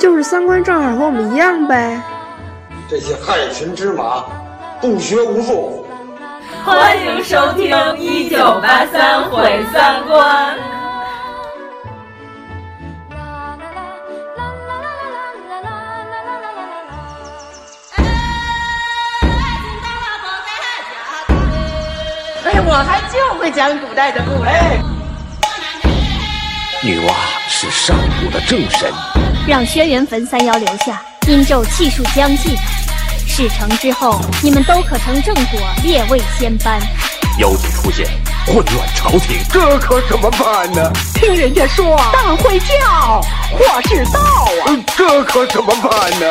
[0.00, 2.00] 就是三观正好和我们一样呗。
[2.88, 4.24] 这些害群之马，
[4.80, 5.86] 不学无术。
[6.64, 10.56] 欢迎收听《一九八三毁三观》。
[22.46, 24.50] 哎，我还就会讲古代的故事。
[26.82, 27.12] 女娲
[27.46, 28.90] 是上古的正神，
[29.46, 32.56] 让轩辕坟三妖留下，阴咒气数将尽。
[33.26, 36.80] 事成之后，你们都可成正果，列位仙班。
[37.38, 38.06] 妖精出现，
[38.46, 40.92] 混乱朝廷，这可怎么办呢？
[41.14, 43.20] 听人家说，大会叫，
[43.50, 44.20] 祸是道
[44.66, 44.76] 啊！
[44.96, 46.30] 这可怎么办呢？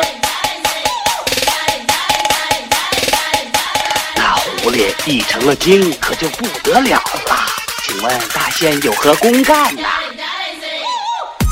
[4.16, 7.36] 那狐狸一成了精，可就不得了了。
[7.82, 9.82] 请问大仙有何公干呢？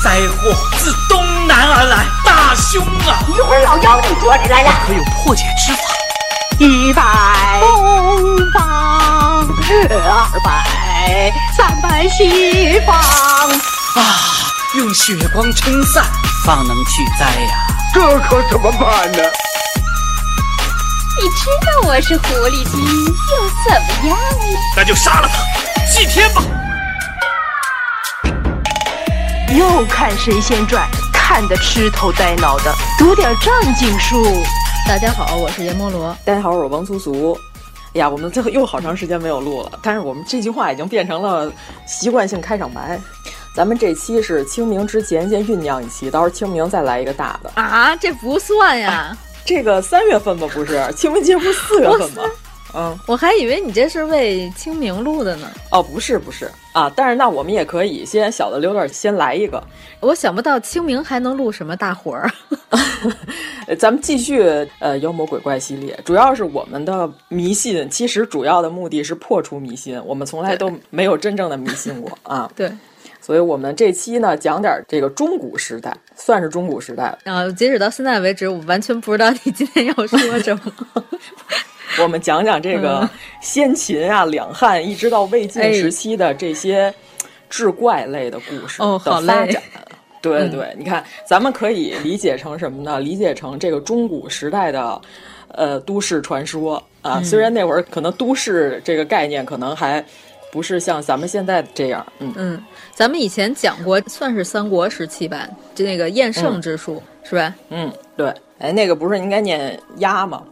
[0.01, 1.21] 灾祸自东
[1.69, 3.21] 南而来，大凶啊！
[3.27, 5.81] 一会儿老妖精捉你来了，可有破解之法？
[6.57, 7.03] 一百
[7.61, 9.45] 东方，
[9.87, 14.01] 二百，三百西方啊！
[14.77, 16.03] 用血光撑散，
[16.43, 17.51] 方能去灾呀！
[17.93, 19.19] 这可怎么办呢？
[21.21, 24.57] 你知道我是狐狸精，又怎么样呢？
[24.75, 25.43] 那就杀了他，
[25.93, 26.41] 祭天吧！
[29.49, 30.87] 又看《神仙传》，
[31.31, 34.25] 看得痴头呆脑的，读点正经书。
[34.87, 36.17] 大家好，我是阎摩罗。
[36.25, 37.37] 大家好，我是王苏苏。
[37.93, 41.53] 哎呀，我们最后又好长时间没有录了，但是我们这句话已经变成了
[41.85, 42.99] 习惯性开场白。
[43.55, 49.15] 咱们这期是清明之前先酝酿一期，到时候清明再来一个大的啊，这不算呀。
[49.45, 52.23] 这个三月份吧，不是清明节不是四月份吗？
[52.75, 55.49] 嗯，我还以为你这是为清明录的呢。
[55.71, 59.63] 哦，不是不是啊，但是那我们也可以先小的溜点先来一个。
[59.99, 62.29] 我想不到清明还能录什么大活儿。
[63.77, 64.43] 咱们继续
[64.79, 69.99] 呃妖魔鬼怪系列，主要是我们的迷信，其实主要的目的是破除迷信。
[70.05, 72.51] 我们从来都没有真正的迷信过啊。
[72.55, 72.71] 对，
[73.19, 77.19] 所以我们这期呢讲点这个中古时代，算是中古时代了。
[77.25, 80.61] 啊，截止到现在为止，我完全不知道你今天要说什么。
[81.97, 83.09] 我们讲讲这个
[83.41, 86.93] 先秦啊、两汉一直到魏晋时期的这些
[87.49, 89.61] 志怪类的故事的发展。
[90.21, 92.99] 对对，你看，咱们可以理解成什么呢？
[92.99, 95.01] 理解成这个中古时代的
[95.47, 97.21] 呃都市传说啊。
[97.23, 100.03] 虽然那会儿可能都市这个概念可能还
[100.51, 102.05] 不是像咱们现在这样。
[102.19, 107.55] 嗯嗯，咱们以前讲过，算是三国时期吧，就那个厌胜之术是吧？
[107.69, 108.33] 嗯，对。
[108.57, 110.43] 哎，那个不是应该念鸭吗？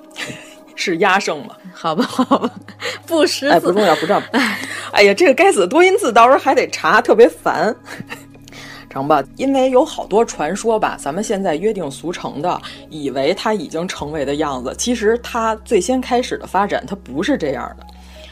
[0.77, 1.55] 是压胜吗？
[1.73, 2.49] 好吧，好吧，
[3.05, 4.21] 不识字，哎，不重要，不重要。
[4.31, 4.59] 哎，
[4.93, 7.75] 哎呀，这个该死的多音字，到时候还得查，特别烦。
[8.89, 17.85] 成吧，因为有好多传说吧，咱们现在约定俗成的，以为它已经成为的样子，其实它最先开始的发展，它不是这样的。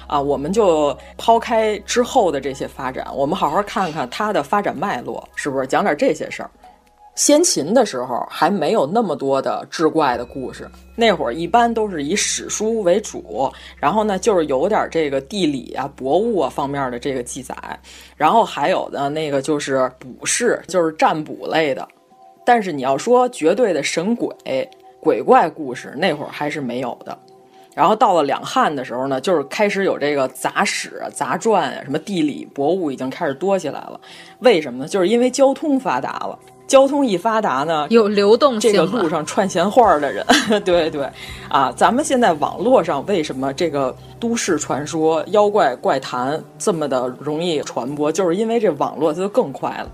[0.08, 5.68] 啊，我们就抛开之后的这些发展，我们好好看看它的发展脉络，是不是？
[5.68, 6.50] 讲点这些事儿。
[7.16, 17.56] 先秦的时候还没有那么多的志怪的故事，那会儿一般都是以史书为主，然后呢就是有点这个地理啊、博物啊方面的这个记载，
[18.18, 21.88] 然后还有的那个就是卜筮，就是占卜类的。
[22.46, 27.18] 但是你要说绝对的神鬼鬼怪故事，那会儿还是没有的。
[27.74, 34.00] 然后到了两汉的时候呢，就是开始有这个杂史、杂传啊，什么地理博物已经开始多起来了。
[34.40, 34.88] 为什么呢？
[34.88, 36.38] 就是因为交通发达了。
[36.68, 38.72] 交通一发达呢，有流动性。
[38.72, 40.26] 这个路上串闲话的人，
[40.66, 41.08] 对对，
[41.48, 48.12] 啊，咱们现在网络上为什么这个都市传说、妖怪怪谈这么的容易传播？
[48.12, 49.90] 就是因为这网络它就更快了。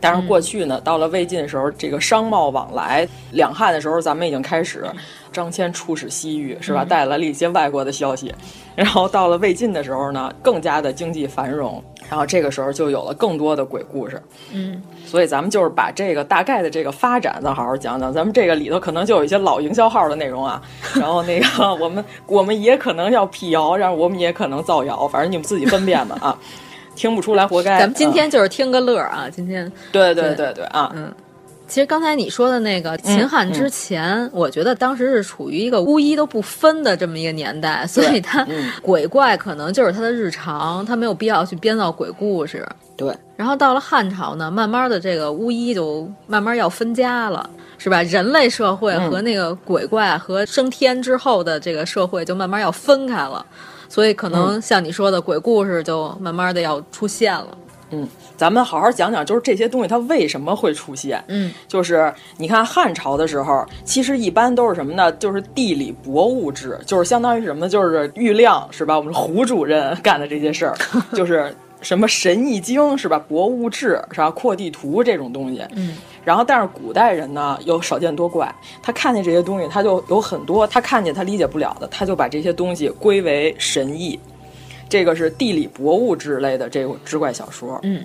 [0.00, 4.84] 但是过去呢，到了魏晋的时候，这个商贸往来，两汉的时候，咱们已经开始
[5.32, 6.84] 张骞出使西域，是吧？
[6.84, 8.34] 带来了一些外国的消息。
[8.74, 14.20] 然后到了魏晋的时候呢，更加的经济繁荣，然后这个时候就有了更多的鬼故事。
[14.52, 18.12] 嗯，所以咱们就是把这个大概的这个发展，咱好好讲讲。
[18.12, 20.60] 咱们这个里头可能就有一些老营销号的内容啊。
[20.94, 26.38] 然后那个 我们我们也可能要辟谣，然后我们也可能造谣，反正你们自己分辨吧啊。
[26.96, 27.76] 听不出来，活该。
[27.80, 29.26] 咱们今天就是听个乐啊！
[29.28, 31.12] 今天，对对对对啊，嗯，
[31.74, 38.46] 其实刚才你说的那个秦汉之前，嗯嗯、我觉得当时是处于一个巫医都不分的这么一个年代，所以他
[38.80, 42.64] 鬼怪可能就是他的日常，他没有必要去编造鬼故事。
[42.96, 43.12] 对。
[43.34, 48.00] 然后到了汉朝呢，慢慢的这个巫医就慢慢要分家了，是吧？
[48.04, 53.44] 人类社会和那个鬼怪和升天之后的这个社会就慢慢要分开了，
[53.88, 57.58] 所以可能像你说的鬼故事就慢慢的要出现了。
[57.90, 61.22] 嗯，咱们好好讲讲，就是这些东西它为什么会出现？
[61.28, 65.10] 嗯，就是你看汉朝的时候，其实一般都是什么呢？
[65.12, 67.68] 就是地理博物志，就是相当于什么？
[67.68, 68.96] 就是郁亮是吧？
[68.96, 70.76] 我们胡主任干的这些事儿，
[71.14, 73.18] 就是什么《神异经》是吧？
[73.28, 74.30] 博物志是吧？
[74.30, 75.62] 扩地图这种东西。
[75.76, 78.52] 嗯，然后但是古代人呢又少见多怪，
[78.82, 84.18] 他看见这些东西，他就有很多他看见他理解不了的，他就把这些东西归为神异。
[84.86, 88.04] 这个是地理博物之类的这种志怪小说，嗯，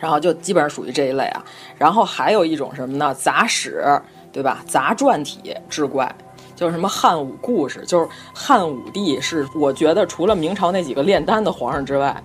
[0.00, 1.44] 然后就基本上属于这一类啊。
[1.76, 3.14] 然后还有一种什么呢？
[3.14, 3.84] 杂史，
[4.32, 4.62] 对吧？
[4.66, 6.14] 杂传体志怪，
[6.54, 12.22] 就是什么汉武故事，就是汉武帝是我觉得除了明朝那几个炼丹的皇上之外，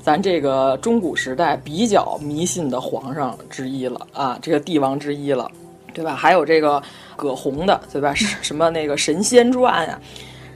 [0.00, 5.50] 咱这个中古时代比较迷信的皇上之一了啊，这个帝王之一了，
[5.94, 6.14] 对吧？
[6.14, 6.82] 还有这个
[7.16, 8.12] 葛洪的，对吧？
[8.14, 10.00] 什么那个神仙传呀、啊。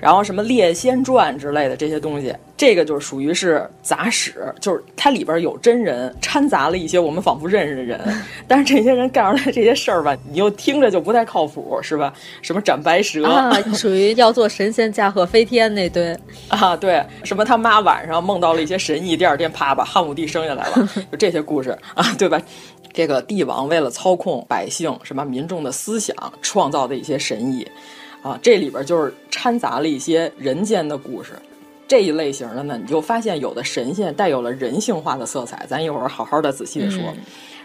[0.00, 8.00] 然后什么《列仙传》之类的这些东西，这个就是属于是杂史，就是它里边有真人掺杂了一些我们仿佛认识的人，
[8.46, 12.12] 但是这些人干出来这些事儿吧，你又听着就不太靠谱，是吧？
[12.42, 16.16] 什么斩白蛇啊，属于要做神仙驾鹤飞天那堆
[16.48, 22.40] 啊，对，什么他妈晚上梦到了一些神异，第二天啪把汉武帝生下来了， 就这些故事啊，对吧？
[22.94, 27.64] 这个帝王为了操控百姓什么民众的思想，创造的一些神异。
[28.22, 31.32] 啊，这里边就是掺杂了一些人间的故事，
[31.86, 37.00] 这一类型的呢，你就发现有的神仙带有了人性化的色彩，咱一会儿好好的仔细的说。
[37.02, 37.16] 嗯、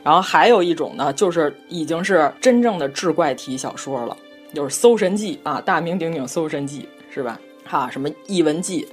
[0.03, 4.15] 然后还有一种呢，就是已经是真正的志怪体小说了，
[4.53, 7.39] 就是《搜神记》啊，大名鼎鼎《搜神记》是吧？
[7.65, 8.83] 哈，什么《异闻记》，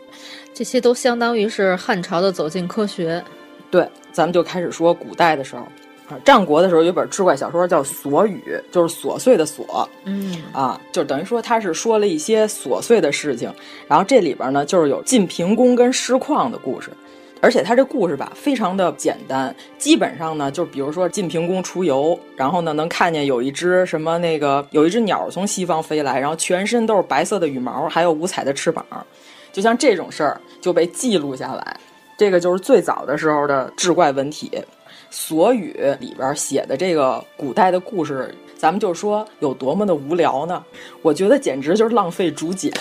[0.55, 3.23] 这些都相当于是汉朝的走进科学。
[3.71, 5.67] 对，咱们就开始说古代的时候。
[6.25, 8.43] 战国的时候有本志怪小说叫《琐语》，
[8.73, 13.53] 就是琐碎的琐，嗯啊，就等于说他是说了一些琐碎的事情，
[13.89, 16.91] 然后这里边呢就是有晋平公跟师旷的故事，
[17.41, 28.85] 而且他这故事吧非常的简单，基本上呢就比如说晋平公出游，然后呢能看见有一只什么那个有一只鸟从西方飞来，然后全身都是白色的羽毛，还有五彩的翅膀，
[29.53, 31.81] 就像这种事儿就被记录下来，
[32.17, 34.51] 这个就是最早的时候的志怪文体。
[35.11, 40.65] 所语里边写的这个古代的故事，咱们就说有多么的无聊呢？
[41.03, 42.73] 我觉得简直就是浪费竹简。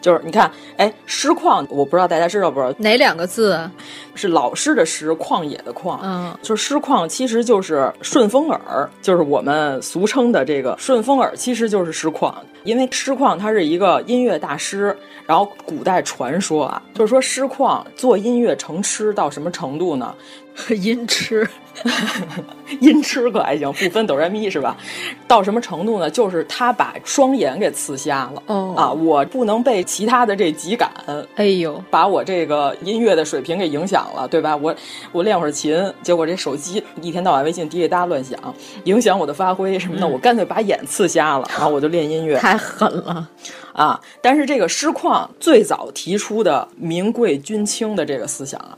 [0.00, 3.70] 就是你看，哎，诗旷，我不知道大家知道不知道哪两个字？
[4.16, 5.96] 是老师的师，旷野的旷。
[6.02, 12.34] 嗯，就是诗旷，其实就是顺风耳，就是我们俗称的这个顺风耳，其实就是诗旷。
[12.64, 20.12] 因为诗旷他是一个音乐大师，然后古代传说啊，就是说诗旷做音乐成痴到什么程度呢？
[20.80, 21.48] 音痴，
[22.80, 24.76] 音痴可还行，不分哆来咪是吧？
[25.26, 26.10] 到什么程度呢？
[26.10, 28.42] 就是他把双眼给刺瞎了。
[28.46, 30.90] 哦啊，我不能被其他的这几感，
[31.36, 34.54] 哎呦，把我这个音乐的水平给影响了，对吧？
[34.56, 34.74] 我
[35.10, 38.38] 我练会儿琴，结果这手机一天到晚微信滴滴答乱响，
[38.84, 42.36] 影响我的发挥什么的，嗯、我干脆把眼刺瞎了，然后我就练音乐。
[42.42, 43.26] 太狠了
[43.72, 43.98] 啊！
[44.20, 48.76] 但是这个师旷最早提出的名贵君轻的这个思想啊。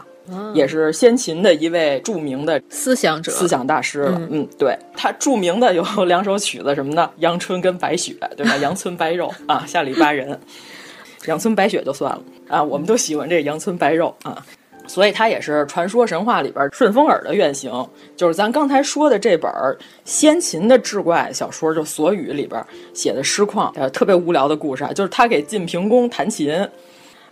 [0.55, 4.19] 也是先秦的一位著名的思想者、思想大师了。
[4.19, 7.11] 嗯,嗯，对他著名的有两首曲子，什么呢？
[7.19, 8.57] 阳春跟白雪，对吧？
[8.57, 10.39] 阳春白肉啊，下里巴人。
[11.27, 14.45] 阳春白雪就算了啊，我们都喜欢这阳春白肉啊。
[14.87, 17.73] 所以他也是传说神话里边顺风耳的原型，
[18.17, 19.51] 就是咱刚才说的这本
[20.05, 22.63] 先秦的志怪小说，就《所语》里边
[22.93, 26.53] 写的诗况，呃，特别无聊的故事啊，就是他给晋平公弹琴。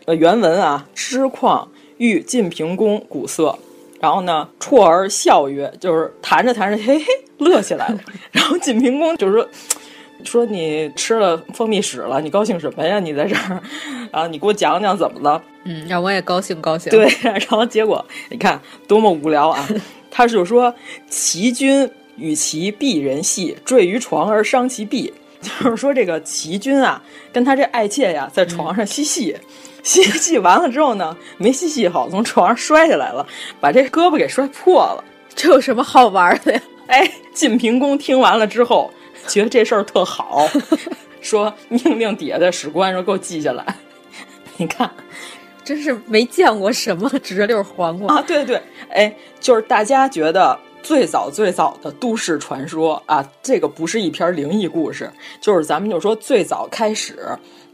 [0.06, 1.62] 呃，原文啊，师旷。
[2.02, 3.56] 遇晋平公鼓瑟，
[4.00, 7.04] 然后呢，啜而笑曰，就是弹着弹着，嘿嘿，
[7.38, 8.00] 乐起来了。
[8.32, 9.48] 然后晋平公就是说，
[10.24, 12.98] 说你吃了蜂蜜屎了，你高兴什么呀？
[12.98, 13.62] 你在这儿
[14.10, 14.26] 啊？
[14.28, 15.40] 你给我讲讲怎么了？
[15.62, 16.90] 嗯，让我也高兴高兴。
[16.90, 19.68] 对， 然后结果你看多么无聊啊！
[20.10, 20.74] 他是说，
[21.08, 27.00] 齐君与其璧人戏，坠于床而伤其臂，就是说这个齐君啊，
[27.32, 29.36] 跟他这爱妾呀，在床上嬉戏。
[29.38, 29.46] 嗯
[29.82, 33.26] 嬉戏完了之后呢，没嬉戏好，从床上摔下来了，
[33.60, 35.04] 把这胳膊给摔破了。
[35.34, 36.60] 这有什么好玩的呀？
[36.88, 38.92] 哎，晋平公听完了之后，
[39.26, 40.46] 觉得这事儿特好，
[41.20, 43.64] 说命令底下的史官说给我记下来。
[44.58, 44.90] 你看，
[45.64, 48.24] 真是没见过什么直溜黄瓜啊！
[48.26, 48.60] 对对，
[48.90, 55.10] 哎，就是大家觉得最早最早的都市传说啊，这个不是一篇灵异故事，
[55.40, 57.26] 就是咱们就说最早开始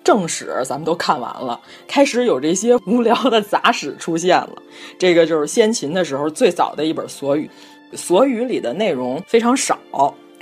[0.05, 4.51] 正史，咱们都看完了，开始有这些无聊的杂史出现了。
[4.99, 7.51] 这个就是先秦的时候最早的一本所语，
[7.93, 9.79] 所语里的内容非常少。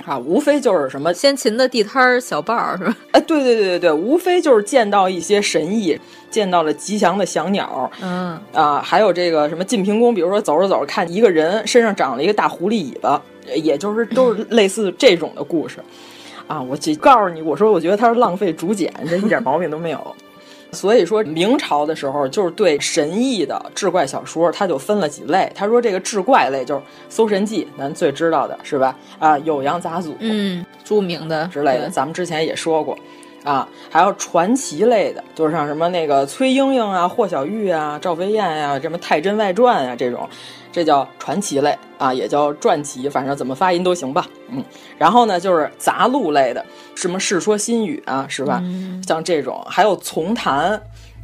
[0.05, 2.95] 啊，无非就是什么先秦的地摊儿小报儿是吧？
[3.11, 5.99] 哎，对对对对对，无非就是见到一些神异，
[6.31, 13.21] 见到了吉祥的祥鸟，嗯啊，还有这个什么晋平公，比如说走着走着看一个人身上长了一个大狐狸尾巴，
[13.53, 15.79] 也就是都是 类似这种的故事。
[16.47, 20.15] 啊，我告诉你，我说我觉得他是浪费竹简，这一点毛病都没有。
[20.71, 25.49] 所以说明朝的时候，就是对神异的志怪小说，他就分了几类。
[25.55, 28.95] 他说这个志怪类就是《搜神记》，咱最知道的是吧？
[29.17, 32.97] 啊，《酉阳杂俎》，嗯，著名的之类的，咱们之前也说过。
[33.43, 40.27] 啊，还有传奇类的，就是像什么那个崔莺莺啊、霍小玉啊、赵飞燕呀、什么《太真外传》啊这种，
[40.71, 44.27] 这叫传奇类啊，也叫传奇，反正怎么发音都行吧。
[44.49, 44.63] 嗯，
[44.97, 48.59] 然后呢，就是杂录类的，什么《世说新语》啊，是吧？
[48.63, 50.81] 嗯、像这种，还有丛谈，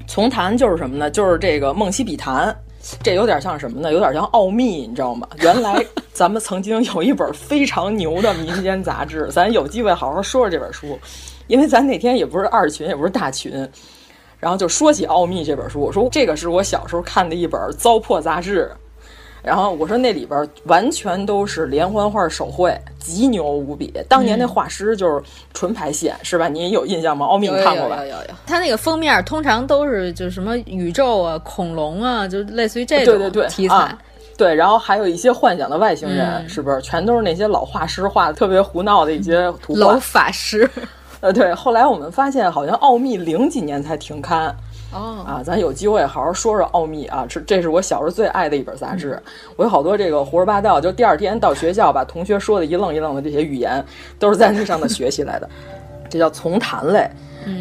[0.07, 1.09] 丛谈就是什么呢？
[1.09, 2.49] 就是这个《梦溪笔谈》，
[3.03, 3.93] 这有点像什么呢？
[3.93, 5.27] 有点像奥秘，你知道吗？
[5.39, 10.97] 原来 咱们曾经有一本非常牛的民间杂志，咱有机会好好说说这本书。
[11.47, 13.69] 因为咱那天也不是二群，也不是大群，
[14.39, 18.71] 然后就说起《奥秘》这本书，我说这个是我小时候看的一本糟粕杂志，
[19.43, 23.93] 然后我说那里边完全都是连环画手绘，极牛无比。
[24.07, 25.21] 当年那画师就是
[25.53, 26.47] 纯排线，是吧？
[26.47, 27.25] 你有印象吗？
[27.29, 27.97] 《奥秘》你看过吧？
[27.97, 28.29] 有有有。
[28.47, 33.75] 它那个封面通常都是就是什么宇宙啊、恐龙啊，就类似于这种对对对题材。
[33.75, 33.99] 啊
[34.35, 36.81] 对，然后还有一些幻想的外星人，嗯、是不是？
[36.81, 39.79] 全都是那些老画师画的特别胡闹的一些图画。
[39.79, 40.67] 老法师。
[41.19, 44.53] 呃，对，后来我们发现好像奥秘零几年才停刊，
[44.93, 49.21] 哦，啊，咱有机会好好说说奥秘啊，这这是我小时候最爱的一本杂志，
[49.55, 53.83] 我有好多这个胡说八道，就第二天到学校把同学说的一愣一愣的这些语言，
[54.19, 55.49] 都是在那上头学习来的，
[56.09, 57.09] 这叫从谈类，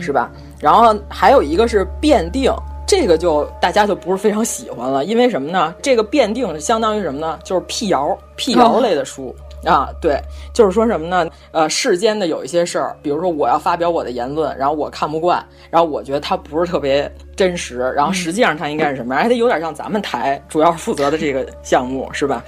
[0.00, 0.30] 是吧？
[0.60, 2.52] 然后还有一个是辩定，
[2.86, 5.74] 这个就大家就不是非常喜欢了，因为什么呢？
[5.80, 7.38] 这个辩定相当于什么呢？
[7.42, 9.34] 就是辟谣、辟谣类的书。
[9.64, 10.20] 啊，对，
[10.52, 11.30] 就是说什么呢？
[11.52, 19.22] 呃，世间的有一些事儿，比如说我要发表我的言论，然后我看不惯，然后我觉得它不是特别真实，然后实际上它应该是什么样？
[19.22, 22.42] 还得有点像咱们台主要负责的这个项目，是吧？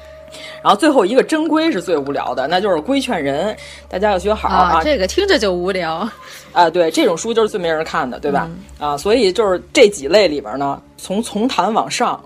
[0.65, 3.57] 然后最后一个真规是最无聊的，那就是规劝人，
[3.89, 4.81] 大家要学好啊。
[4.83, 6.09] 这个听着就无聊
[6.53, 8.51] 啊，对，这种书就是最没人看的，对吧？
[8.81, 12.21] 嗯、啊，所以就是这几类里边呢，从从谈往上。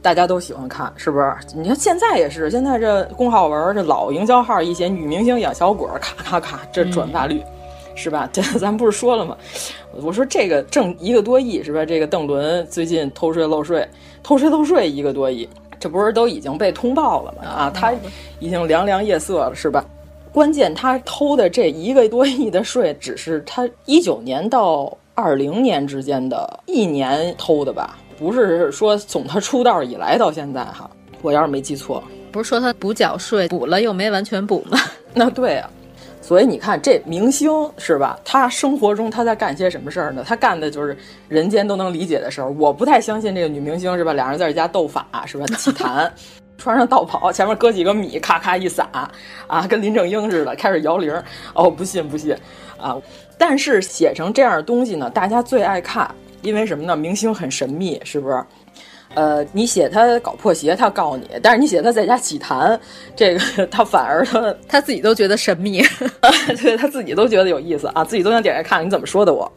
[0.00, 1.34] 大家都喜欢看，是不是？
[1.54, 8.28] 你看现在也是，现在这公号文这老营销号一写女明星养小鬼，咔咔咔，这转发率，嗯、是吧？
[8.32, 9.36] 这咱不是说了吗？
[10.00, 11.84] 我说这个挣一个多亿，是吧？
[11.84, 13.86] 这个邓伦最近偷税漏税，
[14.22, 15.48] 偷税漏税一个多亿，
[15.80, 17.48] 这不是都已经被通报了吗？
[17.48, 17.92] 啊，他
[18.38, 19.84] 已经凉凉夜色了，是吧？
[20.30, 27.98] 关键他偷的这一个多亿的税，只是他一九年到二零年之间的一年偷的吧？
[28.18, 30.90] 不是说从他出道以来到现在哈，
[31.22, 34.78] 我要是没记错，不是说他补缴税补了又没完全补吗？
[35.14, 35.70] 那对啊，
[36.20, 38.18] 所以你看这明星是吧？
[38.24, 40.24] 他生活中他在干些什么事儿呢？
[40.26, 40.96] 他干的就是
[41.28, 42.50] 人间都能理解的事儿。
[42.50, 44.12] 我不太相信这个女明星是吧？
[44.12, 45.46] 俩人在家斗法是吧？
[45.56, 46.12] 祭坛，
[46.58, 48.88] 穿上道袍，前面搁几个米，咔咔一撒
[49.46, 51.14] 啊，跟林正英似的开始摇铃。
[51.54, 52.36] 哦，不信不信
[52.78, 52.96] 啊！
[53.38, 56.12] 但是写成这样的东西呢，大家最爱看。
[56.42, 56.96] 因为什么呢？
[56.96, 58.44] 明星很神秘，是不是？
[59.14, 62.78] 呃，你写他搞破鞋，他告你；但是你写他在家起痰，
[63.16, 65.82] 这个 他反而他他自己都觉得神秘，
[66.62, 69.50] 对他自己都觉得有意思啊，自己都想点开看你怎么说的我。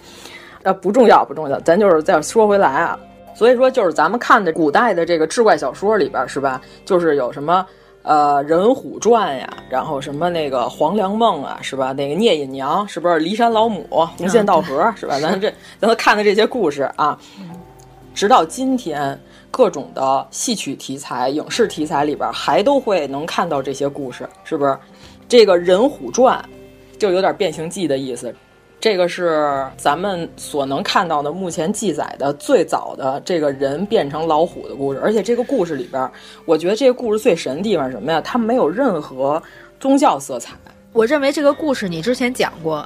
[0.63, 2.97] 啊，不重要，不重要，咱就是再说回来啊。
[3.35, 6.61] 所以说，就是咱们看的古代的这个志怪小说里边，是吧？
[6.85, 7.65] 就是有什么
[8.03, 11.93] 呃《人虎传》呀，然后什么那个《黄粱梦》啊，是吧？
[11.93, 13.86] 那个聂隐娘是不是骊山老母、
[14.17, 15.20] 红线道河、嗯、是吧？
[15.20, 17.17] 咱这咱都看的这些故事啊，
[18.13, 24.77] 直到今天，各种的戏曲题材、影视题材里边还都会能看到这些故事，是不是？
[25.27, 26.43] 这个《人虎传》
[27.00, 28.34] 就有点变形记的意思。
[28.81, 36.11] 这个是咱们所能看到的目前记载的最早的这个人变成老虎的故事，而且这个故事里边，
[36.45, 38.19] 我觉得这个故事最神的地方是什么呀？
[38.21, 39.41] 它没有任何
[39.79, 40.55] 宗教色彩。
[40.93, 42.83] 我认为这个故事你之前讲过，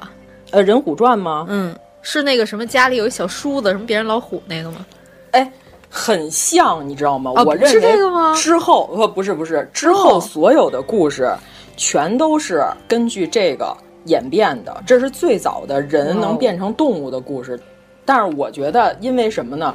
[0.50, 1.46] 呃，《人虎传》吗？
[1.48, 4.84] 嗯，是那个什么家里有一小叔子，什么别人老虎那个吗？
[5.30, 5.50] 哎，
[5.88, 7.32] 很像，你知道吗？
[7.36, 8.34] 啊、我认为是这个吗？
[8.36, 11.34] 之后呃不是不是，之后所有的故事
[11.74, 13.74] 全都是根据这个。
[14.06, 17.58] 演变的，这是最早的人能变成动物的故事。
[18.04, 19.74] 但是我觉得，因为什么呢？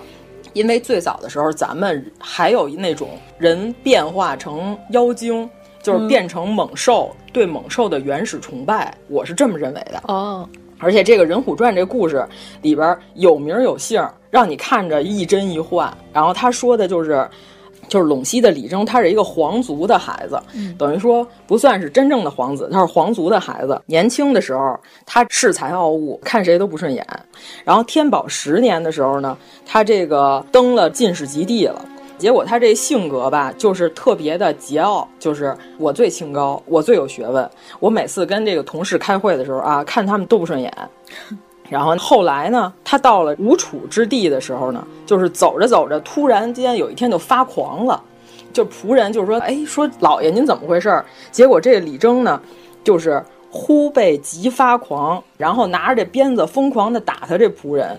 [0.53, 5.49] 因为最早的时候，咱们还有那种人变化成妖精，
[5.81, 10.01] 就是变成猛兽，对猛兽的原始崇拜，我是这么认为的。
[10.07, 10.47] 哦，
[10.79, 12.27] 而且这个《人虎传》这故事
[12.61, 15.95] 里边有名有姓，让你看着一真一幻。
[16.11, 17.29] 然后他说的就是。
[17.91, 23.81] 就是陇西的李征，他是一个皇族的孩子，嗯、等于说不算是真正的皇子，他是皇族的孩子。
[23.85, 27.05] 年轻的时候，他恃才傲物，看谁都不顺眼。
[27.65, 31.83] 然后天宝十年的时候呢，他这个登了进士及第了。
[32.17, 37.49] 结果他这性格吧，就是特别的桀骜，就是我最清高，我最有学问。
[37.81, 40.71] 我每次跟这个同事开会的时候啊，看他们都不顺眼。
[41.71, 48.03] 然后后来呢，他到了吴楚之地的时候呢，就是走着走着，突然间有一天就发狂了，
[48.51, 51.01] 就仆人就说：“哎，说老爷您怎么回事？”
[51.31, 52.41] 结果这个李征呢，
[52.83, 57.97] 就是忽被急发狂，然后拿着这鞭子疯狂的打他这仆人，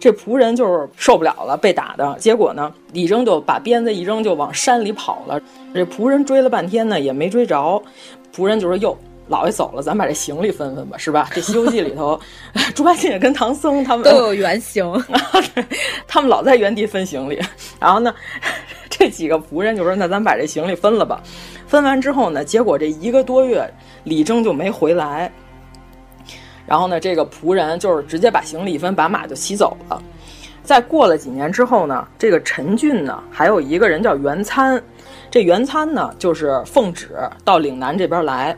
[0.00, 2.16] 这仆人就是受不了了，被打的。
[2.18, 5.40] 结果呢，李征就把鞭子一扔，就往山里跑了。
[5.72, 7.80] 这仆人追了半天呢，也没追着。
[8.34, 8.98] 仆人就说：“哟。”
[9.28, 11.28] 老爷走了，咱把这行李分分吧，是吧？
[11.32, 12.18] 这《西游记》里头，
[12.74, 14.84] 猪八戒跟唐僧他们都有原型，
[16.06, 17.40] 他们老在原地分行李。
[17.80, 18.14] 然后呢，
[18.88, 21.20] 这几个仆人就说：“那咱把这行李分了吧。”
[21.66, 23.68] 分完之后呢，结果这一个多月，
[24.04, 25.32] 李征就没回来。
[26.64, 30.00] 然后呢，这个仆人就是直接把行李一分，把马就骑走了。
[30.62, 34.80] 再过了几年之后呢，这个陈俊呢，还有一个人叫袁参，
[35.30, 38.56] 这袁参呢，就是奉旨到岭南这边来。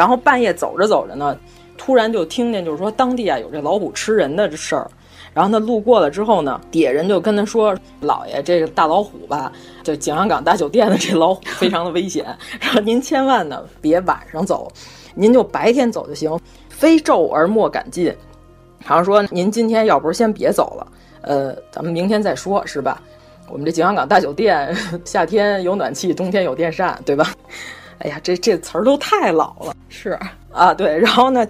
[0.00, 1.36] 然后半夜走着走着呢，
[1.76, 4.90] 突然就听见就是说当地啊有这老虎吃人的事儿，
[5.34, 9.52] 然后他路过了之后呢，底下人就跟他说：“老爷，这个大老虎吧，
[9.82, 12.24] 就景阳冈大酒店的这老虎非常的危险，
[12.62, 14.72] 然后您千万呢别晚上走，
[15.14, 16.34] 您就白天走就行，
[16.70, 18.10] 非昼而莫敢进。
[18.82, 20.86] 好像说您今天要不是先别走了，
[21.20, 23.02] 呃，咱们明天再说，是吧？
[23.50, 27.30] 我们这景阳冈大酒店 夏天有暖气，冬天有电扇，对吧？”
[28.00, 30.18] 哎呀，这这词儿都太老了，是
[30.52, 30.98] 啊，对。
[30.98, 31.46] 然后呢，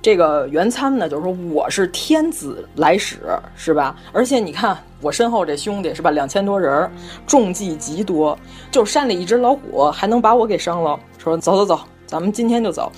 [0.00, 3.18] 这个袁参呢，就是说我是天子来使，
[3.54, 3.96] 是吧？
[4.12, 6.90] 而且你看我身后这兄弟是吧，两千多人，
[7.24, 8.36] 重计极多，
[8.70, 10.98] 就山里一只老虎还能把我给伤了。
[11.18, 12.90] 说走走走，咱们今天就走。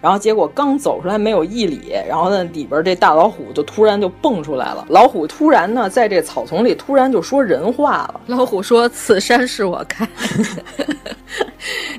[0.00, 4.86] 然后结果刚走出来没有一里，然后呢里边这大老虎就突然就蹦出来了。
[4.88, 8.20] 老虎突然呢在这草丛里突然就说人话了。
[8.28, 10.08] 老虎说：“此山是我开。”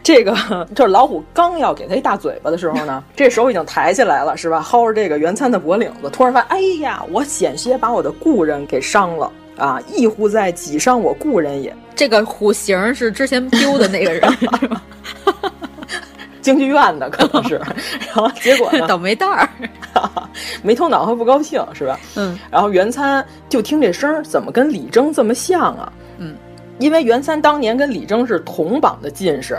[0.04, 0.36] 这个
[0.74, 4.66] 就是老虎刚要给他一大嘴巴的时候呢，这手已经抬起来了，是吧？
[4.68, 9.80] 薅着这个袁参的脖领子，突然发现，哎呀，我险些把我的故人给伤了啊！
[9.94, 11.74] 亦乎在己伤我故人也。
[11.96, 14.82] 这个虎形是之前丢的那个人，是吧？
[16.42, 17.56] 京剧院的可能是，
[18.08, 18.88] 然后结果呢？
[18.88, 19.48] 倒霉蛋儿，
[20.64, 22.00] 没头脑和不高兴，是吧？
[22.16, 22.38] 嗯。
[22.50, 25.92] 然后袁参就听这声，怎么跟李征这么像啊？
[26.18, 26.36] 嗯。
[26.80, 29.56] 因为袁参当年跟李征是同榜的进士，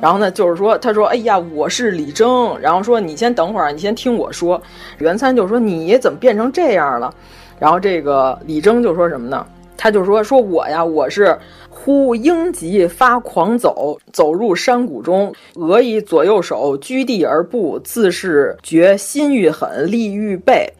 [0.00, 4.62] 然后呢，就是说，他说：“哎呀，我是李征。”然后说：“你先等会儿，你先听我说。”
[4.98, 7.12] 袁参就说：“你怎么变成这样了？”
[7.58, 9.44] 然后这个李征就说什么呢？
[9.76, 11.36] 他就说：“说我呀，我是
[11.84, 20.72] 忽鹰急发狂走，走入山谷中，俄以左右手居地而步，自是觉心欲狠，力欲背。”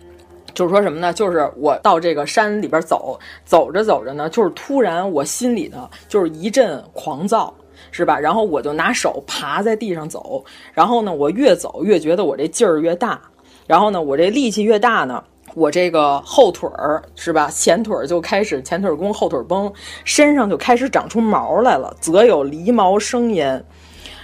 [0.55, 1.13] 就是说什么呢？
[1.13, 7.53] 就是我到这个山里边走，走着走着呢，就是突然我心里呢就是一阵狂躁，
[7.91, 8.17] 是吧？
[8.17, 13.21] 然后我就拿手爬在地上走，然后呢，我越走越觉得我这劲儿越大，
[13.67, 17.51] 然后呢，我这力气越大呢，我这个后腿儿是吧？
[17.51, 19.73] 前腿儿就开始前腿弓，后腿绷，
[20.05, 23.65] 身上就开始长出毛来了，则有狸毛生焉。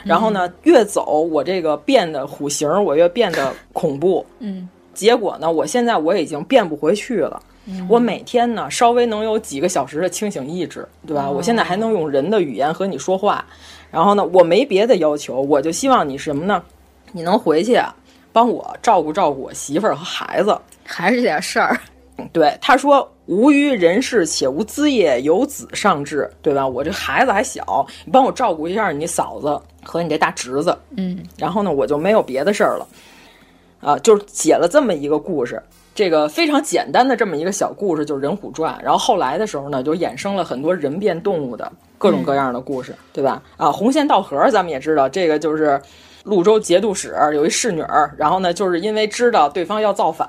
[0.05, 4.25] 然后呢，越走我这个变得虎形，我越变得恐怖。
[4.39, 4.69] 嗯。
[4.95, 7.41] 结果呢，我现在我已经变不回去了。
[7.67, 11.27] 嗯、我每天呢，稍微能有几个小时的清醒意志，对吧？
[11.29, 13.45] 哦、我现在还能用人的语言和你说话。
[13.93, 16.61] 然后呢，我没别的要求，我就希望你什么呢？
[17.13, 17.95] 你能回去啊，
[18.33, 21.79] 帮我照顾照顾我媳妇儿和孩子，还是这点事儿。
[22.33, 26.67] 对，他说：“无于人世，且无资业，有子尚志，对吧？
[26.67, 30.77] 我这孩子还小，你帮我照顾一下你嫂子和你这大侄子。
[30.97, 32.87] 嗯，然后呢，我就没有别的事儿了。”
[33.81, 35.63] 啊，就是写了这么一个故事，
[35.95, 38.75] 这个非常简单的这么一个小故事，就是《人虎传》。
[38.83, 43.41] 然后后来的时候呢，就衍生了很多人变动物的各种各样的故事，嗯、对吧？
[43.57, 45.81] 啊，红线道盒咱们也知道，这个就是
[46.25, 50.29] 潞州节度使有一侍女儿，然后呢，就是因为知道对方要造反，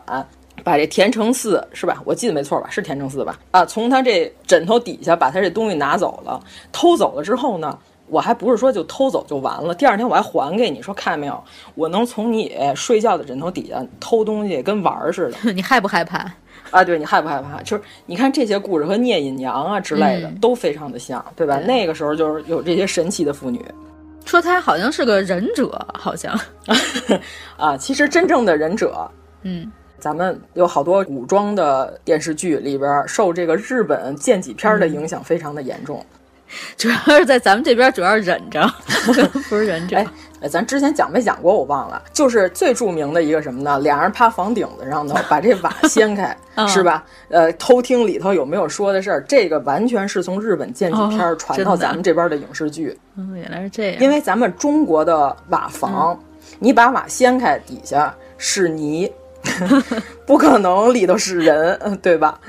[0.63, 2.02] 把这田承嗣是吧？
[2.06, 2.69] 我记得没错吧？
[2.69, 3.38] 是田承嗣吧？
[3.52, 6.39] 啊，从他这枕头底下把他这东西拿走了，
[6.72, 7.78] 偷走了之后呢？
[8.12, 11.43] 我还不是说就偷走就完了，第二天我还还给你，说看见没有，
[11.76, 15.38] 我能从你睡觉的枕头底下偷东西，跟玩儿似的。
[15.54, 16.26] 你害不害怕？
[16.72, 17.62] 啊，对你害不害怕？
[17.62, 21.58] 就是你看这些故事和聂隐娘啊之类的、嗯、都非常的像，对吧？
[21.58, 23.63] 对那个时候就是有这些神奇的妇女。
[24.26, 26.36] 说她好像是个忍者，好像
[27.58, 29.08] 啊，其实真正的忍者，
[29.43, 29.72] 嗯。
[30.00, 36.04] 咱们有好多古装的电视剧里边，受这个日本剑戟片的影响非常的严重。
[36.78, 38.68] 主要是在咱们这边，主要忍着，
[39.48, 40.04] 不是忍着。
[40.42, 41.56] 哎，咱之前讲没讲过？
[41.56, 42.02] 我忘了。
[42.12, 43.78] 就是最著名的一个什么呢？
[43.82, 46.36] 俩人趴房顶子上头，把这瓦掀开，
[46.68, 47.06] 是吧？
[47.30, 49.24] 呃，偷听里头有没有说的事儿？
[49.28, 52.98] 这个完全是从日本剑戟片传到咱们这边的影视剧。
[53.16, 54.02] 嗯，原来是这样。
[54.02, 56.20] 因为咱们中国的瓦房，
[56.58, 59.12] 你把瓦掀开，底下是泥。
[60.25, 62.39] 不可能里头是人，对吧？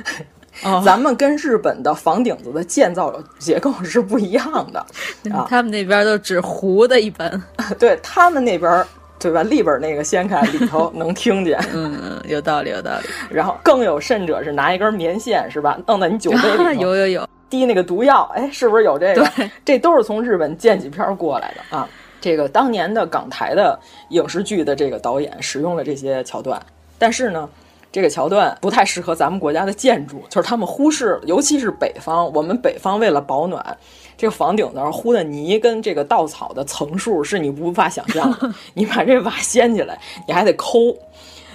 [0.63, 4.81] 哦、咱们跟日本的房顶子的建造结构是不一样的
[5.33, 5.47] 啊。
[5.49, 7.43] 他们那边都只糊的， 一般。
[7.79, 8.85] 对他们那边，
[9.19, 9.43] 对吧？
[9.43, 11.59] 里边那个掀开，里头能听见。
[11.73, 13.09] 嗯，有道理，有道理。
[13.31, 15.79] 然后更有甚者是拿一根棉线，是吧？
[15.87, 16.73] 弄在你酒杯里、啊。
[16.75, 17.29] 有有有。
[17.49, 19.27] 滴那个毒药，哎，是不是有这个？
[19.37, 21.89] 对，这都是从日本建几片过来的啊。
[22.21, 23.79] 这个当年的港台的
[24.11, 26.61] 影视剧的这个导演使用了这些桥段。
[27.01, 27.49] 但是呢，
[27.91, 33.77] 这个桥段不太适合咱们国家的建筑，就是他们忽视，尤其是北方，我们北方为了保暖，
[34.19, 38.53] 这个房顶子上糊的泥跟这个稻草的层数是你无法想象的。
[38.75, 40.95] 你把这瓦掀起来，你还得抠，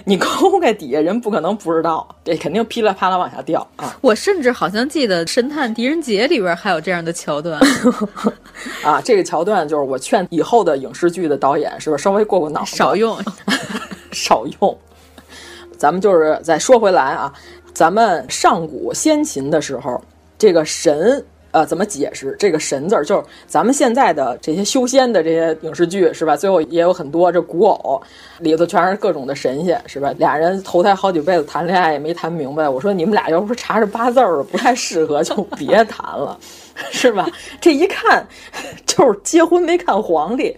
[0.04, 3.96] 你抠开底下人不可能不知道，这肯定噼里啪啦往下掉啊！
[4.00, 7.60] 我甚至好像记得《神探狄仁杰》里边还有这样的桥段
[8.84, 9.00] 啊！
[9.00, 13.16] 这个桥段就是我劝以后的影视剧的导演是不是稍微过过脑子， 少用，
[14.12, 14.78] 少用。
[15.78, 17.32] 咱们就是再说回来啊，
[17.72, 20.00] 咱们上古先秦的时候，
[20.38, 23.04] 这个神呃怎么解释这个神字儿？
[23.04, 26.36] 就是咱们现在的这些修仙的这些影视剧是吧？
[26.36, 28.00] 最后也有很多这古偶
[28.40, 30.12] 里头全是各种的神仙是吧？
[30.18, 32.68] 俩人投胎好几辈子谈恋爱也没谈明白。
[32.68, 36.38] 我说你们俩要不是查着八字儿不太适合，就别谈了，
[36.90, 37.26] 是吧？
[37.60, 38.26] 这一看
[38.84, 40.56] 就是结婚没看黄历。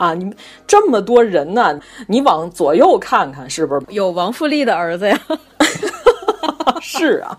[0.00, 0.34] 啊，你
[0.66, 5.20] 这么多人呢，你往左右看看，是不是有王富利的儿子呀？
[6.80, 7.38] 是啊，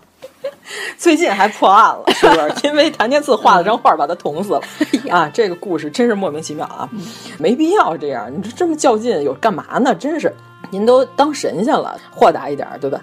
[0.96, 2.54] 最近还破案了，是不是？
[2.68, 4.62] 因为谭健次画了张画把他捅死了
[5.10, 5.28] 啊！
[5.34, 6.88] 这个故事真是莫名其妙啊，
[7.36, 9.92] 没必要这样，你这么较劲有干嘛呢？
[9.96, 10.32] 真是，
[10.70, 13.00] 您都当神仙了，豁达一点，对吧？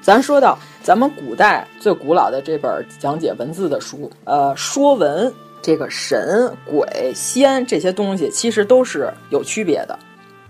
[0.00, 5.28] 咱说到咱们古代最古老的这本讲解文字的书，呃，《说文》。
[5.62, 9.98] 这个神、鬼、仙这些东西其实都是有区别的。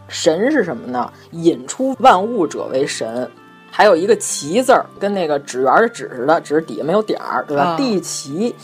[0.08, 1.10] 神是什么呢？
[1.30, 3.30] 引出万物者为神。
[3.70, 7.74] 还有一个“奇”字儿，跟那个纸圆的“纸”似的，只是底下没有点儿，对吧？
[7.78, 8.54] 地奇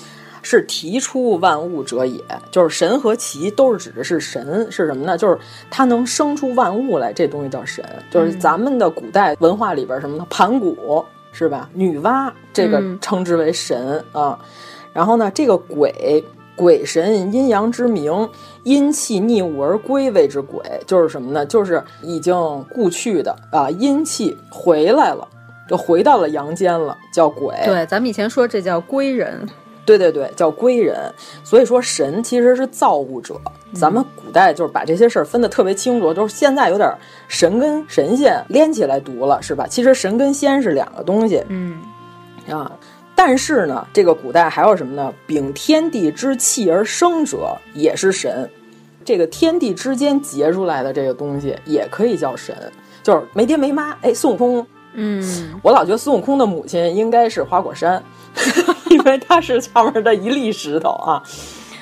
[0.42, 5.16] 是提出万物者也，就是神和奇都是指的是神，是什么呢？
[5.16, 5.38] 就是
[5.70, 7.82] 它能生出万物来，这东西叫神。
[8.10, 10.26] 就是咱们的古代文化里边什么呢？
[10.28, 11.70] 盘古是吧？
[11.72, 14.38] 女娲这个称之为神啊。
[14.92, 16.22] 然后呢，这个鬼。
[16.58, 18.28] 鬼神阴阳之名，
[18.64, 21.46] 阴气逆物而归谓之鬼，就是什么呢？
[21.46, 22.34] 就是已经
[22.74, 25.26] 故去的啊，阴气回来了，
[25.68, 27.54] 就回到了阳间了，叫鬼。
[27.64, 29.48] 对，咱们以前说这叫归人。
[29.86, 30.98] 对对对，叫归人。
[31.44, 33.36] 所以说神其实是造物者。
[33.72, 36.92] 咱们古代就是把这些事儿分得特别清楚，就是现在有点
[37.28, 39.64] 神跟神仙连起来读了，是吧？
[39.68, 41.40] 其实神跟仙是两个东西。
[41.48, 41.80] 嗯，
[42.50, 42.72] 啊。
[43.20, 45.12] 但是呢，这个古代还有什么呢？
[45.26, 48.48] 秉天地之气而生者也是神，
[49.04, 52.54] 这个天地之间结出来的这个东西也可以叫神，
[53.02, 53.90] 就是没爹没妈。
[54.02, 58.00] 哎，孙悟空，嗯，我老觉得孙悟空的母亲应该是花果山，
[58.88, 61.20] 因为他是下面的一粒石头啊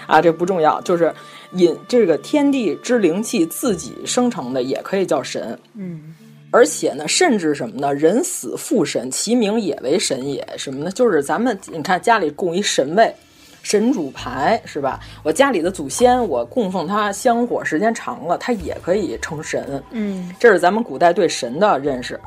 [0.06, 1.14] 啊，这不重要，就是
[1.52, 6.14] 引这个天地之灵气自己生成的也可以叫神，嗯。
[6.56, 7.92] 而且呢，甚至什么呢？
[7.92, 10.42] 人死复神，其名也为神也。
[10.56, 10.90] 什么呢？
[10.90, 13.14] 就是咱们你看家里供一神位、
[13.62, 14.98] 神主牌，是吧？
[15.22, 19.82] 我家里的祖先，我供奉他香火时间长了，他也可以成神。
[19.90, 22.18] 嗯，这是咱们古代对神的认识。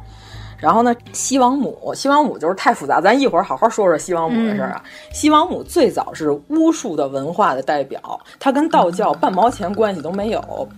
[0.59, 4.83] 然后呢，西王母，西王母就是太复杂，咱一会儿好好说说西王母的事儿啊。
[5.11, 7.99] 西王母最早是巫术的文化的代表，
[8.39, 10.69] 它跟道教半毛钱关系都没有。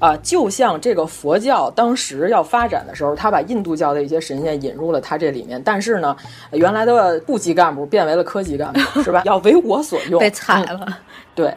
[0.00, 6.16] 啊，就像这个佛教当时要发展的时候，他把印度教的一些神仙引入了他这里面，但是呢，
[6.52, 9.22] 原来的部级干部变为了科级干部，是吧？
[9.26, 10.98] 要为我所用，被踩了。
[11.34, 11.54] 对，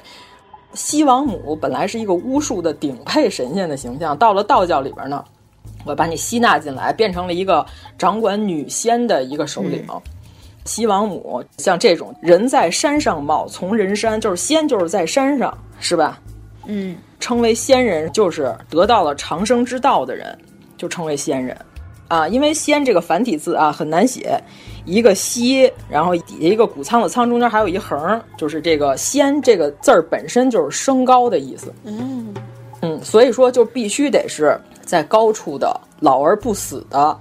[0.73, 5.23] 西王母本来是一个巫术的顶配神仙的形象，到了道教里边呢，
[5.86, 7.65] 我把你吸纳进来，变成了一个
[7.97, 9.88] 掌管女仙的一个首领。
[10.65, 16.19] 西王母像这种人在山上冒，从人山，就是仙就是在山上，是吧？
[16.67, 16.95] 嗯。
[17.19, 20.38] 称为仙人，就是得到了长生之道的人，
[20.76, 21.58] 就称为仙人，
[22.10, 24.38] 啊，因为“仙”这个繁体字啊很难写，
[24.84, 31.73] 一个“西”，然后底下一个谷仓的“仓”，中间还有一横，就是这个“仙”这个字儿本身就是升高的意思。
[31.86, 32.34] 嗯
[32.82, 37.17] 嗯，所以说就必须得是在高处的老而不死的，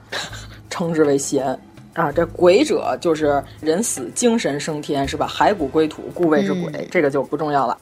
[0.69, 1.57] 称之为仙
[1.95, 2.11] 啊。
[2.11, 5.29] 这鬼者就是人死精神升天，是吧？
[5.29, 7.79] 骸骨归土，故谓之鬼，嗯、这个就不重要了。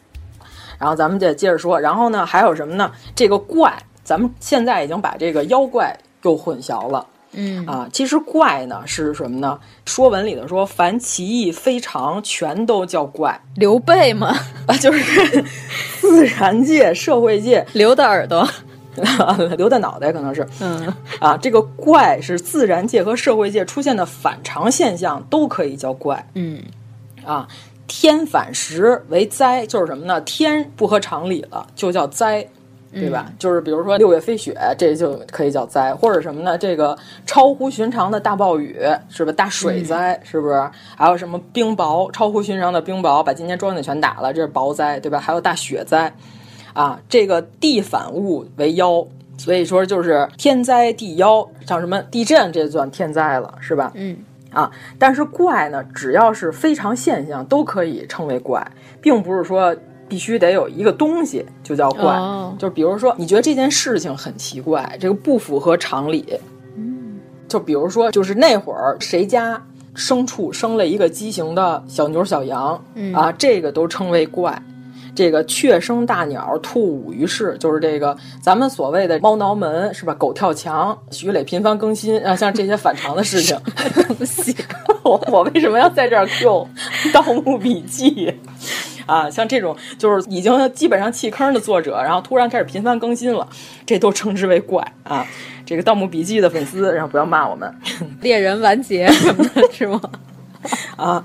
[0.80, 2.90] 然后咱们再接着说，然后呢，还有什么呢？
[3.14, 3.70] 这个怪，
[4.02, 7.06] 咱们现在已经把这个妖怪又混淆了。
[7.32, 9.56] 嗯啊，其实怪呢是什么呢？
[9.90, 13.38] 《说文》里的说，凡奇异非常，全都叫怪。
[13.56, 14.34] 刘备嘛，
[14.66, 15.44] 啊，就是
[16.00, 18.48] 自然界、社会界刘的耳朵，
[19.58, 20.44] 刘的脑袋可能是。
[20.60, 26.26] 嗯啊，这个怪是自然界和社会界出现的反常现象，都可以叫怪。
[26.34, 26.60] 嗯
[27.24, 27.46] 啊。
[27.92, 30.20] 天反时为灾，就是什么呢？
[30.20, 32.46] 天不合常理了，就叫灾，
[32.92, 33.24] 对吧？
[33.28, 36.56] 嗯、就是比如说六月飞雪，这就可以叫灾，或者什么呢？
[36.56, 39.32] 这个超乎寻常的大暴雨，是吧？
[39.32, 40.70] 大水灾，嗯、是不是？
[40.96, 45.18] 还有什么冰雹，超乎寻常的冰雹，把今年庄稼全打了，这是雹灾，对吧？
[45.18, 46.14] 还有大雪灾，
[46.72, 49.04] 啊，这个地反物为妖，
[49.36, 53.90] 所以说就是天灾地妖，像什么地震，这就算天灾了，是吧？
[53.96, 54.16] 嗯。
[54.52, 58.64] 啊，但是怪呢，只要是非常现象，都可以称为怪，
[59.00, 59.74] 并不是说
[60.08, 62.04] 必须得有一个东西就叫怪。
[62.04, 66.38] 哦、就比如说，你觉得这件事情很奇怪，这个不符合常理。
[66.76, 69.62] 嗯，就比如说，就是那会儿谁家
[69.94, 74.60] 牲畜生了一个畸形的小牛、小羊，嗯、啊，这个都称为怪。
[75.14, 80.14] 这个雀生大鸟，兔舞于世，就是这个咱们所谓的猫挠门是吧？
[80.14, 83.58] 狗跳墙，徐磊频繁更新啊，像这些反常的事情，
[84.18, 84.54] 不行，
[85.02, 86.68] 我我为什么要在这儿 Q
[87.12, 88.10] 《盗墓笔记》
[89.06, 89.28] 啊？
[89.30, 93.46] 像这种就是已经基本上弃坑的作者，然后突然开始频繁更新了，
[93.84, 95.26] 这都称之为怪啊。
[95.66, 97.72] 这个《盗墓笔记》的粉丝，然后不要骂我们，
[98.22, 100.00] 猎人完结什么的，是吗？
[100.96, 101.24] 啊。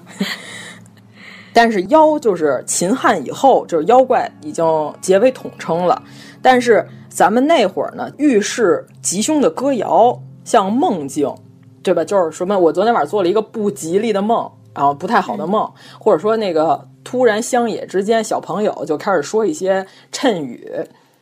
[1.55, 6.03] 但是妖就是秦汉以后，就是妖怪已经结为统称了。
[6.41, 11.33] 但是咱们那会儿呢，预示吉凶的歌谣，像梦境，
[11.81, 12.03] 对吧？
[12.03, 20.69] 就是什么，我昨天晚上做了一个不吉利的梦，然后不太好的梦，嗯、或者说那个突然乡野之间，小朋友就开始说一些谶语，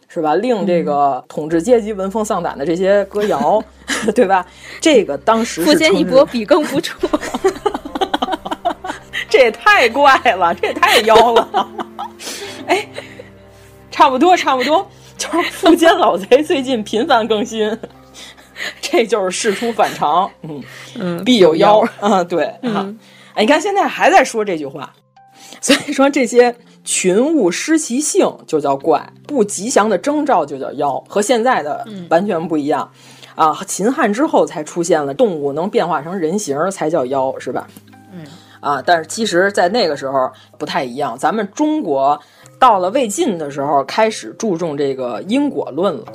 [0.07, 0.33] 是吧？
[0.33, 3.63] 令这个统治阶级闻风丧胆的这些歌谣，
[4.15, 4.43] 对吧？
[4.81, 6.97] 这个当时富坚 一博笔耕不辍。
[9.33, 11.67] 这也太怪了，这也太妖了！
[12.67, 12.87] 哎，
[13.89, 17.75] 差不多，差不多，就是富坚老贼最近频繁更新，
[18.79, 20.63] 这就是事出反常，嗯
[20.99, 22.23] 嗯，必有妖啊！
[22.23, 22.93] 对，啊，
[23.33, 24.93] 哎，你看现在还在说这句话，
[25.59, 32.87] 所以说这些群物失其性就叫怪，不吉祥的征兆就叫妖，和现在的完全不一样。
[33.33, 37.67] 啊，秦汉之后才出现了动物能变化成人形才叫妖，是吧？
[38.63, 38.75] 嗯。
[38.75, 41.17] 啊，但是其实，在那个时候不太一样。
[41.17, 42.19] 咱们中国
[42.57, 46.05] 到了魏晋的时候，开始注重这个因果论了，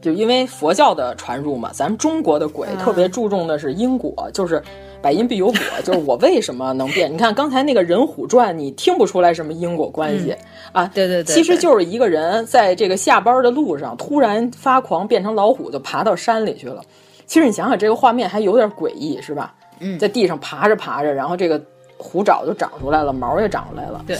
[0.00, 1.70] 就因为佛教的传入嘛。
[1.72, 4.62] 咱们中国的鬼特别注重的是因果，嗯、就是
[5.00, 7.12] 百因必有果，就是我为什么能变？
[7.12, 10.36] 你看刚才那个人虎传，你听不出来什么因果关系、
[10.72, 10.90] 嗯、啊？
[10.94, 16.82] 对对对，其实就是一个人在这个下班的路上突然发狂，变成老虎，就爬到山里去了。
[17.26, 19.54] 其实你想想，这个画面还有点诡异，是吧？
[19.82, 21.60] 嗯，在地上爬着爬着，然后这个
[21.98, 24.02] 虎爪就长出来了，毛也长出来了。
[24.06, 24.16] 对，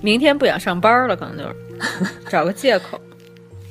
[0.00, 2.98] 明天不想上班了，可能就是 找个借口。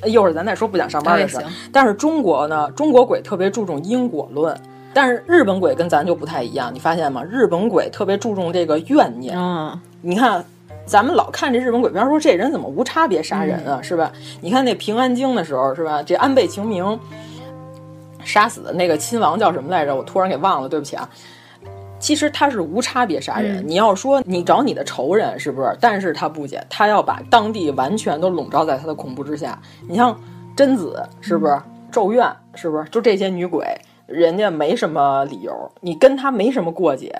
[0.04, 1.38] 一会儿咱再说不想上班的事。
[1.38, 4.54] 哎、但是中国呢，中国鬼特别注重因果论，
[4.92, 7.24] 但是日本鬼跟咱就不太一样，你发现吗？
[7.24, 9.36] 日本鬼特别注重这个怨念。
[9.38, 10.44] 嗯，你看。
[10.86, 14.10] 咱们老看这日本鬼片，说这人怎么无差别杀人啊，嗯、是吧？
[14.40, 16.02] 你看那平安京的时候，是吧？
[16.02, 16.98] 这安倍晴明
[18.28, 19.96] 杀死的那个亲王叫什么来着？
[19.96, 21.08] 我突然给忘了，对不起啊。
[21.98, 23.56] 其实他是无差别杀人。
[23.56, 25.76] 嗯、你要说你找你的仇人，是不是？
[25.80, 29.58] 但是他不解，他要把当地完全都笼罩在他的恐怖之下。
[29.88, 30.16] 你像
[30.54, 31.52] 贞子，是不是？
[31.54, 32.84] 嗯、咒怨，是不是？
[32.90, 33.66] 就这些女鬼，
[34.06, 37.12] 人家没什么理由，你跟他没什么过节。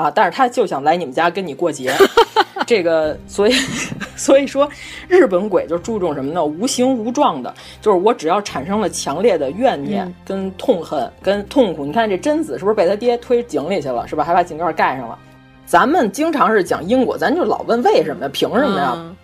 [0.00, 0.12] 啊！
[0.14, 1.92] 但是他就想来你们家跟你过节，
[2.66, 3.52] 这个，所以，
[4.16, 4.68] 所以说，
[5.08, 6.42] 日本鬼就注重什么呢？
[6.42, 11.84] 无形无状的，就是我只要产生了强烈的怨念、嗯、跟痛恨、跟痛苦。
[11.84, 14.08] 你看这贞子是不是被他爹推井里去了？
[14.08, 14.24] 是吧？
[14.24, 15.18] 还把井盖盖上了。
[15.66, 18.30] 咱们经常是讲因果，咱就老问为什么呀？
[18.32, 18.94] 凭什么呀？
[18.96, 19.16] 嗯、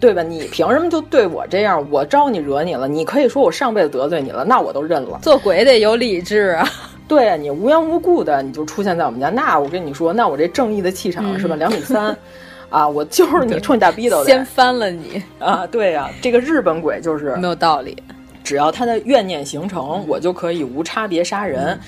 [0.00, 0.22] 对吧？
[0.22, 1.86] 你凭什么就对我这样？
[1.90, 2.88] 我招你惹你了？
[2.88, 5.18] 你可以说我上辈子得罪你了，那我都认了。
[5.22, 6.68] 做鬼得有理智啊。
[7.06, 11.54] 对啊，你无缘无故的你就出现在我们家，那我跟你说，那我这正义的气场、嗯、是吧？
[11.56, 12.16] 两米三，
[12.70, 15.66] 啊，我就是你冲你大逼斗的，先翻了你啊！
[15.66, 17.96] 对呀、啊，这个日本鬼就是没有道理，
[18.42, 21.78] 只要他的怨念形成，我就可以无差别杀人。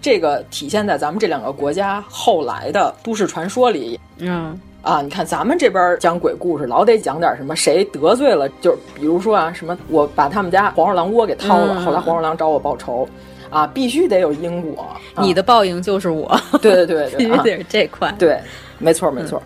[0.00, 3.98] 这个体现在咱们这两个国家后来的都市传说里。
[4.18, 13.08] 嗯啊，你看咱们这边讲鬼故事，老得讲点什么，谁得罪了，就是比如说啊，什么我把他们家黄鼠狼窝给掏了，嗯后来黄鼠狼找我报仇，
[13.56, 14.82] 啊，必须得有因果。
[15.14, 16.38] 啊、你的报应就是我。
[16.60, 18.14] 对对对对，必须得是这块。
[18.18, 18.38] 对，
[18.78, 19.42] 没错没错。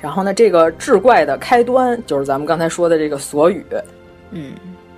[0.00, 3.64] 然后呢，这个志怪的开端就是咱们刚才说的这个锁语。
[4.30, 4.52] 嗯。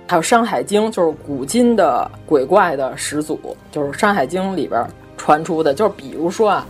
[0.05, 4.85] 还有《山海经》，就是古今的鬼怪的始祖，就是《山海经》里边
[5.17, 5.73] 传出的。
[5.73, 6.67] 就是比如说啊，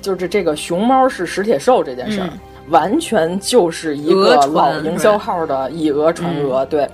[0.00, 6.64] 就是这个熊猫是石铁兽这件事儿，嗯、完全就是一个老营销号的以讹传讹。
[6.64, 6.88] 嗯、对，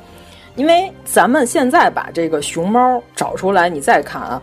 [0.56, 4.42] 因为咱们现在把这个熊猫找出来，你再看啊，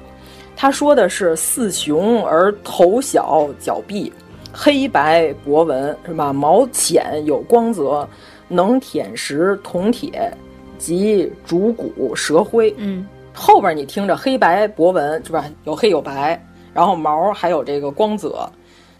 [0.55, 4.11] 他说的是似熊而头小脚臂，
[4.51, 6.33] 黑白薄纹是吧？
[6.33, 8.07] 毛浅有光泽，
[8.47, 10.31] 能舔食铜铁。
[10.79, 15.43] 及竹骨蛇灰，嗯，后边你听着黑白薄纹是吧？
[15.65, 16.41] 有黑有白，
[16.73, 18.49] 然后毛还有这个光泽，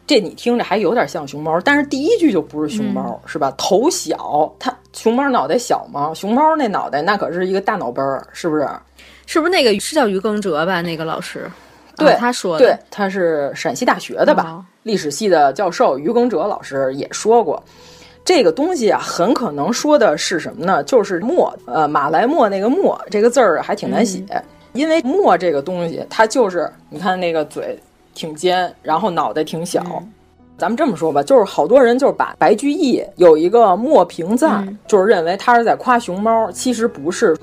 [0.10, 3.54] 这你听着还有点像熊猫，但是第一句就不是熊猫、嗯、是吧？
[3.56, 6.12] 头小，它熊猫脑袋小吗？
[6.16, 8.68] 熊猫那脑袋那可是一个大脑杯儿，是不是？
[9.28, 10.82] 是不是那个是叫于耕哲吧？
[10.82, 11.48] 那个老师，
[11.96, 14.46] 对、啊、他说的，对，他是陕西大学的吧？
[14.50, 17.62] 哦、历史系的教授于耕哲老师也说过。
[18.26, 20.84] 这个东西啊，很可能说的是什么呢？
[20.86, 24.44] 就是墨，呃，马来墨那个墨这个字儿还挺难写，嗯、
[24.74, 27.80] 因为墨这个东西，它就是你看那个嘴
[28.20, 29.82] 挺尖，然后脑袋挺小。
[29.86, 30.12] 嗯、
[30.58, 37.34] 咱们这么说吧，就是好多人就是把白居易有一个墨评赞，嗯、就是认为他是在夸熊猫，其实不是。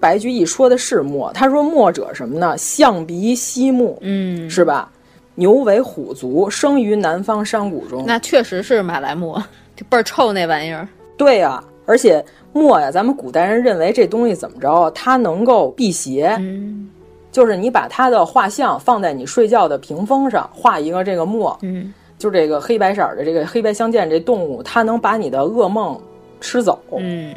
[0.00, 2.58] 白居易说的是墨，他说墨者什么呢？
[2.58, 4.90] 象鼻犀目，嗯，是吧？
[5.36, 8.04] 牛尾虎足，生于南方山谷中。
[8.04, 9.40] 那确实是马来貘。
[9.76, 16.88] 就倍儿臭那玩意儿，对呀、啊，而且墨呀，咱们古代人认为这东西怎么着，它能够辟邪，嗯，
[17.34, 26.00] 就是你把它的画像放在你睡觉的屏风上，画一个这个墨，嗯，就这个黑白色的这个黑白相间这动物，它能把你的噩梦
[26.40, 27.34] 吃走，嗯，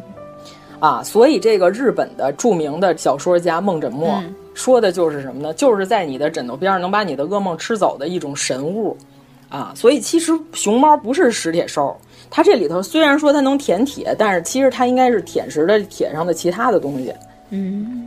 [0.79, 5.51] 啊，所以这个日本的著名的小说家梦枕墨、嗯、说的就是什么呢？
[5.55, 8.95] 就是在你的枕头边上能把你的噩梦吃走的一种神物，
[9.49, 11.97] 啊，所以其实熊猫不是食铁兽。
[12.29, 17.11] 它这里头虽然说它能舔铁，但是其实它应该是舔食的铁上的其他的东西。
[17.49, 18.03] 嗯。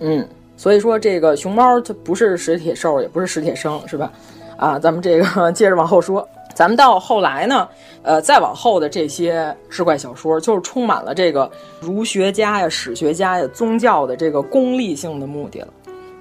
[0.00, 0.26] 嗯，
[0.64, 4.10] 所以说这个熊猫它不是食铁兽，也不是史铁生，是吧？
[4.56, 7.68] 啊，咱们这个 接着往后说，咱们到后来呢，
[8.02, 11.50] 呃，再往后的这些志怪小说，就是充满了这个
[11.80, 15.68] 儒学家呀、史学家呀、宗教的这个功利性的目的了。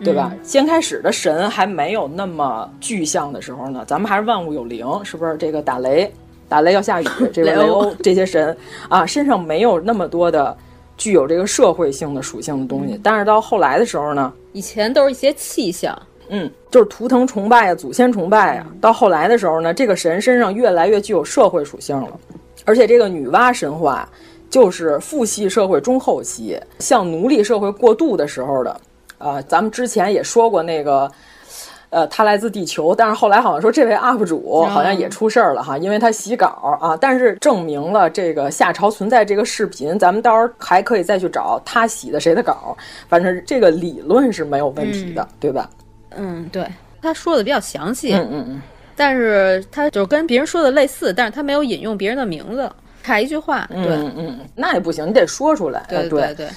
[0.04, 0.32] 对吧？
[0.34, 5.38] 嗯、先开始的神还没有那么具象的时候呢，咱们还是万物有灵，是不是？
[5.38, 6.14] 这个打雷。
[6.50, 8.56] 打雷要下雨，这个雷欧这些神
[8.90, 10.56] 啊，身上没有那么多的
[10.98, 13.00] 具有这个社会性的属性的东西。
[13.04, 18.68] 但是到后来的时候呢，以前都是一些气象，嗯，就是图腾崇拜啊、祖先崇拜啊。
[18.80, 22.20] 到后来的时候呢，这个神身上越来越具有社会属性了，
[22.66, 24.08] 而且这个女娲神话
[24.50, 28.72] 就是父系社会中后期向奴隶社会过渡的时候的。
[29.18, 31.12] 啊、呃，咱们之前也说过那个。
[31.94, 42.76] 呃，他来自地球，但是后来好像说这位 UP 主好像也出事儿了哈，因为他洗稿啊，但是证明了这个夏朝存在这个视频，咱们到时候还可以再去找他洗的谁的稿，
[43.08, 45.70] 反正这个理论是没有问题的，嗯、对吧？
[46.18, 46.68] 嗯，对，
[47.00, 48.62] 他说的比较详细，嗯嗯嗯，
[48.96, 52.68] 但是他就跟别人说的类似，但是他没有引用别人的名字，
[53.04, 56.34] 差一句话，对，嗯嗯，那也不行，你得说出来，对对。
[56.34, 56.48] 对。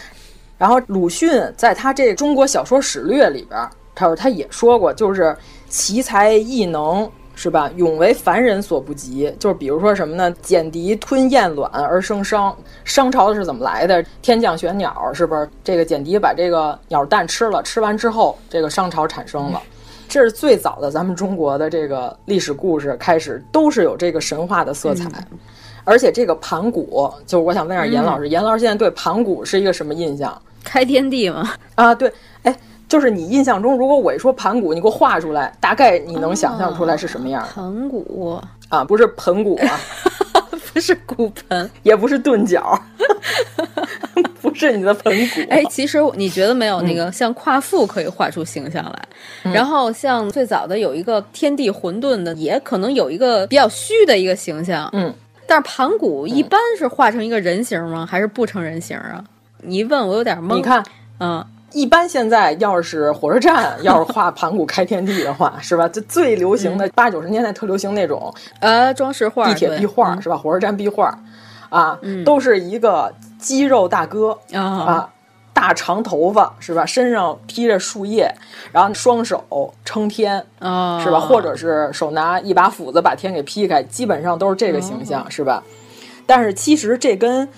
[0.56, 3.60] 然后鲁迅在他这《中国小说史略》里边。
[3.96, 5.34] 他说他也说过，就是
[5.68, 7.70] 奇才异能是吧？
[7.76, 9.34] 永为凡人所不及。
[9.38, 10.30] 就是比如说什么呢？
[10.42, 12.54] 简狄吞燕卵而生商。
[12.84, 14.04] 商朝是怎么来的？
[14.20, 15.48] 天降玄鸟，是不是？
[15.64, 19.60] 这个简狄把这个鸟蛋吃了，吃完之后，这个商朝产生了。
[20.08, 25.08] 这是最早的咱们中国的这个历史故事开始，都是有这个神话的色彩。
[25.30, 25.38] 嗯、
[25.84, 30.40] 而且这个盘古，就是我想问一下严老师，嗯、严老师现在对盘古是一个什么印象？
[30.62, 31.50] 开天地吗？
[31.74, 32.54] 啊，对，哎。
[32.88, 37.42] 就是你印象中，如果我一说盘古，你给我画出来，大概你能想象出来是什么样？
[37.42, 39.80] 哦、盘古啊，不是盆骨啊，
[40.72, 42.78] 不是骨盆，也不是钝角，
[44.40, 45.40] 不是你的盆骨。
[45.50, 49.08] 哎，其实你觉得没有那嗯个像夸父可以画出形象来，
[49.44, 54.88] 嗯、然后像最早的有一个天地混沌的，也可能有一个比较虚的一个形象。
[54.92, 55.12] 嗯，
[55.46, 58.06] 但是盘古一般是画成一个人形吗？
[58.08, 59.24] 还是不成人形啊？
[59.62, 60.54] 你一问我有点懵。
[60.56, 60.84] 你看，
[61.18, 61.44] 嗯。
[61.72, 65.88] 一般现在要是火车站要是画盘古开天地的话，是吧？
[65.88, 70.36] 就最流行的八九十年代特流行那种呃装饰画、地铁壁画是吧？
[70.36, 71.18] 火车站壁画
[71.68, 75.10] 啊，都是一个肌肉大哥啊啊，
[75.52, 76.86] 大长头发是吧？
[76.86, 78.32] 身上披着树叶，
[78.72, 81.18] 然后双手撑天，哦、是吧？
[81.18, 85.62] 或者是手拿一把斧子把天给劈开，基本上都是这个形象，哦、是吧？
[86.26, 87.48] 但是其实这跟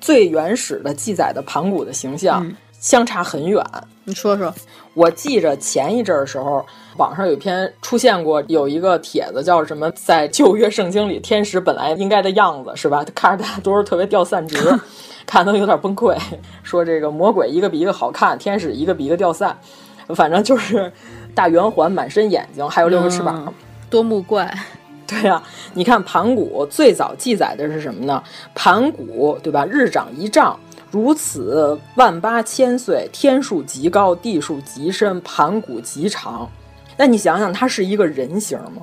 [0.00, 2.46] 最原始的记载的盘古的形象
[2.86, 3.60] 相差很远。
[3.72, 4.54] 嗯、你说说，
[4.94, 6.64] 我记着前一阵儿时候，
[6.98, 9.90] 网上有一篇出现过有一个帖子，叫什么？
[9.90, 13.04] 在旧约圣经里，天使本来应该的样子，是吧？
[13.12, 14.56] 看着大家都是特别掉散值。
[15.26, 16.16] 看都有点崩溃，
[16.62, 19.58] 说这个魔鬼一个比一个好看，天使一个比一个掉散，
[20.14, 20.92] 反正就是
[21.34, 23.52] 大圆环、满身眼睛，还有六个翅膀，嗯、
[23.90, 24.48] 多目怪。
[25.08, 25.42] 对呀、啊，
[25.74, 28.22] 你看盘古最早记载的是什么呢？
[28.54, 29.66] 盘古对吧？
[29.68, 30.58] 日长一丈，
[30.96, 36.50] 如此万八千岁，天数极高，地数极深，盘古极长。
[36.96, 38.80] 那你想想，它是一个人形吗？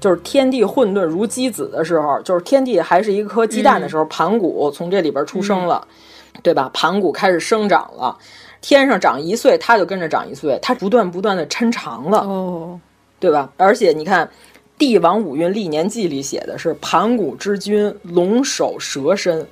[0.00, 5.86] 就是天地混沌如鸡子的时候，就是天地还是一颗鸡蛋的时候，嗯、盘古从这里边出生了，
[6.32, 6.70] 嗯、对吧？
[6.72, 8.16] 盘古开始生长了，
[8.62, 12.80] 天上长一岁，它就跟着长一岁，它不断不断的抻长了，哦，
[13.20, 13.52] 对吧？
[13.58, 14.26] 而且你看，
[14.78, 19.46] 《帝王五运历年记》里写的是盘古之君，龙首蛇身，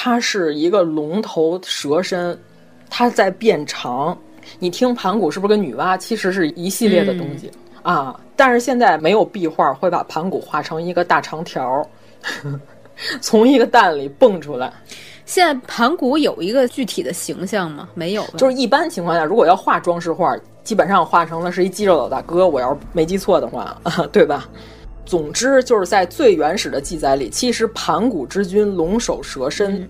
[0.00, 2.38] 它是一个龙头蛇身，
[2.88, 4.16] 它在变长。
[4.60, 7.50] 你听盘古是不是跟女娲其实是一系列的东西？
[7.82, 11.84] 嗯啊，但是现在没有壁画会把盘古画成一个大长条，
[13.20, 14.72] 从一个蛋里蹦出来。
[15.26, 17.88] 现在盘古有一个具体的形象吗？
[17.94, 20.32] 没有，就是一般情况下，如果要画装饰画，
[20.62, 22.46] 基本上画成了是一肌肉老大哥。
[22.46, 23.76] 我要是没记错的话，
[24.12, 24.48] 对吧？
[25.08, 29.80] 总之就是在最原始的记载里，其实盘古之君龙首蛇身，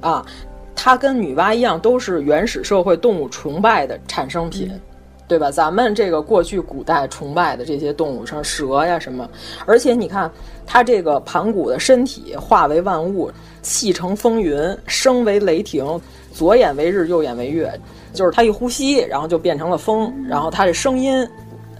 [0.00, 0.26] 嗯、啊，
[0.74, 4.70] 它跟女娲一样，都是原始社会动物崇拜的产生品。
[4.72, 4.80] 嗯
[5.26, 5.50] 对吧？
[5.50, 9.26] 咱们这个过去古代崇拜的这些动物，像蛇呀什么，
[9.64, 10.30] 而且你看
[10.66, 14.54] 它这个盘古的身体化为万物，气成风云，
[14.86, 15.98] 声为雷霆，
[16.30, 17.72] 左眼为日，右眼为月，
[18.12, 21.26] 就是它一呼吸，然后就变成了风，然后它这声音，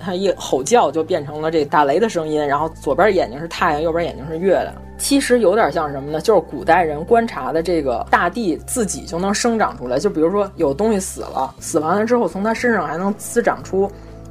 [0.05, 4.75] 它一吼叫就变成了这打雷的声音，然后左边眼睛是太阳，右边眼睛是月亮。
[4.97, 6.21] 其实有点像什么呢？
[6.21, 9.99] 就是古代人观察的这个大地自己就能生长出来。
[9.99, 13.91] 就比如说有东西死了，死完了之后，从它身上还能滋长出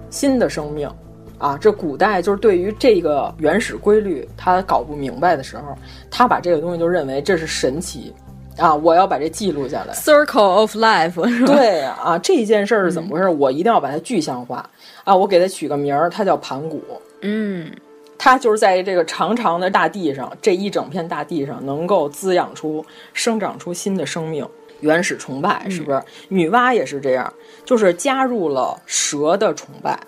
[0.09, 0.89] 新的生命，
[1.37, 5.75] 啊，这古代就是对于这个原始规律他搞不明白的时候，
[6.09, 8.13] 他把这个东西就认为这是神奇，
[8.57, 9.93] 啊，我要把这记录下来。
[9.93, 11.45] Circle of Life？
[11.45, 13.25] 对啊， 这一件事儿是怎么回事？
[13.25, 14.69] 嗯、我一定要把它具象化
[15.03, 15.15] 啊！
[15.15, 16.81] 我给它取个名儿，它叫盘古。
[17.21, 17.71] 嗯。
[18.15, 24.47] 它就是在这个长长的大地上，这一整片大地上，能够滋养出、生长出新的生命。
[24.79, 25.97] 原始崇拜是不是？
[25.97, 27.33] 嗯、女娲也是这样，
[27.65, 29.99] 就是加入了蛇的崇拜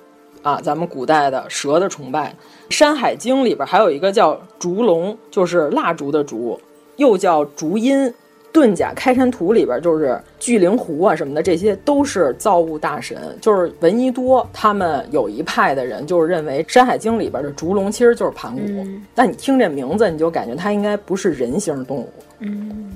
[0.44, 2.34] 啊，咱们古代的蛇的崇拜。
[2.74, 6.58] 《山海经》里边还有一个叫烛龙，就是蜡烛的烛，
[6.96, 8.14] 又叫烛阴。
[8.56, 13.18] 遁甲开山图里边就是巨灵湖啊什么的，这些都是造物大神。
[13.42, 18.62] 就是闻一多他们有一派的人，就是认为《山海经》里边的烛龙其实就是盘古。
[18.62, 22.10] 嗯、但你听这名字，你就感觉它应该不是人形动物。
[22.40, 22.92] 嗯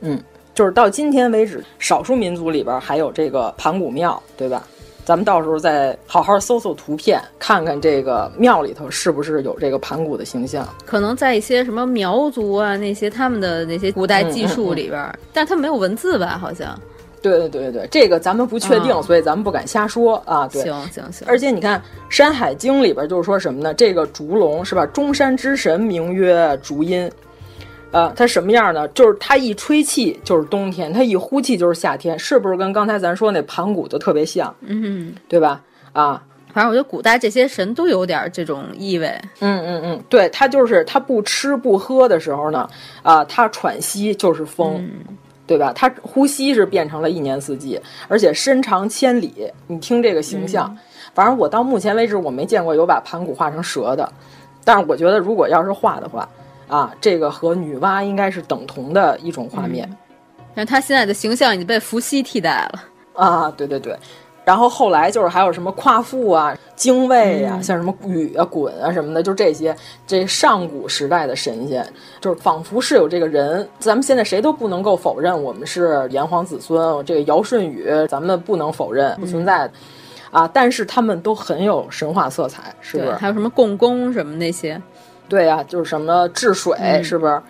[0.00, 0.20] 嗯，
[0.52, 4.66] 就是到今天为止，少数民族里边还有这个盘古庙，对吧？
[5.08, 10.68] 咱们到时候再好好搜搜图片，看看这个庙里头是不是有这个盘古的形象。
[10.84, 16.36] 可能在一些什么苗族啊那些他们的那些古代技术里边，嗯嗯嗯、但是他没有文字吧？
[16.38, 16.78] 好像。
[17.22, 20.46] 对对对对对，这个咱们不确定，嗯、所以咱们不敢瞎说啊。
[20.52, 21.26] 对，行行行。
[21.26, 21.80] 而且你看
[22.10, 23.72] 《山海经》里边就是说什么呢？
[23.72, 24.84] 这个烛龙是吧？
[24.84, 27.10] 中山之神名曰烛阴。
[27.90, 28.86] 呃，它什么样呢？
[28.88, 34.54] 就是它一吹气就是冬天，它一呼气就是夏天，是不是跟刚才咱说那盘古就特别像？
[34.60, 35.62] 嗯，对吧？
[35.94, 36.22] 啊，
[36.52, 39.06] 反正我觉得古代这些神都有点这种意味。
[39.40, 42.68] 嗯嗯嗯，对，它就是它不吃不喝的时候呢，
[43.02, 45.16] 啊、呃，它喘息就是风，嗯、
[45.46, 45.72] 对吧？
[45.74, 49.50] 它呼吸是变成了一年四季，而且身长千里。
[49.66, 50.78] 你听这个形象，嗯、
[51.14, 54.12] 反正我到目前为止我没见过有把盘古画成蛇的，
[54.62, 56.28] 但是我觉得如果要是画的话。
[56.68, 59.88] 啊，这个和女娲应该是等同的一种画面，
[60.54, 63.50] 但他现在的形象已经被伏羲替代了啊！
[63.56, 63.96] 对对对，
[64.44, 69.74] 然后后来就是还有什么夸父啊、精卫啊，嗯、像什么禹啊、鲧啊什么的，就这些
[70.06, 71.84] 这上古时代的神仙，
[72.20, 73.68] 就是仿佛是有这个人。
[73.78, 79.72] 咱们现在谁都不能够否认我们是炎黄子孙，这个尧舜禹咱们不能否认不存在的、
[80.32, 83.14] 嗯、啊，但是他们都很有神话色彩，是不是？
[83.14, 84.80] 还有什么共工什么那些。
[85.28, 87.40] 对呀、啊，就是什么治水，嗯、是不是？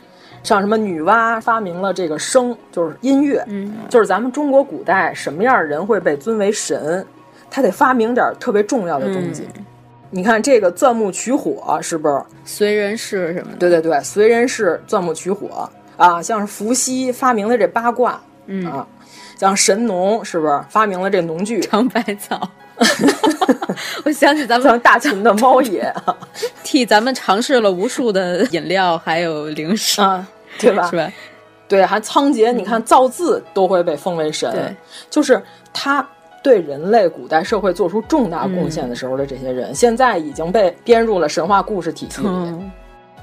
[0.43, 7.05] 像什么女娲发明了这个声，就是音乐，嗯，就是咱们中国古代什么样人会被尊为神，
[7.51, 9.43] 他得发明点特别重要的东西。
[9.57, 9.65] 嗯、
[10.11, 12.23] 你看这个钻木取火，是不是？
[12.45, 13.59] 随人氏什么的？
[13.59, 18.87] 对对对，随人氏钻木取火啊，像是伏羲发明了这八卦，嗯啊，
[19.37, 22.49] 像神农是不是发明了这农具尝百草？
[24.05, 25.93] 我想起咱们大秦的猫爷
[26.65, 30.27] 替咱们尝试了无数的饮料还有零食啊，
[30.59, 30.89] 对吧？
[30.91, 31.13] 是吧？
[31.67, 34.75] 对，还仓颉，你看造字都会被封为神，对，
[35.11, 36.07] 就是他。
[36.41, 42.29] 对人类古代社会做出重大贡献的时候的这些人，嗯、现在已经被编入了神话故事体系里。
[42.29, 42.71] 嗯、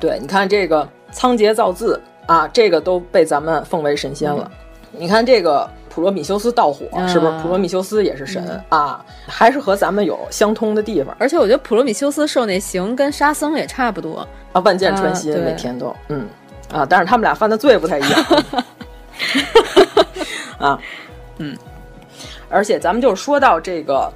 [0.01, 4.51] 对，你看这个仓颉造字啊，这个都被咱们奉为神仙了。
[4.91, 7.31] 嗯、你看这个普罗米修斯盗火，嗯、是不是？
[7.41, 11.15] 普罗米修斯也是神、啊，还是和咱们有相通的地方。
[11.17, 16.27] 而且我觉得普罗米修斯受那刑跟沙僧也差不多啊，万箭穿心，每天都嗯
[16.73, 18.25] 啊，但是他们俩犯的罪不太一样
[20.59, 20.77] 啊，
[21.37, 21.57] 嗯。
[22.49, 24.11] 而且咱们就说到这个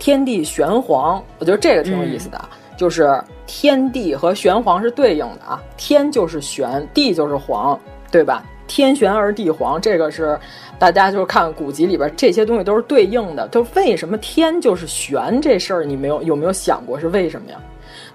[0.00, 7.78] 天地玄黄，我觉得这个挺有意思的，嗯、就是天地和玄黄是对应的啊，天就是玄，地就是黄，
[8.10, 8.44] 对吧？
[8.70, 10.38] 天玄而地黄，这个是
[10.78, 13.48] 大家就是看古籍里边这些东西都是对应的。
[13.48, 17.58] 就为什么天就是玄这事儿，你没有有没有想过是为什么呀？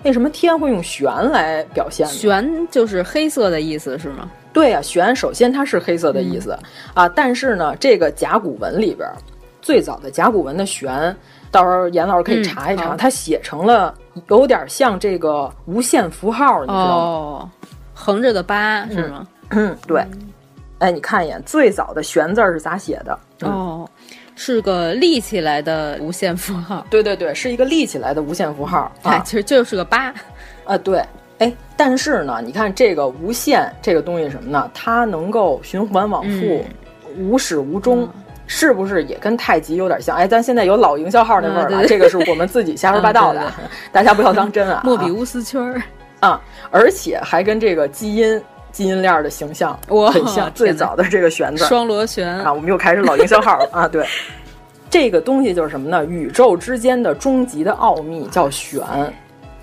[0.04, 2.14] 为什么天会用玄来表现呢？
[2.14, 4.32] 玄就是黑色的意思是吗？
[4.54, 9.06] 对呀、啊，玄首先它是黑色的意思、嗯、啊，但是呢，这个甲骨文里边。
[9.62, 11.18] 最早的甲骨文的“玄”，
[11.50, 13.92] 到时候严老师可以查一查，嗯、它写成了
[14.28, 16.94] 有点像这个无限符号，你知道吗？
[16.94, 17.50] 哦，
[17.92, 19.26] 横着的八是吗？
[19.50, 20.06] 嗯，对。
[20.86, 23.20] 哎，你看一眼，最早的“玄”字是咋写的？
[23.42, 23.90] 嗯、哦，
[24.36, 26.86] 是个立起来的无限符号。
[26.92, 28.92] 对对对，是一个立起来的无限符号。
[29.02, 30.14] 哎，其实就是个八。
[30.64, 31.04] 啊，对。
[31.40, 34.70] 哎，但是呢，你看这个无限这个东西什么呢？
[34.76, 36.64] 它能够循环往复，
[37.08, 38.08] 嗯、无始无终。
[38.46, 40.16] 是不是也跟太极有点像？
[40.16, 44.82] 哎，咱现在有老营销号那味儿了，嗯、 这个是我们自己瞎说八道的，嗯、对对大家不要当真啊。
[44.84, 45.82] 莫比乌斯圈儿
[46.20, 48.40] 啊，而且还跟这个基因
[48.76, 49.80] 基因链的形象
[50.12, 53.88] 很像，最早的这个旋字双螺旋啊，我们又开始老营销号了啊。
[53.88, 54.06] 对，
[54.92, 56.06] 这个东西就是什么呢？
[56.06, 58.84] 宇宙之间的终极的奥秘叫玄，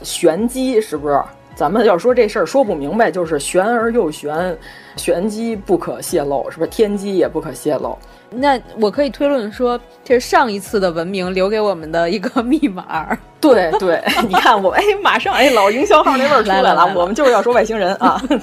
[0.03, 1.23] 玄机是不是？
[1.55, 4.57] 咱们要说这事儿说不明白，就是玄而又玄，
[4.97, 6.71] 玄机不可泄露，是不是？
[6.71, 7.99] 天机也不可泄露。
[8.35, 13.17] 那我可以推论说，这是上一次的文明留给我们的一个 密码。
[13.41, 18.23] 对对， 你看我哎，马上哎，老营销号那味儿出来了，来了我们就是要说外星人啊。
[18.29, 18.39] 对，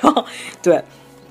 [0.00, 0.24] 然后
[0.62, 0.82] 对，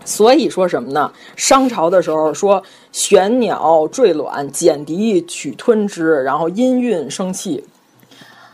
[0.04, 1.12] 所以说什么呢？
[1.36, 2.62] 商朝的时候说，
[2.92, 7.64] 玄鸟坠卵，剪笛取吞之，然后音韵生气。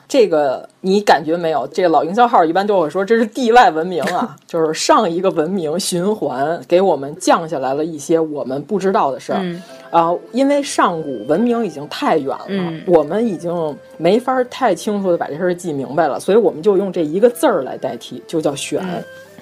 [0.07, 1.67] 这个你感觉没有？
[1.73, 10.19] 这个老营销号一般都会说这是地外文明啊， 就是上一个文明循环给我们降下来了一些我们不知道的事儿啊、嗯呃。
[10.31, 18.79] 因为上古文明已经太远了，嗯、我们已经没法太清楚的把这事儿记明白了，所以我们就用这一个字儿来代替，就叫玄。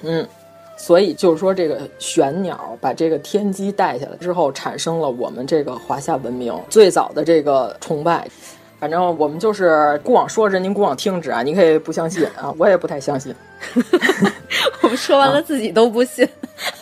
[0.02, 0.28] 嗯,嗯，
[0.76, 8.26] 所以就是说这个玄鸟把这个天机带下来之后，产生了我们这个华夏文明最早的这个崇拜。
[8.84, 13.34] 反正我们就是姑往说着，您姑往听之啊，您可以不相信啊，我也不太相信。
[14.82, 16.28] 我们说完了，自己都不信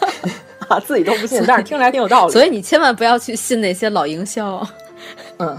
[0.67, 2.33] 啊，自己都不信，但是听着还挺有道理。
[2.33, 4.67] 所以你千万不要去信那些老营销。
[5.39, 5.57] 嗯，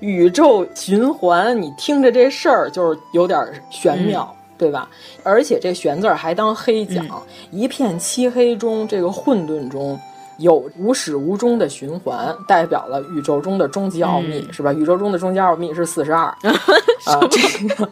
[0.00, 4.90] 宇宙循环，你听着这事儿就是有点玄妙，嗯、对吧？
[5.22, 7.22] 而且这“玄”字还当黑讲，嗯、
[7.52, 9.96] 一片漆黑中，这个混沌中。
[10.38, 14.72] 有无始无终的循环，代表了宇宙中的终极奥秘，嗯、是吧？
[14.72, 16.24] 宇宙中的终极奥秘是四十二
[17.04, 17.20] 啊。
[17.30, 17.86] 这个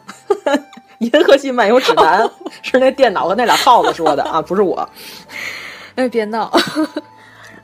[0.98, 2.22] 《银河系漫游指南
[2.62, 4.88] 》是那电脑和那俩耗子说的啊，不是我。
[5.96, 6.52] 哎，别闹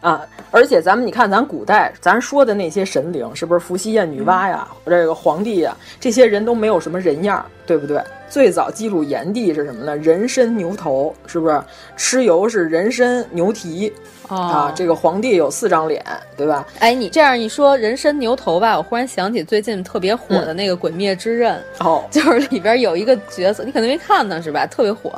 [0.01, 0.21] 啊！
[0.51, 8.03] 而且咱们你看，咱古代咱说的那些神灵，是不是伏羲呀、女娲呀、嗯、这个皇帝呀，这些人都没有什么人样，对不对？
[8.29, 9.97] 最早记录炎帝是什么呢？
[9.99, 11.63] 人参牛头，是不是？
[11.97, 13.93] 蚩尤是人参牛蹄。
[14.29, 16.03] 哦、啊，这个皇帝有四张脸，
[16.37, 16.67] 对吧？
[16.79, 24.67] 哎，你这样一说人参牛头吧，我忽然想起最近特别火的那个《鬼灭之刃》嗯、哦， 就是里边有一个角色，你可能没看呢，是吧？
[24.67, 25.11] 特别火，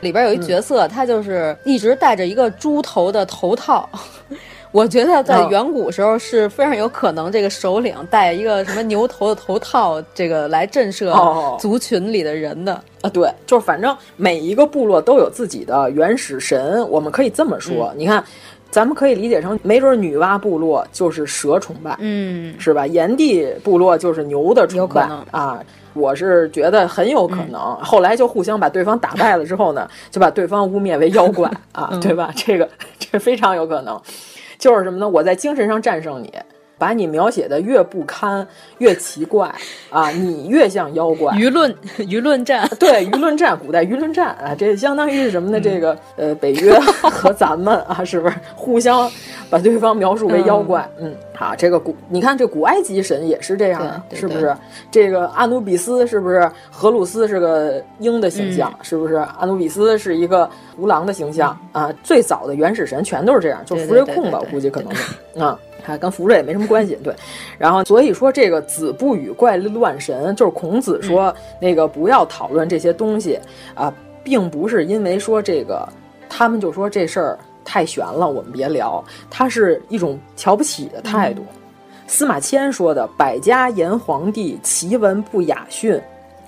[0.00, 3.88] 里边有一角色，嗯、他就是一直戴着一个猪头的头套。
[4.72, 13.10] 我觉得在远古时候是非常有可能，这个首领戴一个什么牛头的头套，这个来震慑族群里的人的、哦、啊。
[13.10, 17.90] 对，就是反正每一个部落都有自己的原始神，我们可以这么说。
[17.94, 18.22] 嗯、你看，
[18.70, 22.86] 咱们可以理解成，没准女娲部落就是蛇崇拜，嗯，是吧？
[22.86, 25.60] 炎帝部落就是牛的崇拜啊。
[25.94, 32.32] 我是觉得很有可能，嗯、后来就互相把对方打败了之后呢，就把对方污蔑为妖怪啊，嗯、对吧？
[32.36, 32.68] 这个
[33.00, 34.00] 这非常有可能。
[34.60, 35.08] 就是什么呢？
[35.08, 36.32] 我在精神上战胜你，
[36.80, 38.44] 把你描写的越不堪、
[38.78, 39.54] 越奇怪
[39.90, 41.34] 啊，你越像妖怪。
[41.34, 45.58] 舆论舆论战，对舆论战，古代舆论战啊，这相当于是什么呢？
[45.58, 46.72] 嗯、这个呃，北约
[47.02, 49.10] 和咱们啊，是不是互相
[49.50, 50.88] 把对方描述为妖怪。
[50.98, 54.56] 嗯，好，这个古，你看这古埃及神也是这样的，是不是？
[54.90, 56.50] 这个阿努比斯是不是？
[56.70, 59.16] 荷鲁斯是个鹰的形象，是不是？
[59.16, 61.92] 阿努比斯是一个无狼的形象啊。
[62.02, 65.58] 最早的原始神全都是这样，就福瑞控吧，我估计可能是啊。
[65.84, 67.14] 还跟福瑞也没什么关系，对。
[67.58, 73.38] 然后所以说这个子不语怪力乱神，就是孔子说那个不要讨论这些东西
[73.74, 75.88] 啊，并不是因为说这个
[76.28, 79.02] 他们就说这事儿太悬了，我们别聊。
[79.30, 81.44] 它是一种瞧不起的态度。
[82.06, 86.00] 司马迁说的“百家言皇帝，奇闻不雅训”。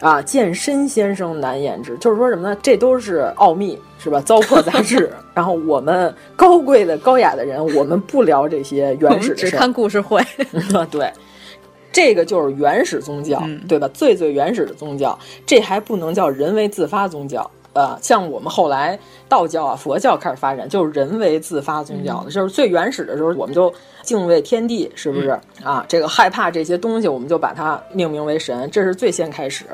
[0.02, 2.58] 啊，健身先生难言之，就是说什么呢？
[2.60, 4.20] 这都是奥秘，是吧？
[4.20, 5.08] 糟粕杂志。
[5.32, 10.20] 然后我们高贵的、高雅的人，我们不聊这些原始的事，只看故事会。
[10.90, 11.08] 对，
[11.92, 13.88] 这个就是原始宗教，对吧？
[13.94, 17.48] 最最原始的宗教，这还不能叫人为自发宗教。
[17.74, 18.98] 呃，像我们后来
[19.28, 25.84] 道教啊、佛教开始发展，就是人为自发宗教的，就是最原始的时候，我们就敬畏天地，是不是啊？
[25.88, 29.64] 这个害怕这些东西，我们就把它命名为神，这是最先开始。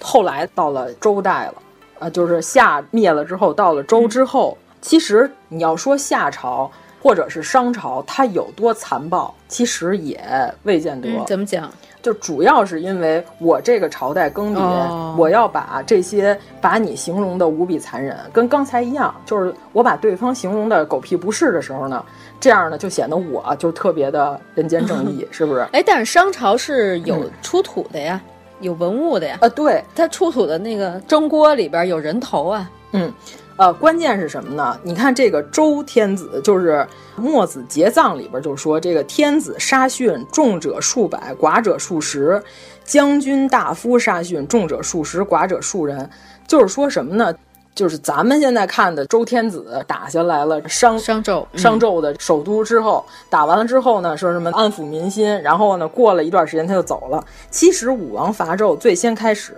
[0.00, 1.54] 后来到了周代了，
[1.98, 6.70] 啊，就是夏灭了之后，到了周之后，其实你要说夏朝
[7.02, 10.18] 或者是商朝，它有多残暴，其实也
[10.62, 11.08] 未见得。
[11.26, 11.70] 怎么讲？
[12.04, 22.04] 就主要是因为我这个朝代更迭，我要把这些把你形容的无比残忍，跟刚才一样，就是我把对方形容的狗屁不是的时候呢，
[22.38, 25.60] 这样呢就显得我就特别的人间正义， 是不是？
[25.72, 28.20] 哎，但是商朝是有出土的呀。
[28.60, 33.12] 有文物的呀，啊，对，它出土的那个蒸锅里边有人头啊，嗯，
[33.56, 34.76] 呃，关键是什么呢？
[34.82, 36.86] 你看这个周天子，就是
[37.16, 42.40] 墨子节葬里边就说，这个天子杀殉重者数百，寡者数十；
[42.84, 46.08] 将军大夫杀殉重者数十，寡者数人。
[46.48, 47.32] 就是说什么呢？
[47.76, 57.24] 就是咱们现在看的周天子打下来了商商纣商纣的首都之后，打完了之后呢，说什么安抚民心，然后呢，过了一段时间他就走了。
[57.50, 59.54] 其实武王伐纣最先开始，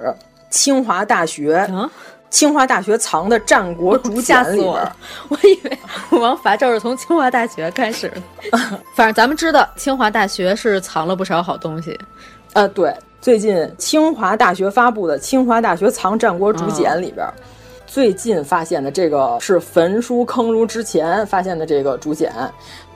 [0.49, 1.69] 清华大学，
[2.31, 4.93] 清华大学藏的《战国竹简》里边，
[5.29, 5.79] 我以为
[6.11, 8.59] 武王伐纣是从清华大学开始的。
[8.95, 11.99] 反正咱们知道，清华大学是藏了不少好东西。
[12.53, 17.27] 呃，对，最近清华大学发布的《清华大学藏战国竹简》里边。
[17.87, 22.33] 最近发现的这个是焚书坑儒之前发现的这个竹简，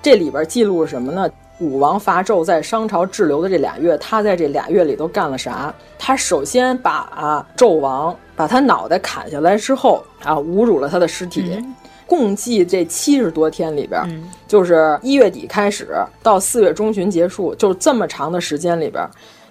[0.02, 1.30] 这里边记录什么呢？
[1.60, 5.72] 武王伐纣在商朝滞留的这俩月，他在这俩月里都干了啥？
[5.98, 11.62] 他首先把纣王把他脑袋砍下来之后啊，侮辱了他的尸体，
[12.06, 14.02] 共计这七十多天里边，
[14.48, 15.88] 就是一月底开始
[16.22, 19.06] 到四月中旬结束，就这么长的时间里边，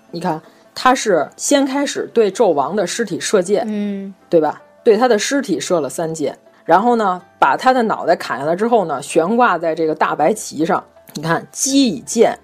[0.09, 0.41] 你看
[0.73, 4.59] 他是先开始对纣王的尸体射箭，嗯，对吧？
[4.83, 6.35] 对他的尸体射了三箭，
[6.65, 10.83] 然后呢，把他的脑袋砍下来之后呢，悬挂在这个大白旗上。
[11.13, 12.37] 你看，鸡以见，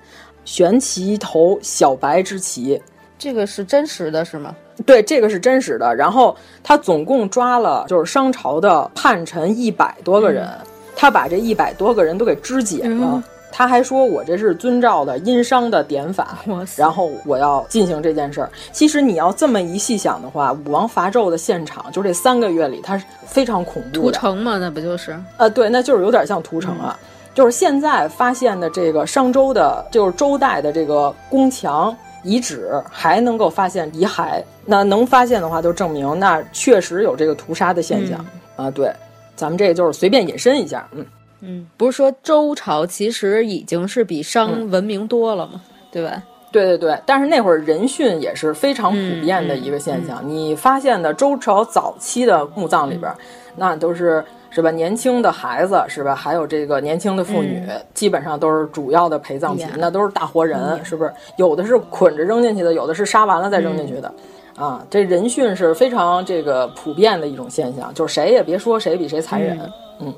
[0.44, 2.82] 悬其头小白之旗。
[3.18, 4.56] 这个是真实的，是吗？
[4.86, 5.96] 对，这个是真实的。
[5.96, 10.50] 然后他总共抓了就是商朝的叛臣一百多个人，
[10.96, 13.24] 他把这一百多个人都给肢解了。
[13.58, 16.40] 他还说：“我这是遵照的殷商的典法，
[16.76, 18.52] 然后我要进行这件事儿。
[18.74, 24.02] 其实你要这么一细想的话，武王伐纣的现场，就这三个月里，它是非常恐怖的。
[24.02, 25.18] 屠城嘛，那不就是？
[25.38, 27.00] 呃，对，那就是有点像屠城啊。
[27.36, 34.42] 就是现在发现的这个商周的，就是周代的这个宫墙遗址，还能够发现遗骸。
[34.66, 38.26] 那能发现的话，就证明那确实有这个屠杀的现象
[38.56, 38.72] 啊。
[38.72, 38.92] 对，
[39.36, 41.06] 咱们这个就是随便引申一下，嗯。”
[41.42, 45.62] 嗯，不是说周朝其实已经是比商文明多了吗？
[45.92, 46.24] 对吧？
[46.56, 50.22] 对对对，但是那会儿人殉也是非常普遍的一个现象。
[50.26, 53.12] 你发现的周朝早期的墓葬里边，
[53.58, 54.72] 那都是是吧？
[54.72, 56.16] 年轻的孩子是吧？
[56.16, 57.62] 还有这个年轻的妇女，
[57.94, 61.12] 基本上都是主要的陪葬品，那都是大活人，是不是？
[61.36, 64.14] 有的是捆着扔进去的，有的是杀完了再扔进去的。
[64.56, 69.60] 啊，这人殉是非常这个普遍的一种现象，就是谁也别说谁比谁残忍，
[70.00, 70.14] 嗯。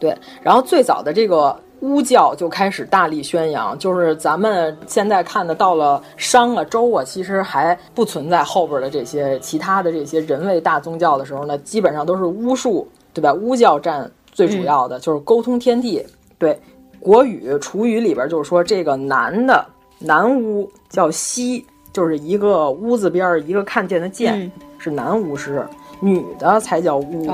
[0.00, 13.32] 对，然后最早的这个巫教就开始大力宣扬，就是咱们现在看的到了商啊、周啊，其实还不存在后边的这些其他的这些人为大宗教的时候呢，基本上都是巫术，对吧？
[13.32, 16.04] 巫教占最主要的，就是沟通天地。
[16.38, 16.54] 对，
[17.00, 19.64] 《国语·楚语》里边就是说，这个男的
[19.98, 25.60] 男巫叫西，就是一个屋子边儿一个看见的见，是男巫师；
[26.00, 27.26] 女的才叫巫，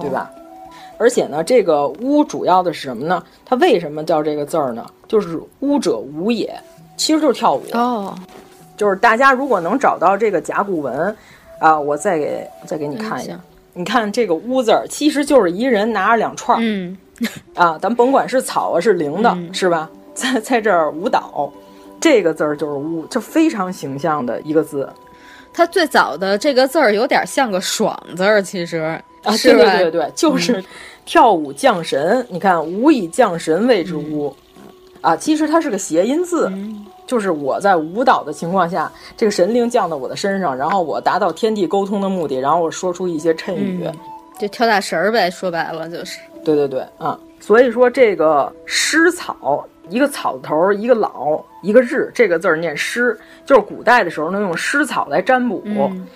[0.00, 0.30] 对吧？
[0.98, 3.22] 而且呢，这个“巫”主要的是什么呢？
[3.44, 4.84] 它为什么叫这个字儿呢？
[5.06, 6.52] 就是“巫者舞也”，
[6.96, 7.62] 其实就是跳舞。
[7.72, 8.14] 哦，
[8.76, 11.16] 就是大家如果能找到这个甲骨文，
[11.60, 13.38] 啊，我再给再给你看一下。
[13.74, 16.98] 你看这个“乌”字儿，其实就是一人拿着两串儿，嗯，
[17.54, 19.88] 啊，咱甭管是草啊是零的，嗯、是吧？
[20.14, 21.52] 在在这儿舞蹈，
[22.00, 24.92] 这个字儿就是“乌”，就非常形象的一个字。
[25.52, 30.62] 它最早的这个字儿有点像个“爽”字儿，其实啊，是对对对对，就是
[31.04, 32.18] 跳舞降神。
[32.20, 34.62] 嗯、你看“舞以降神谓之巫”，嗯、
[35.00, 36.48] 啊，其实它是个谐音字。
[36.52, 43.94] 嗯就是我在舞蹈的情况下，这个神灵降到我的身上，然后我达到天地沟通的目的，然后我说出一些谶语，嗯、
[44.38, 45.30] 就跳大神儿呗。
[45.30, 47.18] 说白了就是，对对对啊。
[47.40, 56.06] 所以说这个诗草，一个草头，一个老，一个日，这个字儿念诗，就是古代的时候呢用湿草来占卜，嗯、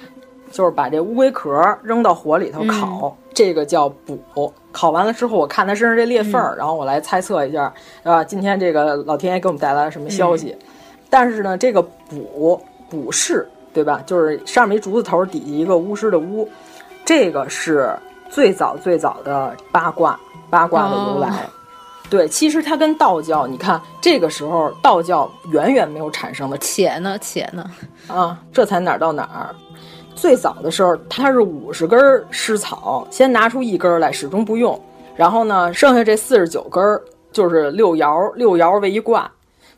[0.53, 1.51] 就是把这乌龟壳
[1.83, 4.53] 扔到火里头烤，嗯、这个叫补。
[4.71, 7.73] 烤完了之后，我看它身上这裂缝，然后我来猜测一下，
[8.05, 10.57] 啊，今天这个老天爷给我们带来了什么消息？
[11.11, 14.03] 但是呢，这个补补是，对吧？
[14.07, 16.49] 就是上面一竹子头，底下一个巫师的巫，
[17.05, 17.95] 这个是
[18.31, 21.29] 最早最早的八卦，八卦的由来。
[21.29, 21.41] 哦、
[22.09, 27.71] 对，其实它跟道教，你看这个时候道教远远没有产生的，且呢，且呢，
[28.07, 29.55] 啊，这才哪儿到哪儿。
[30.23, 34.81] 最早的时候，它是五十根湿草，先拿出一根来，始终不用。
[35.17, 36.81] 然后呢，剩下这四十九根
[37.33, 39.29] 就是六爻，六爻为一卦。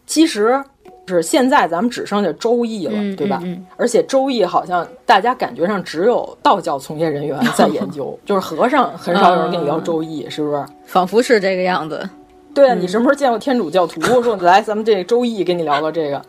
[0.05, 0.63] 其实。
[1.07, 3.39] 是现在咱们只剩下周易了，嗯、对吧？
[3.43, 10.65] 嗯嗯、而且周易好像大家感觉上只有道教从业人员在研究， 就是和尚很少有人跟你聊周易，嗯、是不是？
[10.87, 12.09] 仿佛是这个样子。
[12.55, 16.23] 对啊，你什么时候见过天主教徒说来咱们这周易跟你聊聊这个，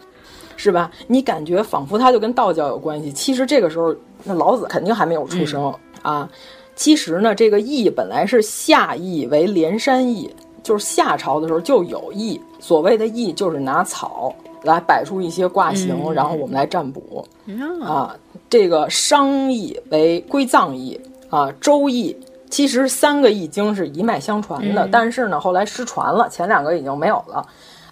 [0.56, 0.92] 是吧？
[1.08, 3.12] 你感觉仿佛它就跟道教有关系。
[3.12, 6.30] 其实这个时候，那老子肯定还没有出生、嗯、啊。
[6.76, 12.40] 其实呢，这个易本来是夏易为连山易，就是夏朝的时候就有易。
[12.60, 14.34] 所谓的易就是拿草。
[14.64, 18.16] 来摆出一些卦形，嗯、然后我们来占卜、嗯、啊。
[18.50, 21.00] 这个商易为归藏易
[21.30, 22.18] 啊，周易
[22.50, 27.46] 其实三个易经是一脉相传的，嗯、但是呢后来失传了，前两个已经没有了。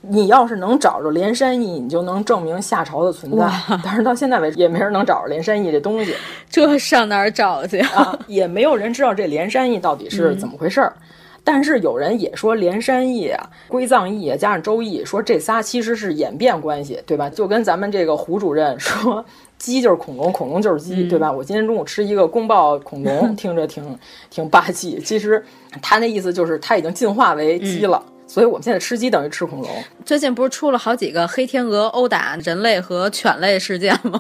[0.08, 3.49] 你要是能找着连山易，你就能证明夏朝的存在。
[3.84, 6.14] 但是到现在为止，也没人能找着连山易这东西。
[6.49, 8.18] 这上哪儿找去啊？
[8.28, 10.93] 也没有人知道这连山易到底是怎么回事儿。
[10.97, 11.08] 嗯
[11.45, 17.30] 但是有人也说连山易啊、归藏易啊，加上周易，说这仨其实是演变关系，对吧？
[17.30, 19.26] 就跟咱们这个胡主任说，
[19.60, 21.30] 鸡就是恐龙，恐龙就是鸡，嗯、对吧？
[21.30, 23.84] 我今天中午吃一个宫爆恐龙， 听着挺
[24.30, 25.01] 挺霸气。
[25.04, 25.43] 其实
[25.82, 28.01] 他那意思就是他已经进化为鸡了。
[28.08, 29.69] 嗯所以我们现在吃鸡等于吃恐龙。
[30.03, 34.19] 最近不是出了好几个黑天鹅殴打人类和犬类事件吗？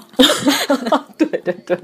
[1.17, 1.77] 对对对对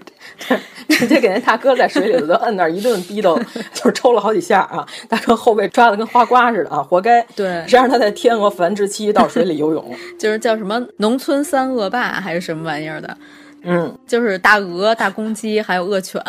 [0.48, 0.60] 对，
[0.96, 3.36] 直接给那大哥在水里头就摁那儿一顿逼斗，
[3.74, 4.88] 就是抽了好几下啊！
[5.08, 7.20] 大哥后背抓的跟花瓜似的啊，活该。
[7.36, 9.92] 对，谁让他在天鹅繁殖期到水里游泳？
[10.20, 13.18] 就是叫什么农村三恶霸还是什么玩意儿的？
[13.64, 16.22] 嗯，就是大鹅、大公鸡还有恶犬。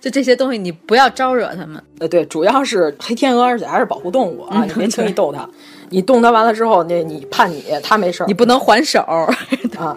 [0.00, 1.82] 就这些东西，你不要招惹他们。
[1.98, 5.48] 呃，对，主要是黑天鹅，而且还是保护动物啊，嗯、你别 轻易逗它。
[5.90, 9.00] 你动它完了之后，那你判你，它没事儿，你不能还手
[9.76, 9.96] 啊。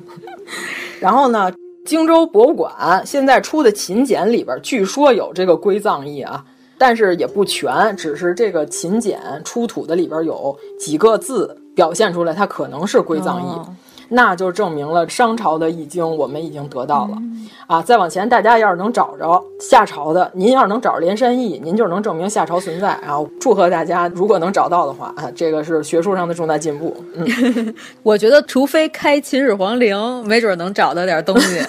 [1.00, 1.50] 然后呢，
[1.84, 6.44] 荆州博物馆现在出的秦简里边，据说有这个归藏易啊，
[6.76, 13.46] 但是也不全，只是这个秦简出土的里边有几个字表现出来，它可能是归藏易。
[13.46, 13.74] 哦
[14.08, 17.82] 那就证明了商朝的易经我们已经得到了，嗯、啊！
[17.82, 22.98] 再往前，大家要是能找着夏朝的，您要是能找着连山易，您就能证明夏朝存在。
[23.02, 26.96] 然后祝贺大家，如果能找到的话，啊，这个是学术上的重大进步。
[27.14, 31.60] 嗯，我觉得除非开秦始皇陵，没准能找到点东西，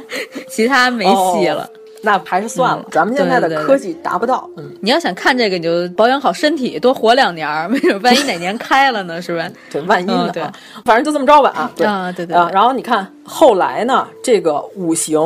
[0.48, 1.64] 其他没戏了。
[1.64, 1.70] 哦
[2.02, 4.48] 那还是算了，嗯、咱们现在的科技达不到。
[4.56, 9.48] 嗯，你要想看这个，你就保养好身体，多活两年儿，没准万一哪年 开了呢，是吧？
[9.70, 10.26] 对，万一呢？
[10.28, 10.42] 嗯、对，
[10.84, 11.70] 反正就这么着吧啊。
[11.74, 12.48] 对啊，对对啊。
[12.52, 15.20] 然后你看后来呢，这个五行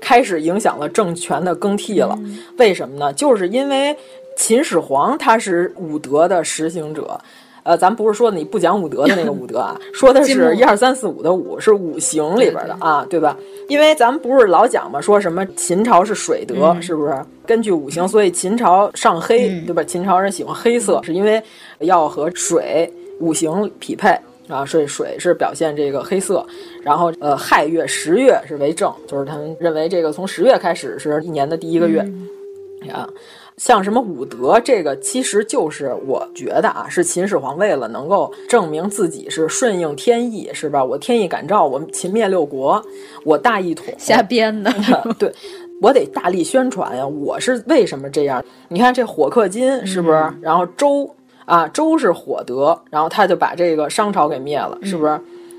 [0.00, 2.16] 开始影响了政权的更替了。
[2.20, 3.12] 嗯、为什么呢？
[3.12, 3.96] 就是因为
[4.36, 7.20] 秦始皇他是武德的实行者。
[7.64, 13.36] 呃，咱不是说你不讲武德的那个武德啊，说的是一二三四五的五，是五行里边的啊，对吧？
[13.68, 17.16] 因为咱们不是老讲嘛，说什么秦朝是水德，嗯、是不是？
[17.46, 19.82] 根据五行，所以秦朝上黑，嗯、对吧？
[19.82, 21.42] 秦朝人喜欢黑色，是因为
[21.78, 24.14] 要和水五行匹配
[24.46, 26.44] 啊，所以水是表现这个黑色。
[26.82, 33.08] 然后呃，亥月、十月是为正，就是他们认为这个从十月开始是一年的第一个月、嗯、啊。
[33.56, 40.84] 像什么武德，这个其实就是我觉得啊，是秦始皇为了能够证明自己是顺应天意，是吧？
[40.84, 42.82] 我天意感召，我秦灭六国，
[43.24, 44.72] 我大一统，瞎编的。
[45.18, 45.32] 对，
[45.80, 47.06] 我得大力宣传呀。
[47.06, 48.44] 我是为什么这样？
[48.68, 50.16] 你看这火克金是不是？
[50.16, 55.12] 嗯、然后周啊，周是火德，然后他就把这个商朝给灭了，是不是？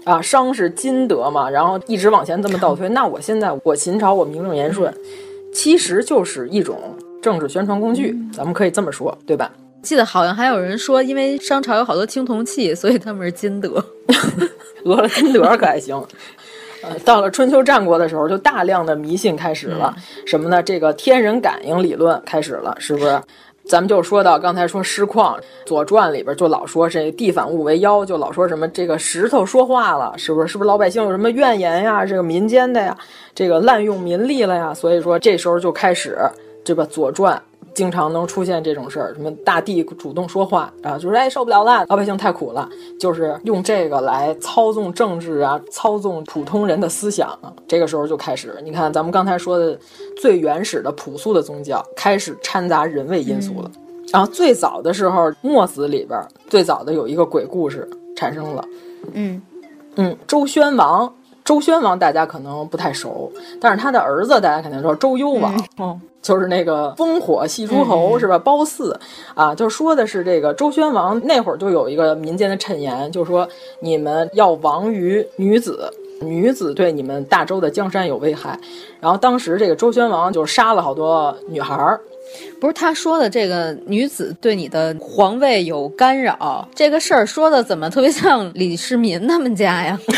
[0.03, 4.93] 嗯、啊，商是金德嘛，然后一直往前这么倒推，那我现在我秦朝我名正言顺。
[5.53, 6.77] 其实就是一种
[7.25, 9.51] 政治宣传工具，咱们可以这么说，对吧？
[9.81, 13.83] 记得好像还有人说，因为商朝有好多青铜器，所以他们是金德。
[14.85, 15.99] 讹了金德可还行。
[16.83, 19.91] 呃，到了春秋战国的时候，就大量的迷信开始了。
[19.97, 20.61] 嗯、什么呢？
[20.61, 23.19] 这个天人感应理论开始了，是不是？
[23.67, 30.47] 咱们就说到刚才说尸矿，《左传》里边就老说这地反物为妖，就老说什么这个石头说话了，是不是？
[30.47, 32.05] 是不是老百姓有什么怨言呀？
[32.05, 32.95] 这个民间的呀，
[33.33, 34.71] 这个滥用民力了呀？
[34.71, 36.15] 所以说这时候就开始，
[36.65, 37.37] 这个《左传》。
[37.73, 47.37] 经常能出现这种事儿，什么大地主动说话啊，就是哎受不了了，老百姓太苦了，就是用这个来操纵政治啊，操纵普通人的思想。
[47.67, 49.77] 这个时候就开始，你看咱们刚才说的
[50.15, 53.69] 最原始的朴素的宗教开始掺杂人为因素了。
[54.13, 57.85] 然后最早的时候，《墨子》里边最早的有一个鬼故事
[58.15, 58.65] 产生了。
[59.11, 59.41] 嗯
[59.97, 61.13] 嗯，周宣王。
[61.45, 63.31] 周宣王大家可能不太熟，
[63.61, 68.39] 但是他的儿子大家肯定知道周幽王，嗯，就是那个烽火戏诸侯、嗯、是吧？
[68.39, 68.91] 褒姒
[69.35, 73.47] 啊，就说的是这个周宣王那会儿就有一个民间的谶言，就是说
[73.79, 75.87] 你们要亡于女子，
[76.19, 78.59] 女子对你们大周的江山有危害。
[78.99, 82.01] 然后当时这个周宣王就杀了好多女孩儿。
[82.59, 89.99] 不是他说的这个女子对你的皇位有干扰，这个事儿说的怎么特别像李世民他们家呀？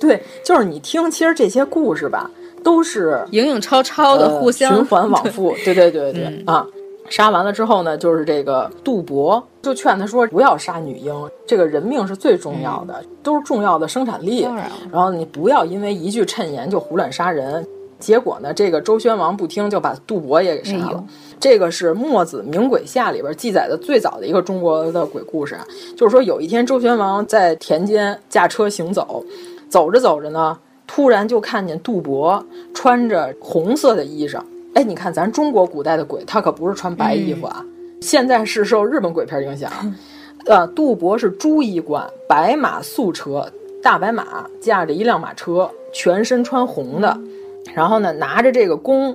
[0.00, 2.30] 对，就是你听，其实这些故事吧，
[2.62, 5.54] 都是影影绰绰的，互相、呃、循环往复。
[5.64, 6.66] 对对对对、嗯、啊！
[7.08, 14.42] 杀完了之后呢，就是这个杜伯就劝他说不要杀女婴，这个人命是最重要的，嗯、都是重要的生产力。
[14.90, 17.64] 然后你不要因为一句谶言就胡乱杀人。
[17.98, 21.02] 结果呢，这个周宣王不听，就把杜伯也给杀了。
[21.08, 25.64] 哎、这个是《墨子名鬼下》里边记载的最早的一个中国的鬼故事啊，
[25.96, 29.24] 就是说有一天周宣王在田间驾车行走，
[29.76, 34.40] 走着走着呢，突然就看见杜博穿着红色的衣裳。
[34.72, 37.68] 哎，你看咱中国古代的鬼，他可不是穿白衣服啊，嗯、
[38.00, 39.70] 现在是受日本鬼片影响。
[40.46, 43.52] 呃，杜博是朱衣冠，白马素车，
[43.82, 47.14] 大白马驾着一辆马车，全身穿红的。
[47.74, 49.14] 然后呢，拿着这个弓，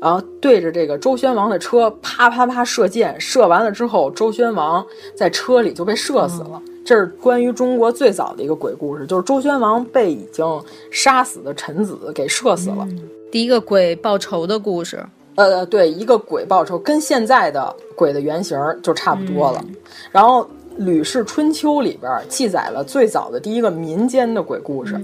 [0.00, 4.82] 然后对着这个周宣王的车啪啪啪射箭，射完了之后，周宣王
[5.14, 6.62] 在车里就被射死了。
[6.64, 10.44] 嗯、这是关于中国最早的一个鬼故事，就是周宣王被已经
[10.90, 12.86] 杀死的臣子给射死了。
[12.90, 12.98] 嗯、
[13.30, 15.04] 第一个鬼报仇的故事，
[15.34, 19.60] 呃，对，一个鬼报仇，跟现在的鬼的原型就差不多了。
[19.68, 19.74] 嗯、
[20.10, 20.42] 然后
[20.76, 25.00] 《吕氏春秋》里边记载了最早的第一个民间的鬼故事。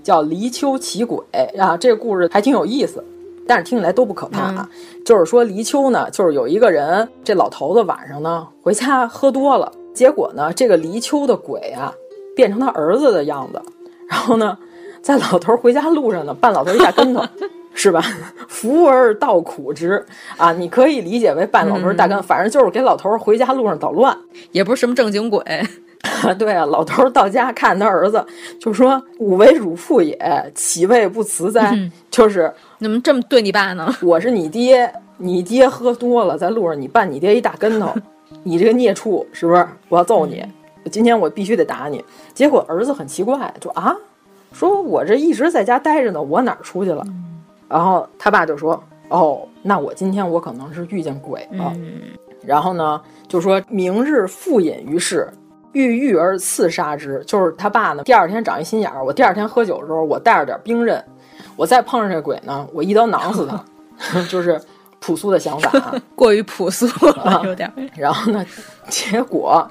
[0.00, 1.22] 叫离丘奇鬼
[1.58, 3.04] 啊，这个故事还挺有意思，
[3.46, 4.66] 但是听起来都不可怕啊。
[4.72, 11.92] 嗯、就是说离丘呢，就是有一个人，这老头子晚上呢回家喝多了，结果呢这个离秋的鬼啊
[12.36, 13.60] 变成他儿子的样子，
[14.08, 14.56] 然后呢
[15.02, 17.24] 在老头回家路上呢绊老头一大跟头，
[17.74, 18.00] 是吧？
[18.46, 24.16] 福而道苦之啊，你可以理解为绊老头大跟，嗯、反正就是给老头回家路上捣乱，
[24.52, 25.42] 也不是什么正经鬼。
[26.38, 28.24] 对啊，老头到家看他儿子，
[28.60, 30.16] 就说：“吾为汝父也，
[30.54, 33.92] 岂谓不慈哉？”嗯、就是怎么这么对你爸呢？
[34.02, 37.92] 我是你爹，你爹喝多了，在路上你绊你爹一大跟头，
[38.42, 39.66] 你这个孽畜，是不是？
[39.88, 40.44] 我要揍你，
[40.90, 42.04] 今天我必须得打你。
[42.34, 43.94] 结果儿子很奇怪，就啊，
[44.52, 47.02] 说我这一直在家待着呢，我哪儿出去了？
[47.06, 51.72] 嗯、然后他爸就说：“哦，那我今天我可能是遇见鬼了。
[51.76, 52.00] 嗯”
[52.44, 55.28] 然后呢，就说明日复隐于市。
[55.72, 58.02] 欲欲而刺杀之，就是他爸呢。
[58.04, 61.04] 第二天长一心眼儿，我第二天喝酒的时候，我带着点兵刃，
[61.56, 63.62] 我再碰上这鬼呢，我一刀囊死他，
[64.30, 64.58] 就是
[65.00, 67.74] 朴素的想法、啊， 过于朴素了，有点、啊。
[67.96, 68.44] 然后呢，
[68.88, 69.68] 结果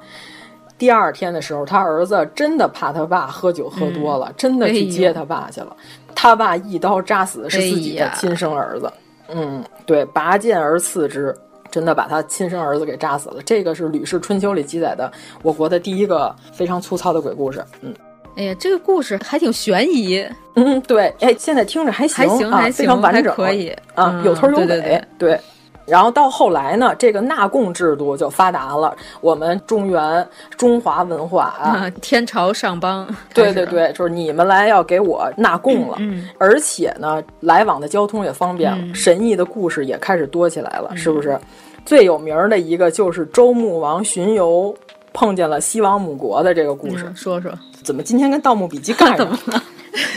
[0.78, 5.76] 第二天的时候，他儿子真的怕他爸喝酒喝多了，嗯、真的去接他爸去了。
[5.80, 8.92] 哎、他爸一刀扎死的是自己的哎、亲生儿子，
[9.30, 11.36] 嗯，对，拔剑而刺之。
[11.70, 15.12] 真的把他亲生儿子给扎死了，这个是《吕氏春秋》里记载的
[15.44, 17.64] 我国的第一个非常粗糙的鬼故事。
[17.82, 17.94] 嗯，
[18.38, 20.24] 哎呀，这个故事还挺悬疑。
[20.54, 23.70] 嗯，对，哎，现在听着还行，还行，啊、还行，非常完整，可以。
[23.96, 24.68] 啊，嗯、有头有尾。
[24.68, 25.40] 对,对,对,对，
[25.88, 33.08] 然后到后来呢，这个纳贡制度就发达了，我们中原中华文化啊，天朝上邦。
[33.34, 41.40] 对对对，就是你们来要给我纳贡了，嗯、而且呢，来往的交通也方便了，嗯、神异的故事也开始多起来了，是不是？
[41.86, 44.76] 最有名的一个就是周穆王巡游
[45.14, 47.52] 碰见了西王母国的这个故事，嗯、说说
[47.88, 49.64] 怎么今天跟《盗墓笔记》干上了？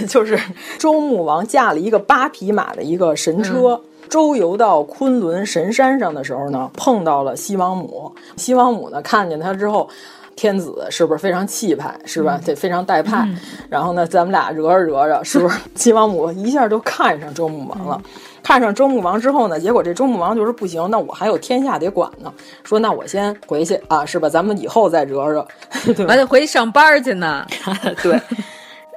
[0.08, 0.36] 就是
[0.76, 8.12] 周穆王驾了一个八匹马的一个神车，嗯、周游到昆仑神山上的时候呢，碰到了西王母。
[8.36, 9.88] 西王母呢看见他之后，
[10.34, 12.40] 天子是不是非常气派，是吧？
[12.44, 13.24] 得非常带派。
[13.28, 15.56] 嗯、然后呢，咱们俩惹着惹着，是不是？
[15.76, 18.02] 西王母一下就看上周穆王了。
[18.42, 22.32] 看上周穆王之后呢，结果这周穆王就是不行，那我还有天下得管呢。
[22.64, 24.28] 说那我先回去啊，是吧？
[24.28, 25.46] 咱们以后再惹惹，
[25.84, 26.06] 对吧？
[26.08, 27.46] 我得回去上班去呢。
[28.02, 28.20] 对。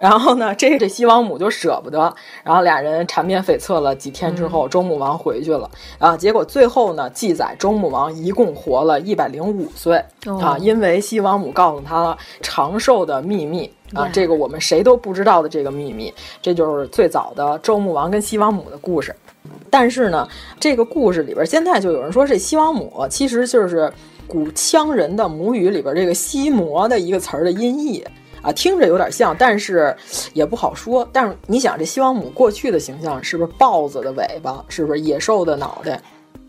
[0.02, 2.14] 然后呢，这这西王母就舍不得，
[2.44, 6.18] 然后俩人缠绵悱恻了几天之后，周穆王回去了啊。
[6.18, 10.04] 结果最后呢，记载周穆王一共活了一百零五岁
[10.42, 19.16] 啊，因为西王母告诉他了长寿的秘密啊，这个我们谁都不知道的这个秘密，这就是最早的周穆王跟西王母的故事。
[19.70, 20.28] 但是呢，
[20.60, 23.92] 这个故事里边现在就有人说，这西王母其实就是
[24.28, 28.04] 古羌人的母语里边这个西摩的一个词儿的音译。
[28.42, 29.96] 啊，听着有点像，但是
[30.34, 31.08] 也不好说。
[31.14, 34.62] 但是你想，这西王母过去的形象是不是豹子的尾巴？
[34.68, 35.98] 是不是野兽的脑袋？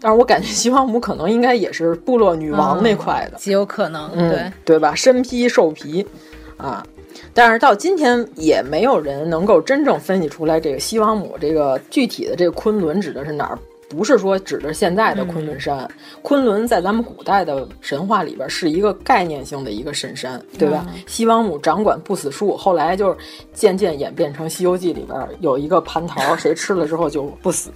[0.01, 4.92] 但是我感觉西王母可能应该也是部落女王那块的，极有可能，对对吧？
[4.92, 6.05] 身披兽皮，
[6.57, 6.84] 啊！
[7.35, 13.59] 但是到今天也没有人能够真正分析出来这个西王母这个具体的这个昆仑指的是哪儿。
[13.87, 15.89] 不是说指的现在的昆仑山，
[16.20, 20.85] 昆仑在咱们古代的神话里边是一个概念性的一个神山，对吧？
[21.07, 23.16] 西王母掌管不死树，后来就是
[23.53, 27.70] 渐渐演变成《西游记》里边有一个蟠桃，谁吃了之后就不死。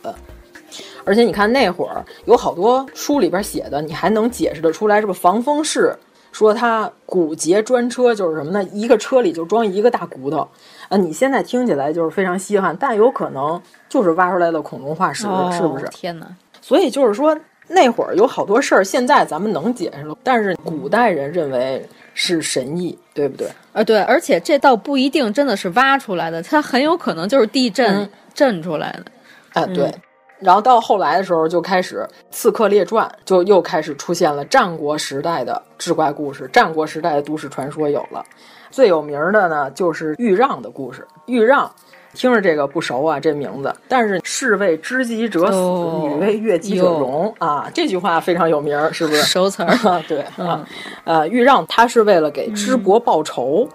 [1.05, 5.95] 而且你看那会儿有好多书里边写的，你还能解释得出来，是不是防风氏
[6.33, 8.63] 说他骨节专车就是什么呢？
[8.73, 10.47] 一个车里就装一个大骨头。
[10.89, 15.87] 啊，你现在听起来就是非常稀罕，但有可能就是挖出来的恐龙化石，是不是？
[15.91, 16.27] 天哪！
[16.61, 17.37] 所以就是说，
[17.69, 23.49] 那会儿有好多事儿，现在咱们能解释了，但是古代人认为是神异，对不对？
[23.73, 29.61] 啊，对，而且这倒不一定真的是挖出来的，它很有可能就是地震震出来的。
[29.61, 29.93] 啊，对。
[30.41, 38.25] 然后到后来的时候，就开始《刺客列传》就又开始出现了战国时代的志怪故事，战国时代的都市传说有了。
[38.71, 41.07] 最有名的呢，就是豫让的故事。
[41.27, 41.71] 豫让
[42.15, 45.57] 听着这个不熟啊，这名字，但是士为知己者死，
[46.03, 49.23] 女为悦己者容啊，这句话非常有名，是不是？
[49.23, 50.67] 熟词儿，对啊。
[51.05, 53.69] 呃，豫让他是为了给知国报仇，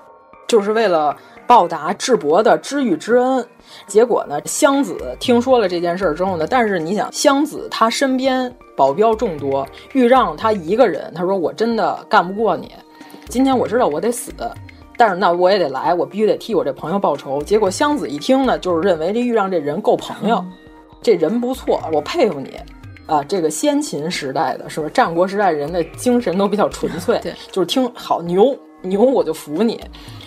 [0.47, 1.15] 就是为了
[1.47, 3.45] 报答智伯的知遇之恩。
[3.87, 12.71] 结果呢，襄子听说了这件事儿之后呢，但是你想，襄子他身边保镖众多，豫让他一个人，他说我真的干不过你，
[13.29, 14.31] 今天我知道我得死。
[14.95, 17.41] 但是那我也得来，我必须得替我这朋友报仇。
[17.41, 20.45] 结果襄子一听呢，就是认为这豫让这人够朋友，
[21.01, 22.59] 这人不错，我佩服你
[23.07, 23.23] 啊！
[23.23, 24.93] 这个先秦时代的是不是？
[24.93, 29.83] 战国时代人的精神都比较纯粹，对，就是听好牛牛我就服你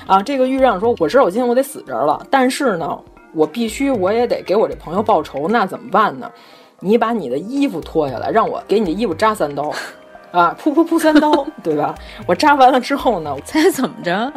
[0.07, 0.21] 啊！
[0.23, 2.99] 这个豫让说，我知道我今天我得死这儿了，但是呢，
[3.33, 6.31] 我必须我也得给我这朋友报仇，那怎么办呢？
[6.81, 9.73] 你把你的衣服脱下来，让我给你的衣服扎三刀。
[10.33, 11.95] 啊，噗噗噗三刀，对吧？
[12.27, 14.33] 我扎完了之后呢， 猜怎么着？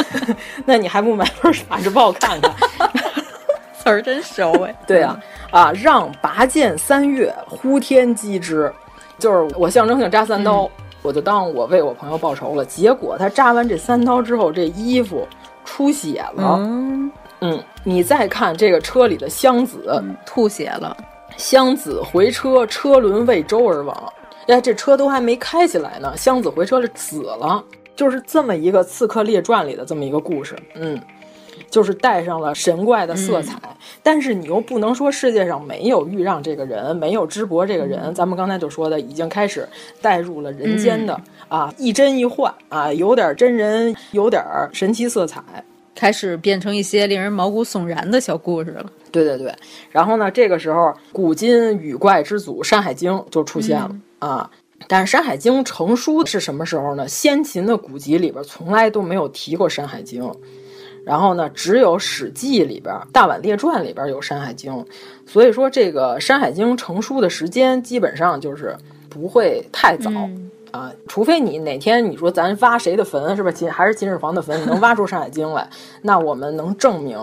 [0.66, 2.52] 那你还不买本《法制报》看看？
[3.78, 4.74] 词儿真熟哎。
[4.86, 5.18] 对啊，
[5.50, 8.70] 啊，让拔剑三月，呼天击之，
[9.18, 10.68] 就是我象征性扎三刀，
[11.08, 12.62] 我就当我为我朋友报仇了。
[12.62, 15.26] 结果他扎完这三刀之后，这衣服
[15.64, 16.58] 出血了。
[17.40, 20.94] 嗯，你再看这个车里的箱子吐血了，
[21.38, 24.12] 箱子回车，车轮为周而亡。
[24.48, 27.64] 哎，这车都还没开起来呢，箱子回车了，死了，
[27.96, 31.00] 就是这么一个《刺客列传》里的这么一个故事，嗯，
[31.70, 33.58] 就是带上了神怪的色彩，
[34.02, 39.68] 但是你又不能说世界上没有豫让这个人，没有智伯这个人，咱们刚才就说的，已经开始
[40.00, 44.42] 带入了人间的啊，一真一幻啊，有点真人，有点
[44.72, 45.42] 神奇色彩。
[45.94, 48.86] 开始变成一些令人毛骨悚然的小故事了。
[49.10, 49.52] 对对对，
[49.90, 53.90] 然后呢，这个时候古今语怪之祖《山海经》就出现了
[54.20, 54.48] 啊。
[54.86, 57.08] 但是《山海经》成书是什么时候呢？
[57.08, 60.22] 先秦的古籍里边从来都没有提过《山海经》，
[61.08, 64.70] 然后呢，只有《史记》里边《大宛列传》里边有《山海经》，
[65.26, 68.76] 所以说这个《山海经》成书的时间基本上就是
[69.08, 70.10] 不会太早。
[70.70, 73.50] 啊，除非你哪天你说咱挖谁的坟是吧？
[73.50, 75.66] 秦还是秦始皇的坟，你能挖出《山海经》来，
[76.02, 77.18] 那我们能证明，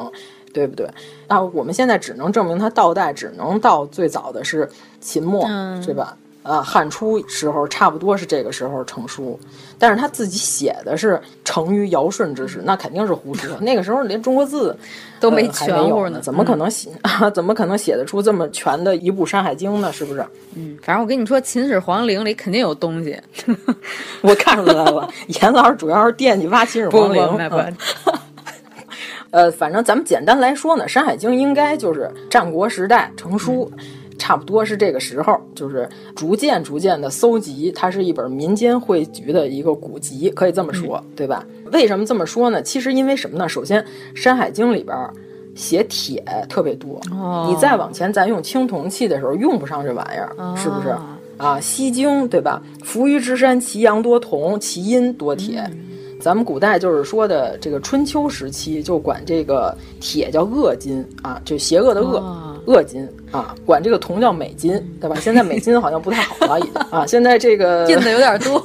[0.52, 0.90] 对不对？
[1.28, 4.68] 那，我们现在只能证明它倒带，只能到最早的是
[5.00, 5.46] 秦末，
[5.86, 6.18] 对吧？
[6.46, 9.39] 啊，汉初时候差不多是这个时候成书，
[9.80, 13.58] 但是他自己写的是成于尧舜之时，那肯定是胡说。
[13.62, 14.78] 那个时候连中国字
[15.20, 17.28] 都没全乎呢，怎么可能写 啊？
[17.32, 19.91] 怎么可能写得出这么全的一部《山海经》呢？
[19.91, 20.24] 是不是？
[20.54, 23.20] 嗯，反正我跟你说，秦始皇陵里肯定有东西，
[24.22, 25.10] 我看出来了。
[25.41, 27.28] 严老师主要是惦记挖秦始皇陵。
[27.28, 28.12] 不不不，
[29.32, 33.72] 呃，反正咱们简单来说呢，《山海经》应该就是战国时代成书。
[34.18, 41.45] 差不多是这个时候，就是逐渐逐渐的搜集，它是一本民间汇聚的一个古籍，可以这么说，对吧？
[41.72, 42.61] 为什么这么说呢？
[42.61, 43.47] 其实因为什么呢？
[43.47, 43.82] 首先，
[44.13, 44.97] 《山海经》里边
[45.55, 50.89] 写铁特别多，哦、你再往前，咱用青铜器的时候用不上这玩意儿，哦、是不是？
[51.38, 52.61] 啊，《西经》对吧？
[52.84, 55.59] 浮于之山，其阳多铜，其阴多铁。
[55.72, 55.82] 嗯
[56.18, 65.16] 咱们古代就是说的这个春秋时期，就管这个铁叫恶金啊，就邪恶的恶，哦、恶金啊，管这个铜叫美金，对吧？
[65.20, 68.63] 现在美金好像不太好了，已经啊， 现在这个印的有点多。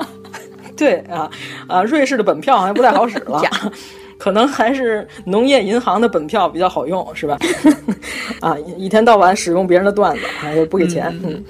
[0.76, 1.30] 对啊
[1.66, 3.40] 啊，瑞士的本票好像不太好使了。
[4.18, 7.38] 可能还是农业银行的本票比较好用，是吧？
[8.40, 11.44] 啊，一天到晚使用别人的段子，还是不给钱，嗯，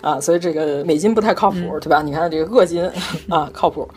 [0.00, 2.02] 啊，所以这个美金不太靠谱，嗯、对吧？
[2.02, 2.88] 你看这个恶金
[3.28, 3.88] 啊，靠谱。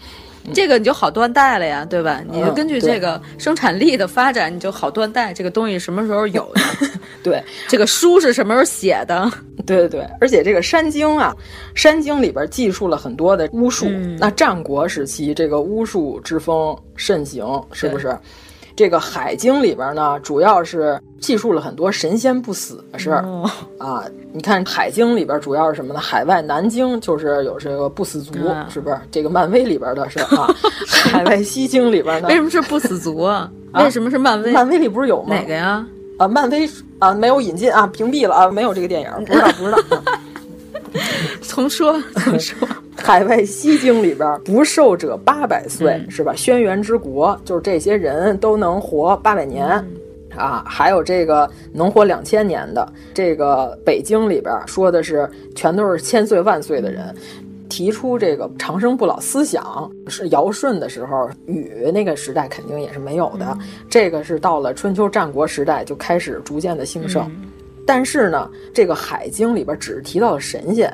[0.53, 2.21] 这个你就好断代了呀，对吧？
[2.29, 5.33] 你就根据这个生产力的发展，你就好断代。
[5.33, 6.61] 这个东西什么时候有的？
[7.21, 9.29] 对， 这个书是什么时候写的？
[9.65, 11.35] 对对对，而且这个《山经》啊，
[11.79, 13.85] 《山经》里边记述了很多的巫术。
[13.89, 18.17] 嗯、那战国时期这个巫术之风盛行，是不是？
[18.75, 24.03] 这个《海经》里边呢，主要是记述了很多神仙不死的事儿、哦、啊。
[24.31, 25.99] 你看《海经》里边主要是什么呢？
[25.99, 28.97] 海外南经就是有这个不死族，嗯、是不是？
[29.11, 30.47] 这个漫威里边的是啊。
[30.87, 32.27] 海外西经里边呢？
[32.27, 33.51] 为什么是不死族啊？
[33.73, 34.51] 为什么是漫威？
[34.51, 35.35] 漫威里不是有吗？
[35.35, 35.85] 哪个呀？
[36.17, 39.77] 啊，漫威啊，没有引进啊，屏蔽了啊，没有这个电影， 不知道，不知道。
[41.41, 42.55] 重说，重说。
[42.95, 46.35] 海外西经里边，不寿者八百岁，嗯、是吧？
[46.35, 49.67] 轩辕之国，就是这些人都能活八百年。
[49.69, 49.91] 嗯
[50.39, 57.13] 啊，还有这个能活两千年的，这个北京里边说的是全都是千岁万岁的人，
[57.67, 63.59] 提出这个长生不老思想是尧舜的时候，禹那个时代肯定也是没有的，嗯、
[63.89, 67.23] 这个是到了春秋战国时代就开始逐渐的兴盛。
[67.27, 67.49] 嗯、
[67.85, 70.91] 但是呢，这个《海经》里边只提到了神仙。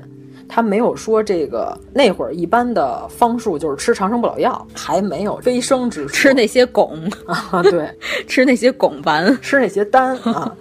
[0.48, 7.90] 他没有说这个那会儿一般的方术就是吃长生不老药，还没有飞升之术，吃那些汞 啊，对，
[8.28, 10.56] 吃那些汞丸，吃那些丹啊，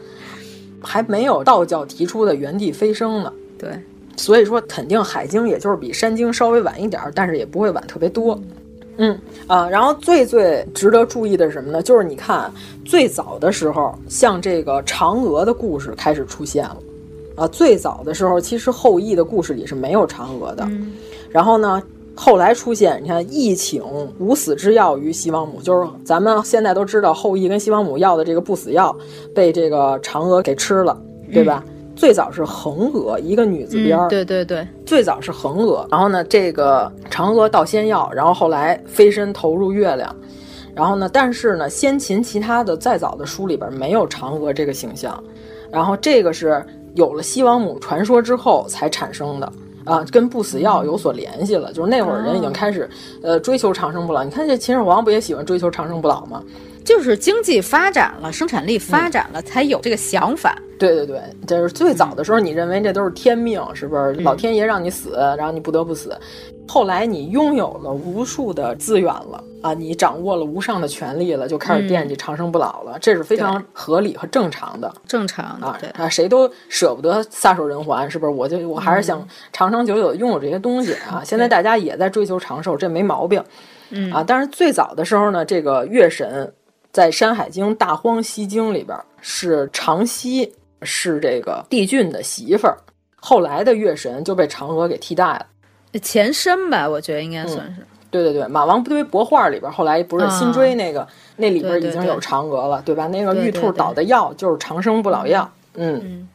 [0.83, 3.33] 还没有道教提出的原地飞升呢。
[3.59, 3.71] 对，
[4.17, 8.41] 所以说肯定《海经》也就是比《山经》稍微晚一点，但是也不会晚特别多。
[8.97, 9.19] 嗯
[9.49, 11.83] 啊，然后最最值得注意的是什么呢？
[11.83, 12.49] 就是你看
[12.85, 16.77] 最早的时候，像这个嫦娥的故事开始出现了。
[17.37, 20.65] 啊，最早的时候，其实后羿的故事里是没有嫦娥的。
[20.69, 20.93] 嗯、
[21.31, 21.83] 然后呢，
[22.15, 23.83] 后来出现，你看羿请
[24.21, 28.97] 无死之药于西王母，就是咱们现在都知道后羿跟西王母要的这个不死药，
[29.35, 30.97] 被这个嫦娥给吃了，
[31.33, 31.65] 对吧？
[31.67, 34.11] 嗯、最早是恒娥，一个女字边儿、嗯。
[34.11, 35.85] 对对对，最早是恒娥。
[35.91, 40.15] 然后呢，这个嫦娥到仙药，然后后来飞身投入月亮。
[40.73, 45.21] 然后呢，但是呢，先秦其他的再早的书里边没有嫦娥这个形象。
[45.73, 46.65] 然后这个是。
[46.95, 49.53] 有了西王母传说之后才产生的
[49.85, 51.73] 啊，跟不死药有所联系了。
[51.73, 52.89] 就是那会儿人已经开始
[53.23, 54.25] 呃追求长生不老。
[54.25, 56.43] 你看这秦始皇不也喜欢追求长生不老吗？
[56.85, 60.59] 就是经济发展了，生产力发展了，嗯、才有这个想法。
[60.79, 64.13] 对对对，就是最早的时候，你认为这都是天命，是不是？
[64.15, 66.15] 老天爷让你死，然后你不得不死。
[66.67, 74.93] 后来你拥有了无数的资源了啊，你掌握了无上的权利了，就开始惦记长生不老了，嗯、这是非常合理和正常的。
[75.07, 78.33] 正常啊啊，谁都舍不得撒手人寰，是不是？
[78.33, 81.23] 我就我还是想长长久久的拥有这些东西啊。
[81.25, 83.43] 现在大家也在追求长寿，这没毛病。
[83.91, 86.53] 嗯啊，但是最早的时候呢，这个月神
[86.91, 90.53] 在《山海经·大荒西经》里边是长息，
[90.83, 92.77] 是这个帝俊的媳妇儿。
[93.21, 95.47] 后来的月神就被嫦娥给替代了。
[96.01, 97.81] 前身吧，我觉得应该算是。
[97.81, 103.07] 嗯、对对对，马王堆帛画里边，后来不是新追那个，啊、那里边已经有嫦娥了，对吧？
[103.09, 105.51] 那个玉兔捣的药就是长生不老药。
[105.75, 106.29] 嗯，嗯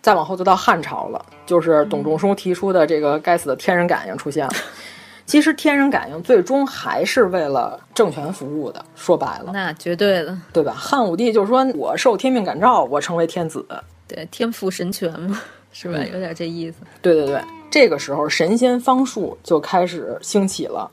[0.00, 4.52] 再往后就到汉朝了，就是董仲舒提出的这个该死的天人感应出现了。
[5.26, 10.74] 其实天人感应最终还是为了政权服务的，说白了，那绝对的，对吧？
[10.76, 13.64] 汉武帝就是说我受天命感召，我成为天子，
[14.06, 15.40] 对，天赋神权嘛，
[15.74, 15.98] 是吧？
[15.98, 16.78] 嗯、有点这意思。
[17.02, 20.90] 对对对，这个时候神仙方术就开始兴起了，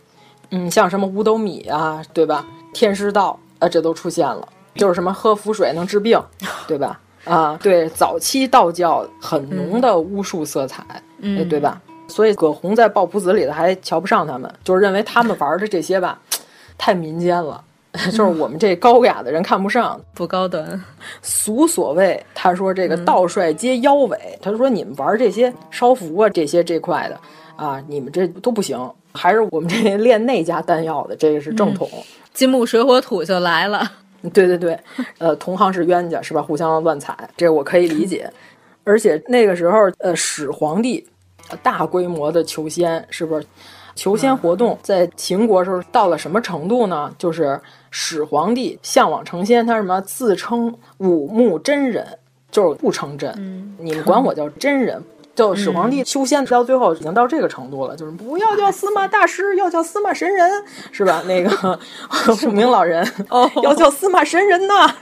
[0.50, 2.46] 嗯，像什么五斗米啊，对吧？
[2.74, 6.22] 天师道啊，这都出现了，就是什么喝符水能治病，
[6.68, 7.00] 对吧？
[7.26, 10.84] 啊，对，早期道教很浓的巫术色彩，
[11.20, 11.80] 嗯，对吧？
[12.08, 16.20] 所以葛洪在《抱朴子》里头还瞧不上他们，就是认为他们玩的这些吧，
[16.78, 17.64] 太民间了，
[18.06, 20.82] 就是我们这高雅的人看不上，不高端。
[21.22, 27.20] 俗所谓，他说这个道帅皆妖尾，他说你们玩这些烧符啊，这些这块的
[27.58, 28.80] 啊，你们这都不行，
[29.14, 31.90] 还是我们这练内家丹药的，这个是正统。
[32.34, 33.92] 金木水火土就来了。
[34.34, 34.80] 对对对，
[35.18, 36.42] 呃，同行是冤家是吧？
[36.42, 38.32] 互相乱踩，这个我可以理解。
[38.86, 41.06] 而且那个时候，呃，始皇帝
[41.62, 43.46] 大规模的求仙，是不是？
[43.94, 47.14] 求仙活动在秦国时候到了什么程度呢？
[47.18, 47.60] 就是
[47.92, 52.08] 始皇帝向往成仙，他什么自称五目真人，
[52.50, 55.00] 就是不成真，嗯、你们管我叫真人。
[55.34, 60.52] 就始皇帝修仙到最后已经到这个程度了，就是不要叫司马大师，要叫司马神人，
[60.92, 61.24] 是吧？
[61.26, 61.80] 那个
[62.36, 64.94] 富明老人哦， 要叫司马神人呐，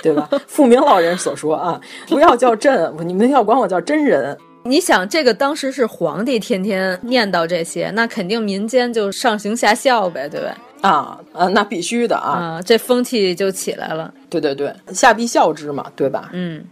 [0.00, 0.28] 对吧？
[0.46, 1.78] 富明老人所说啊，
[2.08, 4.38] 不要叫朕，你们要管我叫真人。
[4.62, 10.54] 你想，这个当时是皇帝天天念叨这些，那肯定民间就上行下效呗，对不对？
[10.80, 14.12] 啊啊，那必须的啊，啊，这风气就起来了。
[14.30, 16.30] 对对对，下必效之嘛，对吧？
[16.32, 16.64] 嗯。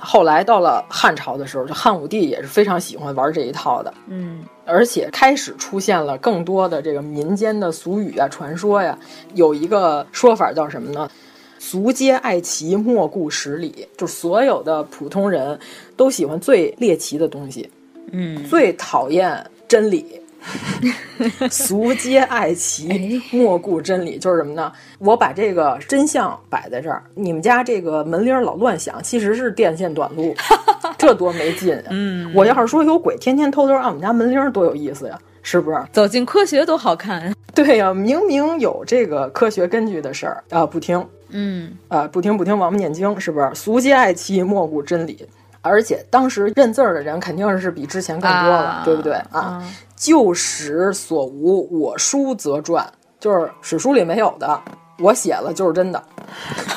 [0.00, 8.96] 后来到了汉朝的时候，就汉武帝也是非常喜欢玩这一套的，嗯，而且开始出现了更多的这个民间的俗语啊、传说呀。
[9.34, 11.10] 有一个说法叫什么呢？
[11.58, 13.88] 俗皆爱奇，莫顾实理。
[13.96, 15.58] 就所有的普通人
[15.96, 17.68] 都喜欢最猎奇的东西，
[18.12, 20.06] 嗯，最讨厌真理。
[21.50, 24.72] 俗皆爱奇，莫顾真理，就是什么呢？
[24.98, 30.34] 我把这个真相摆在这儿，你们家这个门铃老乱响，其实是电线短路，
[30.96, 31.84] 这多没劲啊！
[31.90, 35.82] 嗯，我要是说有鬼天天偷偷按我们家门铃，多有意思呀，是不是？
[35.92, 37.34] 走进科学多好看！
[37.54, 43.50] 对呀、啊，明明有这个科学根据的事儿啊，不听，嗯啊，不听不听，王八念经，是不是？
[43.54, 45.26] 俗皆爱奇，莫顾真理。
[45.60, 49.62] 而且当时认字儿的人肯定是比之前更多了，啊、对不对啊？
[49.98, 52.86] 旧史所无，我书则传，
[53.18, 54.60] 就是史书里没有的，
[55.00, 56.02] 我写了就是真的。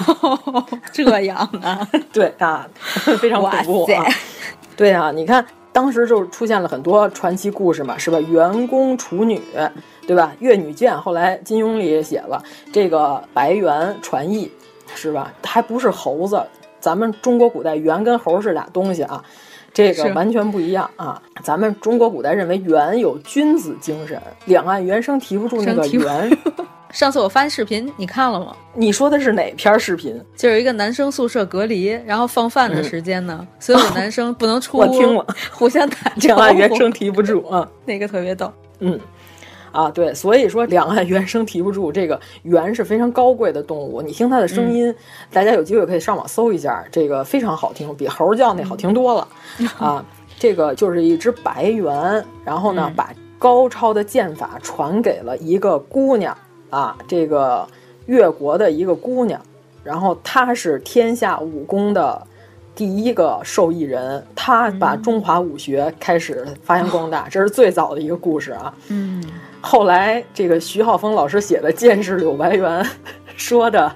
[0.92, 1.88] 这样啊？
[2.12, 2.68] 对啊，
[3.20, 4.06] 非常恐怖啊！
[4.76, 8.20] 对啊，你看当时就出现了很多传奇故事嘛，是吧？
[8.20, 9.40] 员工处女，
[10.08, 10.34] 对吧？
[10.40, 12.42] 越女剑，后来金庸里也写了
[12.74, 14.52] 这个白猿传艺，
[14.96, 15.32] 是吧？
[15.44, 16.42] 还不是猴子。
[16.80, 19.24] 咱们中国古代猿跟猴是俩东西啊，
[19.74, 21.22] 这个完全不一样啊。
[21.44, 26.38] 咱们中国古代认为元有君子精神，两岸猿声啼不住那个猿。
[26.92, 28.54] 上次我发视频，你看了吗？
[28.74, 30.22] 你说的是哪篇视频？
[30.36, 38.52] 就是一个男生宿舍隔离，然后放饭的时间呢，嗯、所有的 男生不能出屋，我听了，互相打 两岸猿声啼不住啊，那个特别逗。
[38.80, 39.00] 嗯。
[39.72, 44.02] 啊，对，所以说两岸猿声啼不住，这个猿是非常高贵的动物。
[44.02, 44.96] 你听它的声音，嗯、
[45.32, 49.28] 大家有机会可以上网搜一下，这个非常好听，比猴叫那好听多了。
[49.60, 50.06] 嗯、啊，
[50.38, 56.38] 这个就是一只白猿，然后呢，嗯、把高超的剑法传给了一个姑娘
[56.70, 57.68] 啊，这个
[58.06, 59.42] 越国的一个姑娘，
[59.84, 62.28] 然后她是天下武功的。
[62.74, 68.74] 第一个受益人，他把中华武学开始发扬光大，嗯、这是最早的一个故事啊。
[68.88, 69.22] 嗯，
[69.62, 72.84] 后来这个徐浩峰老师写的《剑士柳白猿》
[73.38, 73.92] 说的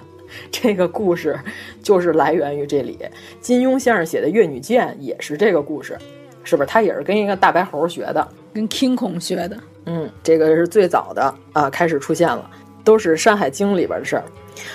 [0.52, 1.38] 这个故事，
[1.82, 2.98] 就是来源于这里。
[3.42, 5.98] 金庸先生写的《越女剑》也是这个故事，
[6.44, 6.68] 是不是？
[6.68, 9.58] 他也是跟一个大白猴学的，跟 King 孔学的。
[9.86, 12.50] 嗯，这个是最早的啊，开始出现了，
[12.84, 14.24] 都是《山海经》里边的事儿。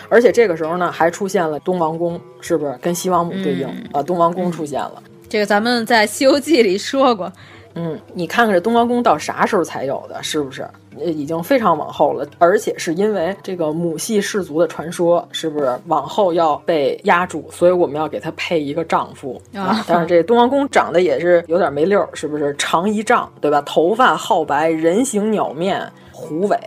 [0.09, 4.03] 而且这个时候呢，还出现了东王公，是不是跟西王母对应、嗯、啊？
[4.03, 7.33] 东王公出现了，这个咱们在《西游记》里说过。
[7.75, 10.23] 嗯，你看看这东王公到啥时候才有的？
[10.23, 10.69] 是不是？
[10.99, 17.45] 已经非常往后了，而且是因为这个母系氏族的传说，是不是往后要被压住？
[17.51, 19.85] 所以我们要给他配一个丈夫啊。
[19.87, 22.55] 但是这东王公长得也是有点没溜，是不是？
[22.59, 23.63] 长一丈，对吧？
[23.63, 26.59] 头发皓白，人形鸟面，虎尾。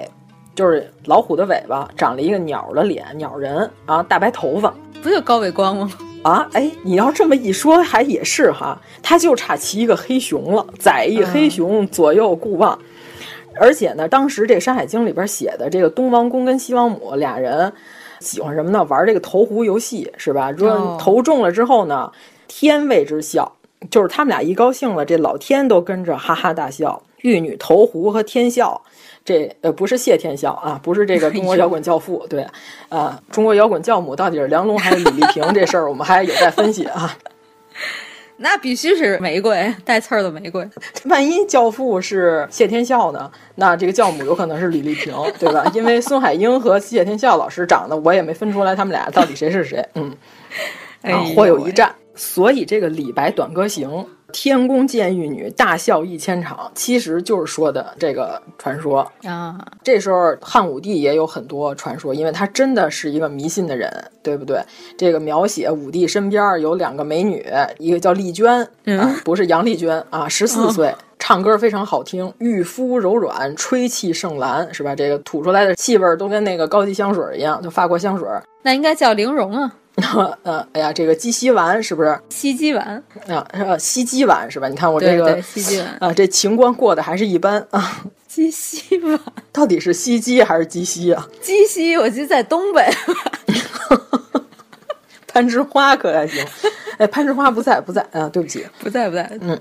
[0.56, 5.92] 就是老虎的尾巴长了一个鸟的脸，鸟人啊，大白头发，不就高伟光吗？
[6.24, 12.80] 啊，哎，你要这么一说，还也是哈，他就差骑一个黑熊了，宰一黑熊，左右顾望。
[12.80, 17.72] 嗯、而且呢，当时这《山海经》里边写的这个东王公跟西王母俩人
[18.20, 18.84] 喜欢什么呢？
[18.86, 20.54] 玩这个投壶游戏，是吧？
[20.54, 22.10] 说投中了之后呢，
[22.48, 23.58] 天为之笑，
[23.91, 27.04] 就是他们俩一高兴了，这老天都跟着哈哈大笑。
[27.18, 28.82] 玉女投壶和天笑。
[29.26, 32.45] 这呃不是谢天笑啊，不是这个中国摇滚教父，对，
[32.90, 37.18] 啊，中国摇滚教母到底是梁龙还是李丽萍这事儿，我们还有待分析啊。
[38.38, 40.68] 那必须是玫瑰带刺儿的玫瑰，
[41.06, 43.32] 万一教父是谢天笑呢？
[43.56, 45.64] 那这个教母有可能是李丽萍，对吧？
[45.74, 50.12] 因为孙海英和谢天笑老师长得我也没分出来他们俩到底谁是谁，嗯，
[51.04, 51.94] 啊，或有一战。
[52.16, 53.90] 所以这个李白《短歌行》。
[54.34, 59.56] 天宫见玉女，大笑一千场，其实就是说的这个传说啊。
[59.84, 64.62] 这时候汉武帝也有很多传说，因为他真的是一个迷信的人，对不对？
[64.98, 67.46] 这个描写武帝身边有两个美女，
[67.78, 74.96] 一个叫丽娟，嗯、啊，不是杨丽娟啊，十四岁，哦、唱歌非常好听，玉肤柔软，吹气胜兰，是吧？
[74.96, 78.28] 这个吐出来的气味都跟那个高级香水一样，就法国香水。
[78.64, 79.76] 那应该叫玲珑啊。
[80.44, 82.20] 呃，哎呀，这个鸡西丸是不是？
[82.30, 84.68] 西鸡丸啊，呃，西鸡丸是吧？
[84.68, 88.03] 你看我这个西鸡丸啊，这情关过得还是一般啊。
[88.28, 89.20] 鸡西丸
[89.52, 91.28] 到底是西鸡还是鸡西啊？
[91.40, 92.90] 鸡西，我记得在东北。
[95.28, 96.44] 攀枝花可还行？
[96.98, 99.30] 哎，攀枝花不在，不在啊，对不起，不在，不在。
[99.41, 99.60] 嗯，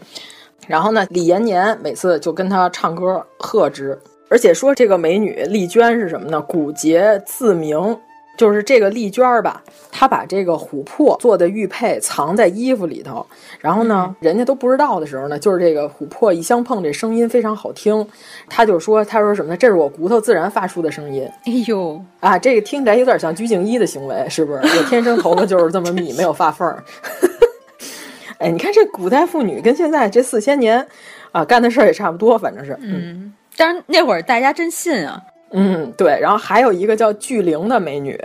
[0.67, 3.99] 然后呢，李延年每次就跟他唱歌贺之，
[4.31, 6.41] 而且说这个美女丽娟是什么呢？
[6.41, 7.99] 古节自明。
[8.37, 13.25] 就是这个丽娟儿吧，她把这个琥珀做的玉佩藏在衣服里头，
[13.61, 18.05] 然后呢，人家都不知道的时候呢，就是这个琥珀一相碰，这声音非常好听。
[18.49, 19.57] 她就说：“她说什么呢？
[19.57, 24.59] 这是我骨头自然发出的声音。”哎呦啊，这个听起来有点像鞠婧祎的行为，是不是？
[24.59, 26.83] 我天生头发就是这么密，没有发缝儿。
[28.39, 30.85] 哎，你看这古代妇女跟现在这四千年
[31.31, 32.77] 啊干的事儿也差不多，反正是。
[32.81, 35.23] 嗯，但是那会儿大家真信啊。
[35.53, 38.19] 嗯，对，然后还有一个叫巨灵的美女，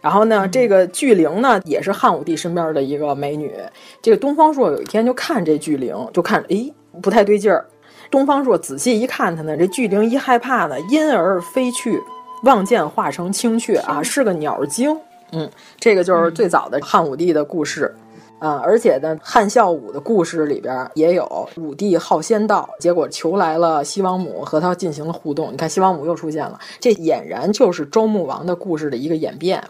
[0.00, 3.54] 然后呢，这个巨灵呢也是汉武帝身边的一个美女。
[4.02, 6.72] 这个东方朔有一天就看这巨灵，就看，诶，
[7.02, 7.66] 不太对劲儿。
[8.10, 12.00] 东方朔仔细一看，他呢，这巨灵一害怕呢，因而飞去，
[12.44, 14.98] 望见化成青雀啊，是个鸟精。
[15.32, 15.50] 嗯，
[15.80, 17.94] 这个就是最早的汉武帝的故事。
[18.38, 25.50] 啊，而且呢，汉孝武的故事里边也有武帝好仙道，结果求来了西王母和他进行了互动。
[25.52, 29.62] 你看西王母又出现了，这俨然就是周穆王的故事的一个演变，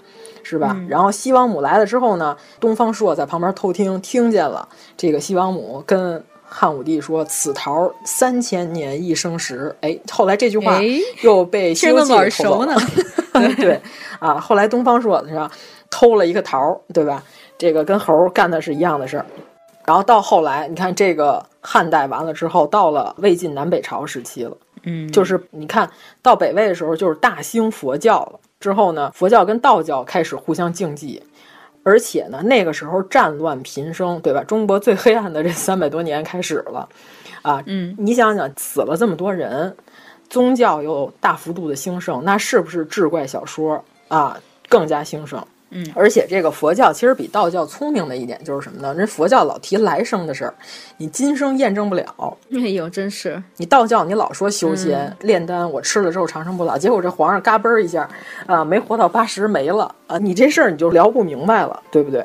[0.43, 0.77] 是吧？
[0.89, 10.81] 然后西王母来了之后呢，东方朔在旁边偷听，听见了这个西王母跟汉武帝说：“此桃三千年一生时。”哎，后来这句话
[11.23, 12.75] 又被西游记耳熟呢。
[13.57, 13.81] 对
[14.19, 15.51] 啊，后来东方朔是吧，
[15.91, 17.23] 偷了一个桃，对吧？
[17.57, 19.27] 这个跟猴干的是一样的事儿，
[19.85, 25.89] 然后到后来，你看这个汉代完了之后，到了魏晋南北朝时期了，嗯，就是你看
[26.23, 28.41] 到北魏的时候，就是大兴佛教了。
[28.61, 31.23] 之后呢，佛教跟道教开始互相竞技，
[31.83, 34.43] 而且呢，那个时候战乱频生，对吧？
[34.43, 36.89] 中国最黑暗的这三百多年开始了，
[37.43, 39.77] 啊，嗯，你想想，死了这么多人，
[40.31, 45.47] 宗教又大幅度的兴盛，那是不是志怪小说啊更加兴盛？
[45.77, 48.95] 嗯，而且这个佛教其实比道教聪明的一点就是什么呢？
[48.95, 50.55] 人佛教老提来生的事儿，
[50.97, 52.39] 你今生验证不了。
[52.53, 53.43] 哎呦，真是！
[53.57, 58.09] 你道教你老说修仙、炼丹，我吃了之后长生不老，结果这皇上嘎嘣一下
[58.47, 60.17] 啊，没活到八十没了啊！
[60.17, 62.25] 你这事儿你就聊不明白了，对不对？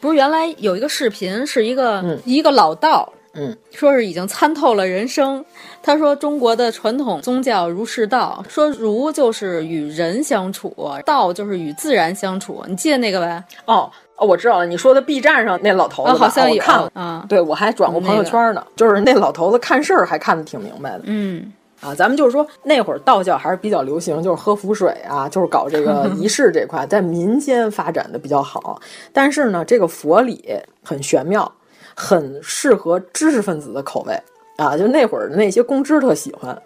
[0.00, 5.44] 不是原来有一个视频，是一个、嗯、一个老道，嗯，说是已经参透了人生。
[5.82, 10.74] 他说中国的传统宗教儒释道，说儒就是与人相处，
[11.04, 12.64] 道就是与自然相处。
[12.66, 13.42] 你记得那个呗？
[13.66, 17.24] 哦哦，我知道了，你说的 B 站上那老头子、哦，好像有看了啊。
[17.28, 21.02] 对，我还转过朋友圈呢，那就是那老头子看事儿还看得挺明白的。
[21.04, 21.52] 嗯。
[21.80, 28.80] 啊，咱们就是说那会儿道教还是比较流行，就是喝符水啊，就是搞这个 仪式这块，在民间发展的比较好。
[29.12, 30.44] 但是呢，这个佛理
[30.82, 31.48] 很玄妙，
[31.98, 34.16] 很适合知识分子的口味
[34.56, 34.76] 啊。
[34.76, 36.56] 就那会儿那些公知特喜欢，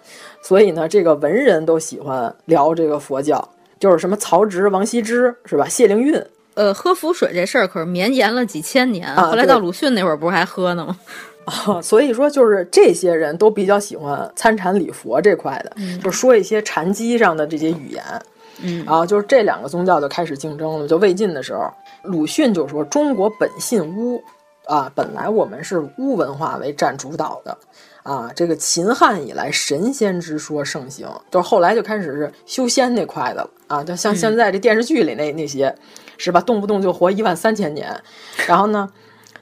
[0.43, 3.49] 所以呢，这个文人都喜欢聊这个佛教，
[3.81, 5.67] 就是什么曹植、王羲之是吧？
[5.67, 6.23] 谢灵运。
[6.55, 10.99] 呃，喝符水这事儿可是绵延了几千年，啊、后来到鲁迅那会儿不是还喝呢吗？
[11.47, 18.05] 啊，所以说就是这些人都比较喜欢参禅礼佛这块的，嗯、就说一些禅机上的这些语言。
[18.63, 20.87] 嗯，然后就是这两个宗教就开始竞争了。
[20.87, 21.69] 就魏晋的时候，
[22.03, 24.23] 鲁迅就说中国本信巫
[24.67, 27.57] 啊，本来我们是巫文化为占主导的
[28.03, 28.31] 啊。
[28.35, 33.85] 这个秦汉以来，神仙之说盛行，就是后来就开始是修仙那块的了啊。
[33.85, 35.75] 就像现在这电视剧里那、嗯、那些，
[36.19, 36.41] 是吧？
[36.41, 37.95] 动不动就活一万三千年，
[38.47, 38.89] 然后呢？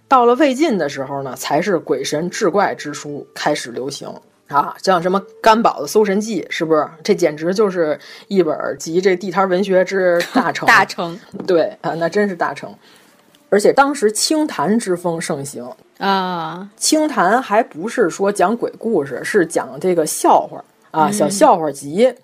[0.09, 4.13] 到了魏晋的时候呢，才是鬼神志怪之书开始流行
[4.49, 6.85] 啊，像什么甘宝的《搜神记》，是不是？
[7.05, 10.67] 这简直就是一本集这地摊文学之大成。
[10.67, 11.17] 大成，
[11.47, 12.75] 对啊，那真是大成。
[13.51, 15.69] 而且当时清谈之风盛行。
[15.99, 22.15] 啊，清谈还不是说讲鬼故事，是讲这个笑话啊，小笑话集、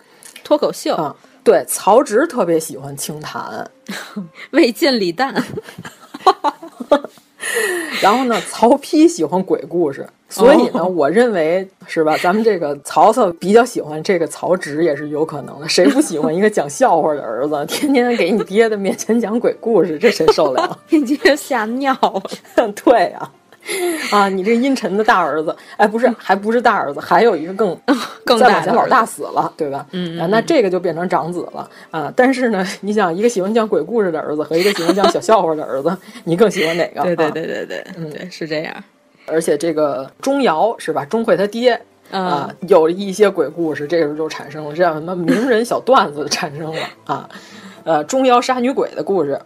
[0.43, 0.95] 脱口秀。
[0.95, 1.15] 啊。
[1.45, 3.71] 对，曹植特别喜欢清谈，
[4.51, 5.33] 魏晋李诞。
[8.03, 12.17] 然后呢，曹丕喜欢鬼故事，所以呢，哦、我认为是吧？
[12.19, 15.69] 咱们这个曹操比较喜欢这个曹植也是有可能的。
[15.69, 20.79] 谁不喜欢一个讲笑话的儿子，天天给你爹的面前讲鬼故事，这谁受得了？
[20.91, 22.23] 你爹吓尿了。
[22.85, 23.33] 对呀、啊，
[24.11, 27.77] 啊，你这阴沉的大儿子，哎，不是，还不是大儿子，还有一个更
[28.25, 29.87] 更再往前，老大死了，对吧？
[29.93, 32.13] 嗯,嗯,嗯啊，那这个就变成长子了啊。
[32.15, 37.03] 但是呢，你想，一个喜欢讲鬼故事的儿子和一个喜欢讲小笑话的儿子，你更喜欢哪个？
[37.03, 38.75] 对对对对对，嗯，对，是这样。
[39.27, 41.05] 而且这个钟繇是吧？
[41.05, 41.81] 钟会他爹。
[42.13, 47.29] 嗯、啊，有一些鬼故事，这个时候就产生了这样什么名人小段子产生了啊，
[47.83, 49.37] 呃，钟繇杀女鬼的故事，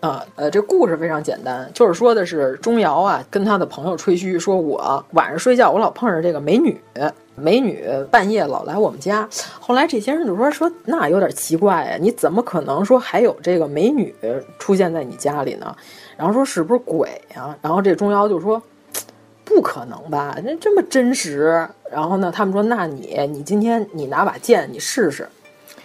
[0.00, 6.80] 啊，呃，这故事非常简单，就是说的是钟繇啊，跟他的朋友吹嘘说，我晚上睡觉我老碰上这个美女，
[7.34, 9.28] 美女半夜老来我们家。
[9.58, 14.14] 后来这些人就说说那有点奇怪呀，你怎么可能说还有这个美女
[14.56, 15.74] 出现在你家里呢？
[16.16, 17.56] 然后说是不是鬼呀？
[17.60, 18.62] 然后这钟繇就说
[19.44, 21.66] 不可能吧，那这么真实。
[21.90, 25.28] 然后呢，他们说那你你今天你拿把剑你试试。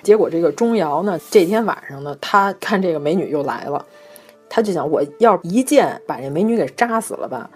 [0.03, 3.83] 结果这个钟繇呢，这天晚上呢，他看这个美女又来了。
[4.55, 7.49] 他就想，我要一剑把这美女给扎死了吧？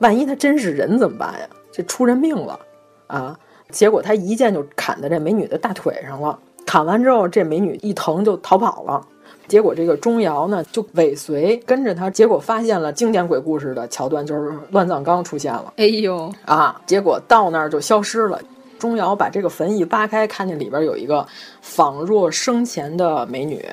[0.00, 1.48] 万一她真是人怎么办呀？
[1.72, 2.60] 这出人命了
[3.06, 3.38] 啊！
[3.70, 6.38] 结果他一剑就砍在这美女的大腿上了。
[6.66, 9.00] 砍完之后，这美女一疼就逃跑了。
[9.48, 15.72] 结果这个钟繇呢就尾随跟着他，结果发现了经典鬼故事的桥段，就是乱葬岗出现了。
[15.78, 16.78] 哎呦啊！
[16.84, 18.38] 结果到那儿就消失了。
[18.78, 21.26] 钟繇把这个坟一扒开，看见里边有一个
[21.62, 23.64] 仿若生前的美女。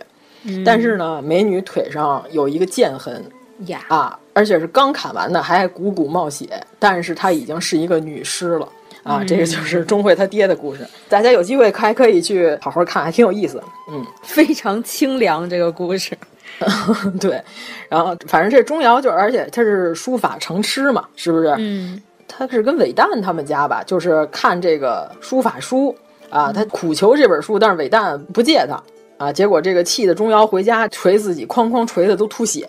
[0.65, 3.23] 但是呢，美女腿上有一个剑痕
[3.67, 6.47] 呀啊，而且是刚砍完的，还汩汩冒血。
[6.77, 8.67] 但是她已经是一个女尸了
[9.03, 9.23] 啊！
[9.25, 10.87] 这个就是钟会他爹的故事。
[11.07, 13.61] 大家有机会还可以去好好看，还挺有意思。
[13.91, 16.17] 嗯，非常清凉这个故事。
[17.19, 17.41] 对，
[17.87, 21.53] 然后反正这钟繇就而且他是书法成痴嘛，是不是？
[21.57, 25.95] 嗯，他是跟韦诞他们家吧，就是看这个书法书
[26.29, 28.81] 啊，他苦求这本书，但是韦诞不借他。
[29.19, 29.31] 啊！
[29.31, 32.67] 结果这个气的钟繇回家捶自己，哐哐捶的都吐血，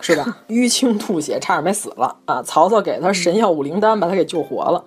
[0.00, 0.36] 是吧？
[0.48, 2.42] 淤青吐血，差点没死了啊！
[2.42, 4.84] 曹操给他神药五灵丹，把他给救活了。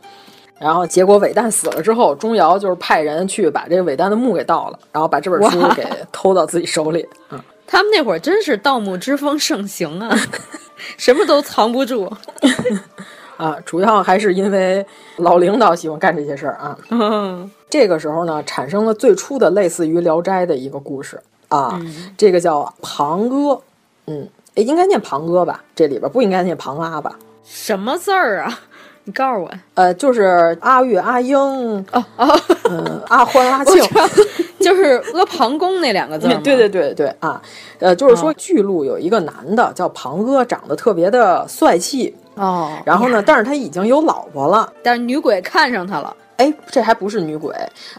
[0.60, 7.08] 然后结果韦诞死了之后，钟繇就是派人去把这个韦诞的墓给盗了，然后把这本书给偷到自己手里。
[7.32, 10.14] 嗯， 他们那会儿真是盗墓之风盛行啊，
[10.98, 12.12] 什么都藏不住
[13.38, 13.56] 啊！
[13.64, 14.86] 主要还是因为
[15.18, 16.78] 老领导喜欢干这些事儿啊。
[16.90, 17.50] 嗯。
[17.70, 21.20] 这个时候呢，产生了最初的类似于《聊斋》的一个故事
[21.50, 23.62] 啊，嗯、这个叫庞阿，
[24.08, 25.64] 嗯，哎，应该念庞阿吧？
[25.76, 27.18] 这里边不应该念庞阿吧？
[27.44, 28.60] 什么字儿啊？
[29.04, 29.52] 你告诉我。
[29.76, 32.40] 呃，就是阿玉、阿英，哦哦，
[32.70, 33.82] 嗯，阿欢、阿庆，
[34.60, 36.28] 就是阿庞公那两个字。
[36.44, 37.42] 对对对对啊，
[37.80, 46.16] 呃，就是说巨鹿有一个男的叫庞阿，长得特别的帅气哦，然后呢，但是他已经有老婆了，但是女鬼看上他了。
[46.38, 47.52] 哎，这还不是女鬼，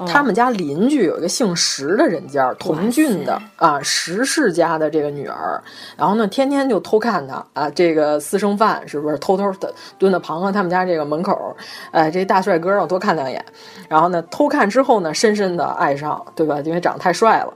[0.06, 5.60] 他们家邻居有一个姓石的人家，同郡的啊，石氏家的这个女儿，
[5.97, 11.56] 然后呢，天天就偷看他啊，这个私生饭是不是偷偷的蹲在庞哥他们家这个门口？
[11.90, 13.44] 哎，这大帅哥让我多看两眼，
[13.89, 16.60] 然后呢，偷看之后呢，深深的爱上，对吧？
[16.60, 17.52] 因为长得太帅了，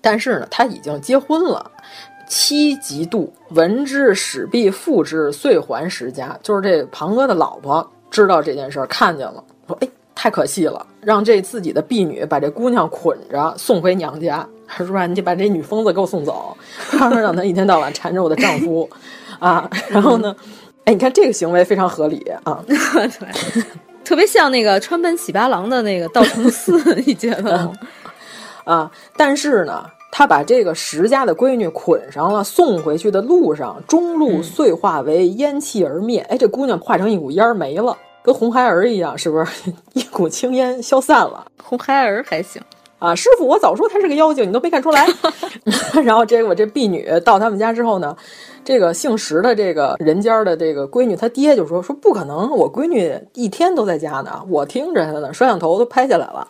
[0.00, 1.70] 但是呢，他已经结婚了，
[2.26, 6.36] 妻嫉妒，闻之始必复之，遂还石家。
[6.42, 9.88] 就是这庞哥的老婆知道这件事儿，看见了，说哎。
[10.14, 14.46] 太可惜了，让这自己的婢女把这姑娘捆着送回娘家，
[14.78, 15.06] 是吧？
[15.06, 16.56] 你就把这女疯子给我送走，
[16.90, 18.88] 不要让她一天到晚缠着我的丈夫，
[19.38, 19.68] 啊！
[19.90, 20.34] 然后呢，
[20.84, 22.76] 哎，你看这个行为非常合理啊， 对，
[24.04, 27.72] 特别像那个川本喜八郎的那个道成寺， 你觉得吗？
[28.64, 36.20] 啊，但是呢，他把这个石家的闺女捆上了，送回去的路上，中路碎化为烟气而灭。
[36.30, 37.96] 哎，这姑娘化成一股烟没了。
[38.24, 41.46] 跟红孩儿一样，是不是 一股青烟消散了？
[41.62, 42.62] 红孩儿还行
[42.98, 45.06] 啊，师傅，我早说他是个妖精，你都没看出来。
[46.02, 48.16] 然后这个我这婢女到他们家之后呢，
[48.64, 56.48] 这个姓石的这个人家的这个闺女，她爹就说说不可能，我闺女一天都在家呢，我听着她呢，摄像头都拍下来了。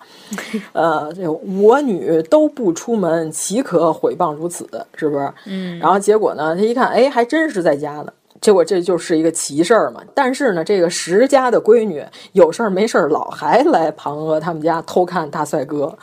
[0.75, 4.65] 呃，这我女都不出门，岂可毁谤如此？
[4.95, 5.33] 是不是？
[5.47, 5.77] 嗯。
[5.81, 8.13] 然后结果呢，他一看，哎，还真是在家呢。
[8.45, 10.03] 结果这就是一个奇事儿嘛。
[10.15, 15.97] 但是呢，这个石家的闺女有事儿没事儿老还来庞娥他们家偷看大帅哥，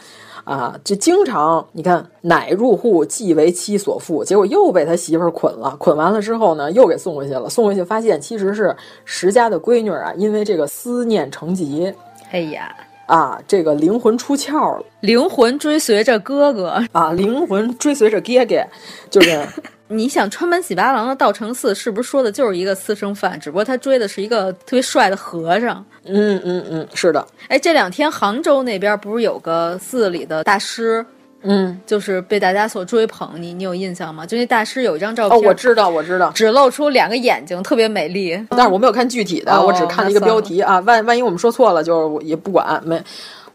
[0.43, 5.75] 啊，这经常你看乃入户即为妻所缚，结果又被他媳妇儿捆了。
[5.77, 7.47] 捆完了之后呢，又给送回去了。
[7.47, 11.93] 送回去发现其实是石家的闺女啊，因为这个思念成疾，
[12.31, 12.75] 哎呀。
[13.07, 18.65] 啊，这个灵魂出窍了，灵魂追随着哥哥啊，灵魂追随着哥哥，
[19.09, 19.45] 就是
[19.91, 23.39] 你想川本喜八郎的道成寺是不是说的就是一个私生饭？
[23.39, 25.83] 只不过他追的是一个特别帅的和尚。
[26.05, 27.25] 嗯嗯嗯，是的。
[27.47, 31.05] 哎，这两天杭州那边不是有个寺里的大师？
[31.43, 34.25] 嗯，就是被大家所追捧，你你有印象吗？
[34.25, 38.39] 就那大师有一张照片，哦，我知道，我知道，只露出两个眼睛，特别美丽。
[38.51, 40.79] 但是我没有看具体的，哦、我只看了一个标题啊。
[40.81, 43.01] 万万一我们说错了，就是也不管，没，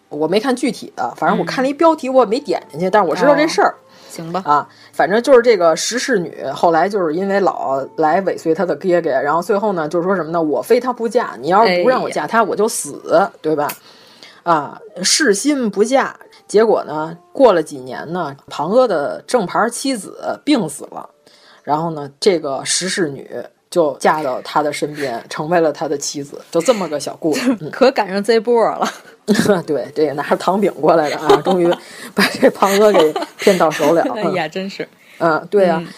[0.09, 3.69] 我没看具体的，反正我看了一标题，我也没点进去，但是我知道这事儿。
[3.69, 3.75] 哦、
[4.09, 10.43] 行吧，啊，反正就是这个石氏女，后来就是因为老来尾随她的哥哥，然后最后呢，就是说什么呢？
[10.43, 13.69] 我非她不嫁，你要是不让我嫁她，我就死，对吧？
[14.43, 16.17] 啊，誓心不嫁。
[16.47, 21.11] 结果呢，过了几年呢，庞阿的正牌妻子病死了，
[21.63, 23.29] 然后呢，这个石氏女
[23.71, 27.55] 就嫁到他的身边，成为了他的妻子，就这么个小故事。
[27.61, 28.89] 嗯、可赶上这波了。
[29.67, 31.69] 对，这也拿着糖饼过来的啊， 终于
[32.15, 34.03] 把这庞哥给骗到手了。
[34.15, 34.89] 哎呀，真是。
[35.19, 35.83] 嗯，对啊。
[35.85, 35.93] 嗯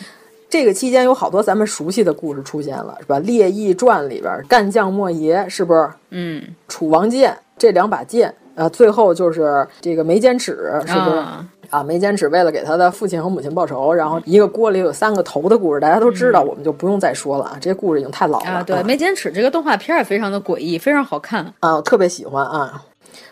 [0.50, 3.20] 这个期间有好多咱们熟悉的故事出现了，是吧？
[3.22, 5.90] 《列异传》里边干将莫邪是不是？
[6.08, 10.52] 嗯，楚王剑这两把剑，呃，最后就是这个眉间尺，
[10.86, 11.16] 是不是？
[11.18, 17.56] 啊，啊眉间尺为了给他的父亲和母亲报仇，然后一个锅里有三个头的故事，大家都知道，嗯、我们就不用再说了啊。
[17.60, 18.50] 这些故事已经太老了。
[18.50, 22.82] 啊，对，眉间尺这个动画片也非常的诡异，非常好看啊，我特别喜欢啊。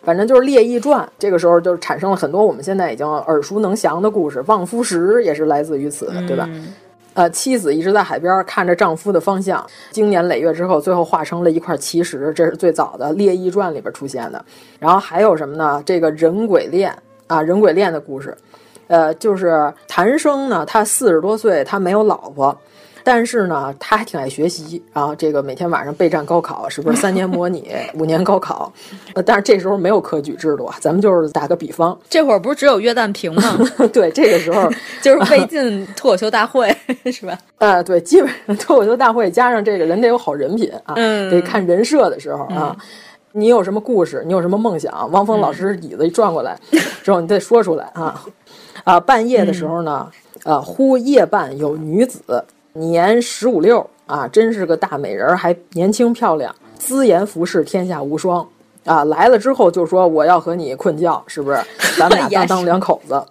[0.02, 6.48] 反正就是《列异传》，这个时候就产生了很多我们现在已经耳熟能详的故事，望夫石也是来自于此，对吧？
[6.50, 6.72] 嗯
[7.14, 14.44] 呃，妻子一直在海边看着丈夫的方向，经年累月之后，最后化成了一块奇石，这是最早的《列异传》里边出现的。
[14.78, 15.82] 然后还有什么呢？
[15.86, 16.94] 这个人鬼恋
[17.26, 18.36] 啊，人鬼恋的故事，
[18.88, 22.56] 呃，就是谭生呢，他四十多岁，他没有老婆。
[23.08, 28.72] 但是呢，他还挺爱学习，然后这个每天晚上备战高考，是不是三年模拟， 五年高考？
[29.14, 33.56] 呃，但是这时候没有科举制度啊，咱们就是打个比方，这会儿不是只有约旦平吗？
[33.94, 34.68] 对，这个时候
[35.00, 36.76] 就是魏晋脱口秀大会，
[37.12, 37.38] 是吧？
[37.58, 42.76] 呃，对，基本上脱口秀大会加上这个人得有好人品啊，嗯、得看人设的时候啊。
[42.76, 42.86] 嗯
[43.36, 44.22] 你有什么故事？
[44.26, 45.10] 你有什么梦想？
[45.12, 48.24] 汪峰老师椅子一转过来、嗯、之后，你再说出来啊！
[48.82, 50.10] 啊，半夜的时候呢，
[50.44, 52.42] 嗯、呃，忽夜半有女子。
[52.72, 58.46] 年十五六啊，真是个大美人，还年轻漂亮，姿颜服饰天下无双
[58.86, 59.04] 啊！
[59.04, 61.58] 来了之后就说我要和你困觉，是不是？
[61.98, 63.22] 咱们俩当 当两口子。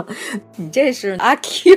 [0.56, 1.76] 你这是阿 Q，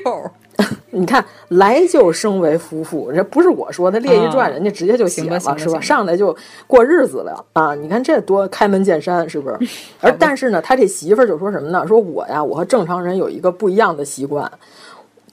[0.92, 5.82] 你看来就生为夫妇，这不是我说的《列一传》，人家直接就写了，是吧？
[5.82, 6.36] 上来就
[6.68, 7.74] 过日子了啊！
[7.74, 9.58] 你看这多开门见山，是不是？
[10.02, 11.86] 而但是呢，他这媳妇儿就说什么呢？
[11.88, 14.52] 说我呀，我和正常人有一个不一样的习惯。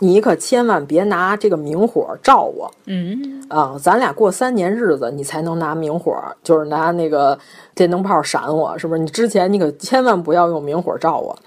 [0.03, 7.39] 你可千万别拿这个明火照我，嗯啊，咱俩过三年日子，你才能拿明火，就是拿那个
[7.75, 8.99] 电灯泡闪我，是不是？
[8.99, 11.39] 你之前你可千万不要用明火照我，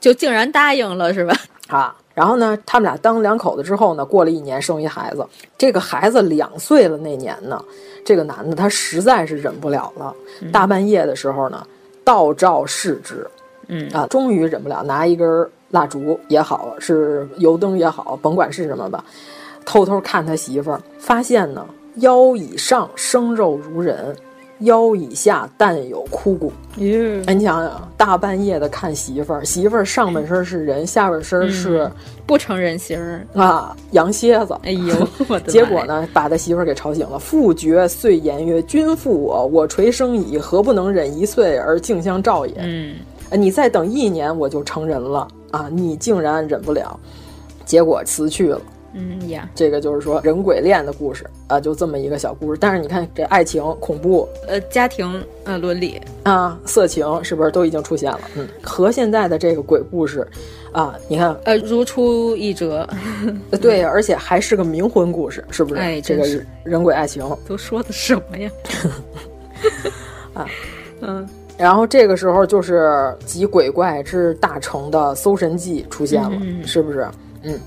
[0.00, 1.32] 就竟然答应了，是吧？
[1.68, 5.26] 啊，然后呢，他们俩当两口子之后呢，过了一年生一孩子，
[5.56, 7.62] 这个孩子两岁了那年呢，
[8.04, 11.66] 这个男的他实在是忍不了了，嗯、大半夜的时候呢，
[12.04, 13.26] 倒照视之，
[13.68, 13.88] 嗯。
[13.92, 15.48] 啊，终于忍不了，拿一根。
[15.72, 19.02] 蜡烛也好，是油灯也好，甭管是什么吧，
[19.64, 24.14] 偷偷看他媳妇儿，发现呢，腰以上生肉如人，
[24.64, 26.52] 腰以下但有枯骨。
[26.76, 31.92] 嗯，哎，你想想，大半夜的看媳妇儿，媳妇儿上半身是人，下半身是、嗯、
[32.26, 34.56] 不成人形儿啊，羊蝎子。
[34.62, 34.94] 哎呦，
[35.28, 37.18] 我的结果呢，把他媳妇儿给吵醒了。
[37.18, 42.96] 父爵遂言曰：“君负我，我垂生矣，何不能忍一岁而竞相照也？”嗯。
[43.34, 45.66] 你再等一年，我就成人了啊！
[45.72, 47.00] 你竟然忍不了，
[47.64, 48.60] 结果辞去了。
[48.94, 52.58] 嗯呀，这个就是说人鬼恋的故事啊，就这么一个小故事。
[52.60, 58.20] 但是你看，这爱情、恐怖、呃家庭、呃伦理啊、色情，是不是都已经出现了？
[58.36, 60.26] 嗯，和现在的这个鬼故事
[60.72, 62.88] 啊，你看，呃，如出一辙。
[63.60, 65.80] 对，而且还是个冥婚故事，是不是？
[65.80, 66.24] 哎，这个
[66.64, 68.50] 人鬼爱情都说的什么呀？
[70.34, 70.46] 啊，
[71.00, 71.28] 嗯。
[71.58, 77.06] 然后这个时候就是集鬼怪之大成的《搜神记》出现了，嗯、是不是？
[77.42, 77.58] 嗯。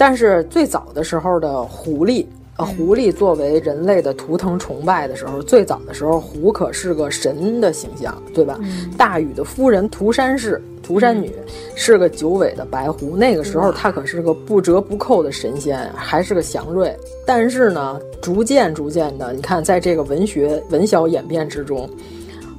[0.00, 2.24] 但是最早的时候的狐狸，
[2.56, 8.58] 呃，狐狸作为人类的图腾崇拜的时候，最早的时候狐可是个神的形象，对吧？
[8.62, 11.30] 嗯、大禹的夫人涂山氏，涂山女
[11.74, 16.96] 是个九尾的白狐，那个时候她可是个不折不扣的神仙，还是个祥瑞。
[17.26, 21.86] 但是呢，逐渐逐渐的，你看，在这个文学文小演变之中。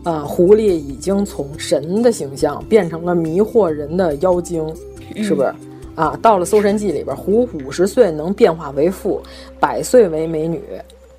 [0.04, 4.64] 呃，狐狸已经从神的形象变成了迷惑人的妖精，
[5.16, 5.48] 是不是？
[5.48, 9.22] 嗯、啊，到了《搜神记》里边，狐五十岁能变化为妇，
[9.60, 10.62] 百岁为美女，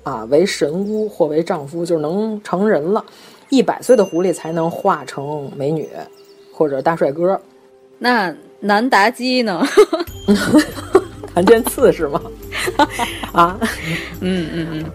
[0.03, 3.03] 啊，为神巫或为丈夫，就是能成人了。
[3.49, 5.87] 一百岁的狐狸才能化成美女
[6.51, 7.39] 或者大帅哥。
[7.99, 9.63] 那南达基呢？
[11.33, 12.21] 檀健次是吗？
[13.31, 13.59] 啊，
[14.21, 14.85] 嗯嗯嗯，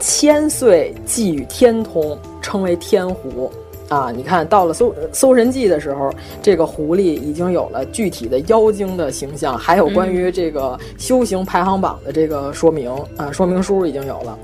[0.00, 2.18] 千岁寄与天通。
[2.40, 3.52] 称为天狐
[3.88, 4.12] 啊！
[4.14, 6.10] 你看到了搜《搜神记》的时候，
[6.42, 14.38] 这个狐狸已经有了具体的妖精的形象，还有关于这个修行排行榜的这个说明、嗯、啊，说明书已经有了。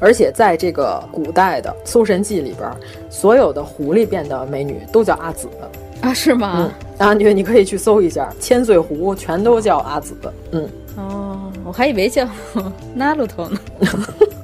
[0.00, 2.68] 而且在这个古代的《搜神记》里边，
[3.08, 5.48] 所有的狐狸变的美女都叫阿紫
[6.02, 6.12] 啊？
[6.12, 6.70] 是吗？
[6.98, 10.14] 嗯、啊，你你可以去搜一下，千岁狐全都叫阿紫。
[10.50, 12.28] 嗯，哦，我还以为叫
[12.92, 13.60] 那鲁头呢。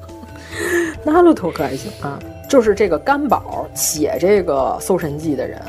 [1.03, 2.19] 那鲁头可还行啊。
[2.51, 5.63] 就是这个甘宝写这个《搜神记》的人，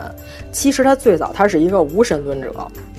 [0.51, 2.51] 其实他最早他是一个无神论者，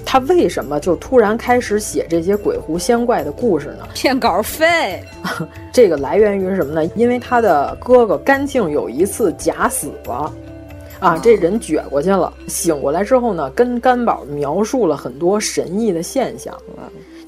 [0.04, 3.78] 他为什么就突然开始写这些鬼狐仙怪的故事呢？
[3.92, 5.02] 骗稿费。
[5.72, 6.88] 这个来源于什么呢？
[6.94, 10.32] 因为他的哥哥甘庆有一次假死了。
[11.00, 16.56] 啊，这人撅过去了，醒过来之后呢，跟甘宝描述了很多神异的现象，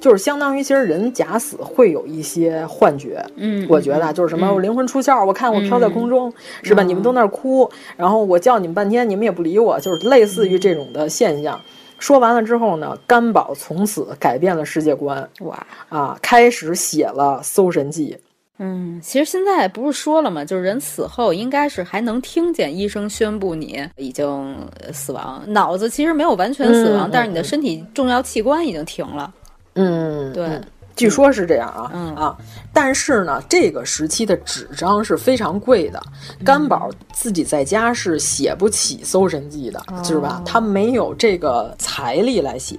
[0.04, 6.30] 就是相当于其实人假死会有一些幻觉，嗯，我觉得就是什么我灵魂出窍，我看我飘在空中，
[6.62, 6.82] 是吧？
[6.82, 7.66] 你们都那儿哭，
[7.96, 11.58] 然后我叫你们半天，你们也不理我，就是类似于这种的现象。
[11.98, 18.12] 说完了之后呢，甘宝从此改变了世界观，哇啊，开始写了《搜神记》。
[18.58, 20.44] 嗯，其实现在不是说了吗？
[20.44, 24.54] 就是人死后应该是还能听见医生宣布你已经
[24.92, 29.32] 死亡，脑子其实没有完全死亡，嗯、但是你的身体重要器官已经停了。
[29.74, 30.64] 嗯，对，嗯、
[30.96, 32.36] 据说是这样啊，嗯啊，
[32.72, 36.02] 但是呢，这个时期的纸张是非常贵的，
[36.44, 40.42] 甘宝自己在家是写不起《搜神记》的，哦、是吧？
[40.44, 42.78] 他没有这个财力来写。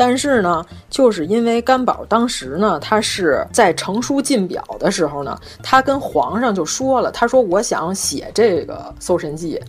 [0.00, 9.60] 但是呢，就是因为甘宝当时呢，他是在成书进表的时候呢，他跟皇上就说了，他说我想写这个《搜神记》。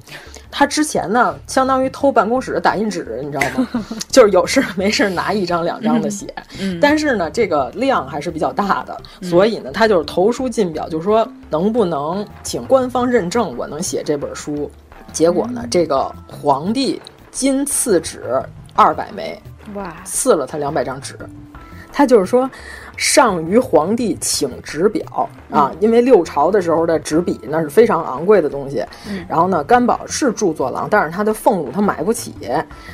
[0.49, 3.67] 他之前呢，相当于偷办公室的打印纸，你知道吗？
[4.07, 6.33] 就是有事没事拿一张两张的写。
[6.61, 14.71] 嗯、但是呢，这个量还是比较大的，所以呢，他就是投书进表，就说能不能请官方认证我能写这本书。
[15.11, 17.01] 结果呢，这个皇帝
[17.31, 18.41] 金赐纸
[18.75, 19.37] 二百枚。
[19.75, 21.17] 哇，赐了他两百张纸，
[21.91, 22.49] 他就是说，
[22.97, 28.83] 上于皇帝请纸表啊，嗯、因为六朝的时候的纸笔那是非常昂贵的东西。
[29.09, 32.33] 嗯、然后呢，甘宝是著作郎，但是他的俸禄他买不起。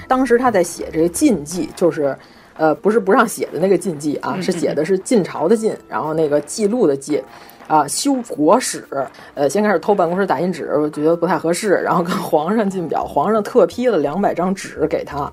[0.07, 2.17] 当时他在写这个禁忌，就是
[2.57, 7.23] 呃，不是不让写的那个禁忌啊，嗯、是写的是晋朝的晋，然后那个记录的记。
[7.67, 8.87] 啊，修国史，
[9.33, 15.29] 呃，先开始偷办公室打印纸，我觉得不太合适，然后跟皇上进表，皇上特批了两百张纸给他。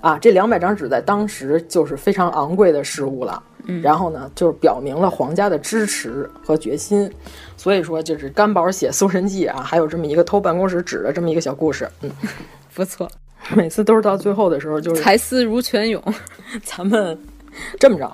[0.00, 3.42] 啊，这两百张纸在当时就是非常昂贵的事物了。
[3.68, 7.10] 嗯，然后呢，就是表明了皇家的支持和决心。
[7.56, 11.88] 所以说，就是甘宝写《搜神记》啊，还有这么一个偷办公室纸的这么一个小故事。
[12.02, 12.10] 嗯，
[12.74, 13.10] 不错。
[13.54, 16.02] 每次都是到最后的时候，就是才思如泉涌。
[16.62, 17.18] 咱们
[17.80, 18.12] 这么着，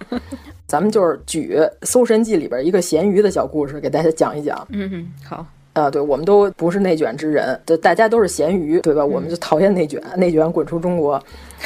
[0.67, 1.57] 咱们就是举
[1.87, 4.67] 《搜神记》里边一个咸鱼的小故事给大家讲一讲。
[4.71, 5.45] 嗯，好。
[5.73, 9.05] 啊，对，我们都不是内卷之人，对大家都是咸鱼，对吧？
[9.05, 11.15] 我们就讨厌内卷，内卷滚出中国。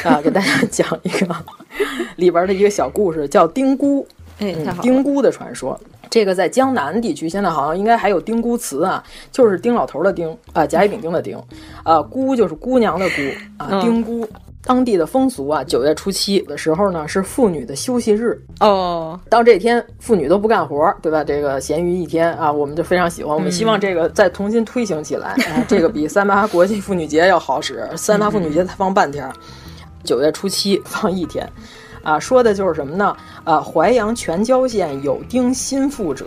[0.05, 1.35] 啊，给大家 讲一个
[2.17, 4.07] 里边的一个小故事，叫丁姑。
[4.39, 5.79] 哎，嗯、丁姑的传说。
[6.09, 9.03] 这个在江南地区，现在好像应该还有丁姑祠啊，
[9.33, 11.37] 就是丁老头的丁啊，甲乙丙丁的丁，
[11.83, 13.15] 啊，姑就是姑娘的姑
[13.59, 14.29] 啊，丁姑。
[14.67, 19.19] 嗯当地的风俗啊，九月初七的时候呢，是妇女的休息日哦。
[19.31, 21.23] 到这天，妇女都不干活，对吧？
[21.23, 23.33] 这个闲余一天啊，我们就非常喜欢。
[23.33, 27.89] 我们希望这个再重新推行起来， 啊、这个比三八国际妇女节要好使。
[27.97, 29.31] 三八妇女节才放半天，
[30.03, 31.49] 九月初七放一天，
[32.03, 33.17] 啊，说的就是什么呢？
[33.45, 36.27] 啊，淮阳全椒县有丁新妇者。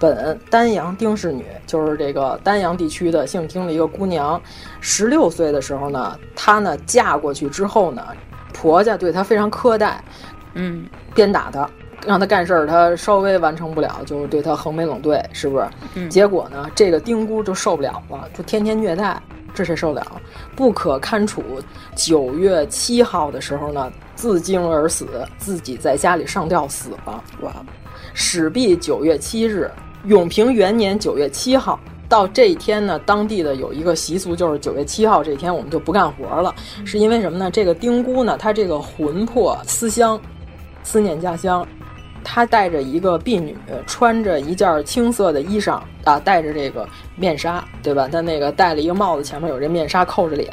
[0.00, 4.40] 本丹阳丁氏女，就是这个丹阳地区的姓丁的一个姑娘，
[4.80, 8.02] 十六岁的时候呢，她呢嫁过去之后呢，
[8.54, 10.02] 婆家对她非常苛待，
[10.54, 11.68] 嗯，鞭打她，
[12.06, 15.68] 让她干事儿，她稍微完成不了，就对她横眉冷对，是不是？
[15.96, 19.22] 嗯，结果呢，这个丁姑就受不了了，就天天虐待，
[19.52, 20.18] 这谁受得了？
[20.56, 21.44] 不可堪处。
[21.94, 25.06] 九月七号的时候呢，自惊而死，
[25.36, 27.22] 自己在家里上吊死了。
[27.42, 27.52] 哇！
[28.14, 29.70] 始毕九月七日。
[30.06, 31.78] 永平元年九月七号
[32.08, 36.54] 到这一天呢，当地的有一个习俗，就是九月七号这一天我们就不干活了，
[36.84, 37.50] 是因为什么呢？
[37.50, 40.20] 这个丁姑呢，她这个魂魄思乡，
[40.82, 41.66] 思念家乡，
[42.24, 43.56] 她带着一个婢女，
[43.86, 48.08] 穿着一件青色的衣裳啊，戴着这个面纱，对吧？
[48.08, 50.50] 她那个戴了一个帽子，前面有这面纱扣着脸，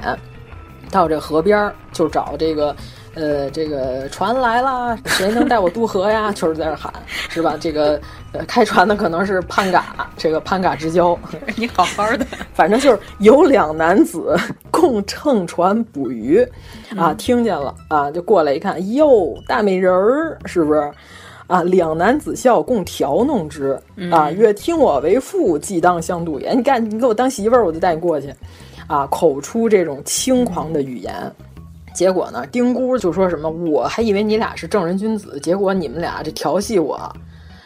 [0.92, 2.76] 到这河边就找这个。
[3.18, 6.32] 呃，这个船来了，谁能带我渡河呀？
[6.38, 6.94] 就是在这喊，
[7.30, 7.58] 是吧？
[7.60, 8.00] 这个
[8.32, 11.18] 呃，开船的可能是潘嘎，这个潘嘎之交，
[11.58, 14.38] 你好好的， 反正就是有两男子
[14.70, 16.48] 共乘船捕鱼，
[16.96, 20.92] 啊，听见了啊，就过来一看，哟，大美人儿，是不是？
[21.48, 23.80] 啊，两男子笑，共调弄之，
[24.12, 26.52] 啊，曰：听我为父，既当相度也。
[26.54, 28.32] 你干，你给我当媳妇儿，我就带你过去。
[28.86, 31.14] 啊，口出这种轻狂的语言。
[31.98, 37.12] 结果呢，丁姑就说什么，我还以为你俩是正人君子，结果你们俩这调戏我，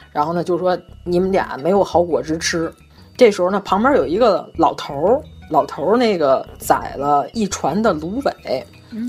[0.09, 2.71] 然后呢就说你们俩没有好果子吃。
[3.17, 8.65] 这时候呢，旁边有一个老头儿，老头儿那个宰了一船的芦苇，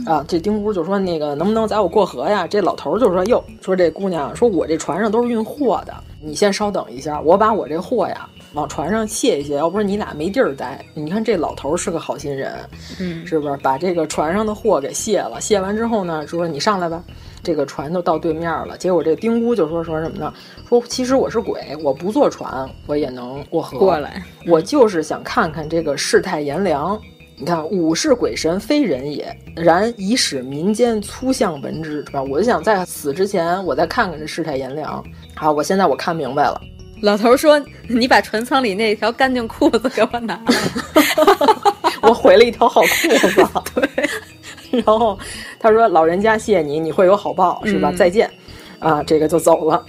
[0.07, 2.45] 啊，这丁姑就说那个能不能载我过河呀？
[2.45, 10.85] 这老头就说哟，说这姑娘说我这船上都是运货的，你先稍等一下，我把我这货呀往船上卸一卸，要不然你俩没地儿待。
[10.95, 12.53] 你看这老头是个好心人，
[13.01, 13.57] 嗯，是不是？
[13.59, 17.03] 把这个船上的货给卸了，卸完之后呢，说你上来吧。
[17.43, 20.33] 这个船就到对面了，结果这丁姑就说说什么呢？
[20.69, 24.23] 说其实我是鬼，我不坐船，我也能过河过来。
[24.47, 27.01] 我就是想看看这个世态炎凉。
[27.39, 32.23] 你看，吾是鬼神，非人也，然以使民间粗相闻之，是吧？
[32.23, 35.03] 我就想在死之前，我再看看这世态炎凉。
[35.35, 36.61] 好，我现在我看明白了。
[37.03, 40.55] 老头说：“你把船舱里那条干净裤子给我拿来。
[42.01, 42.87] ”我毁了一条好裤
[43.29, 43.45] 子。
[43.75, 44.09] 对。
[44.71, 45.19] 然后
[45.59, 47.91] 他说：“老人家谢你，你会有好报，是吧？
[47.91, 48.31] 嗯、再见。”
[48.79, 49.85] 啊，这个就走了。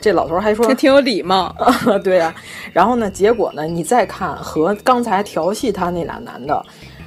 [0.00, 1.54] 这老头还说：“这挺有礼貌。
[1.58, 2.34] 啊 ”对呀、啊。
[2.72, 6.64] 然后呢，结果呢，你再看和刚才调戏他那俩男的，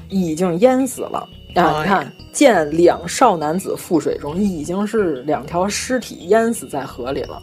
[0.09, 1.81] 已经淹死了啊！
[1.81, 7.41] 你看，见两少男子覆水中，已经是两条尸体淹死在河里了。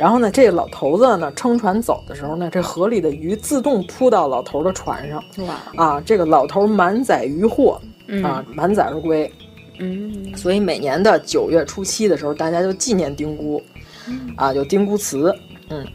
[0.00, 5.22] 然后呢，这个老头子呢，撑船走的时候呢，这河里的鱼自动扑到老头的船上。
[5.46, 5.54] 哇！
[5.76, 7.78] 啊，这个老头满载鱼货。
[8.06, 9.30] 嗯、啊，满载而归。
[9.78, 13.62] 嗯，所以每年的九月初七的时候，大家就纪念丁姑，
[14.08, 15.36] 嗯、啊，有丁姑祠。
[15.68, 15.86] 嗯，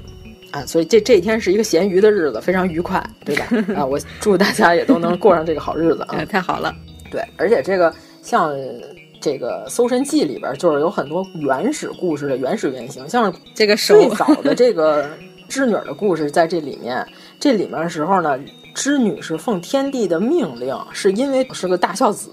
[0.51, 3.47] 啊，所以这这一天是一个咸鱼的日子，非常愉快，对吧？
[3.75, 6.23] 啊，我祝大家也都能过上这个好日子啊！
[6.29, 6.71] 太好了。
[7.09, 7.91] 对，而且这个
[8.21, 8.55] 像
[9.25, 15.09] 这个《搜神记》里边，就是有很多原始故事的原始原型，像这个最早的这个
[15.49, 17.03] 织女的故事在这里面。
[17.39, 18.39] 这里面的时候呢。
[18.75, 22.29] 织女是奉天帝的命令，是因为是个大孝子，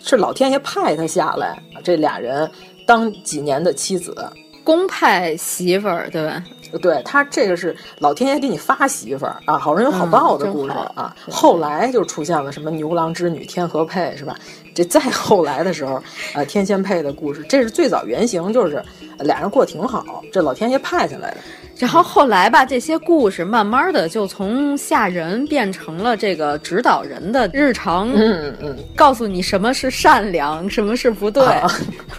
[0.00, 2.50] 是老天爷派他下来，这俩人
[2.86, 4.16] 当几年的妻子，
[4.64, 6.42] 公派媳妇儿，对吧？
[6.80, 11.16] 对他这个是老天爷给你发媳妇儿啊，好人有好报的故事、嗯、啊。
[11.30, 14.34] 后来就出现了什么牛郎织女、天河配，是吧？
[14.74, 16.02] 这再 后来的时候，
[16.34, 18.82] 呃，天仙配的故事，这是最早原型，就是
[19.20, 21.36] 俩人过挺好，这老天爷派下来的。
[21.76, 31.68] 然后后来吧，这些故事慢慢的就从吓人变成了这个指导人的日常，嗯嗯，告诉你什么是善良，什么是不对，啊，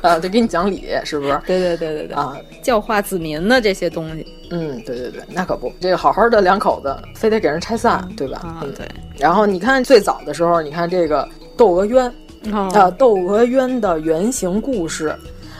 [0.02, 1.40] 啊就给你讲理，是不是？
[1.48, 8.40] 对对对对对啊，教化子民的这些东西，嗯，对对对，那可不，这个好好的两口子，非得给人拆散，对吧？
[8.44, 8.86] 啊，对。
[9.18, 12.14] 然后你看最早的时候，你看这个窦娥冤，
[12.54, 15.16] 哦、啊，窦娥冤的原型故事。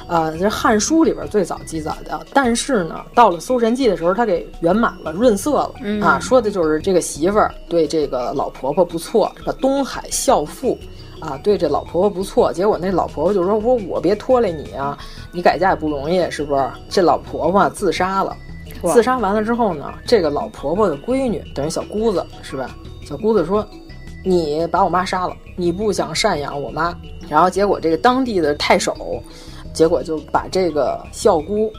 [0.08, 9.52] 啊，这《汉书》里边最早记载的，但是呢，到了《搜神记》的时候，他给圆满了、润色了、嗯、啊，说的就是这个媳妇儿对这个老婆婆不错，是吧？
[9.60, 10.78] 东海孝妇
[11.20, 14.96] 啊，对这老婆婆不错，结果那老婆婆就说：“我我别拖累你啊，
[15.32, 18.38] 你改嫁也不容易，是不是？”这老婆婆自杀了，
[18.94, 22.70] 自杀完了之后呢，这个老婆婆的闺女等于小姑子是吧？
[23.04, 23.68] 小姑子说
[24.26, 26.94] ：“你把我妈杀了，你不想赡养我妈。”
[27.30, 29.24] 然后结果这个当地的太守。
[29.74, 31.70] 结果就把这个孝姑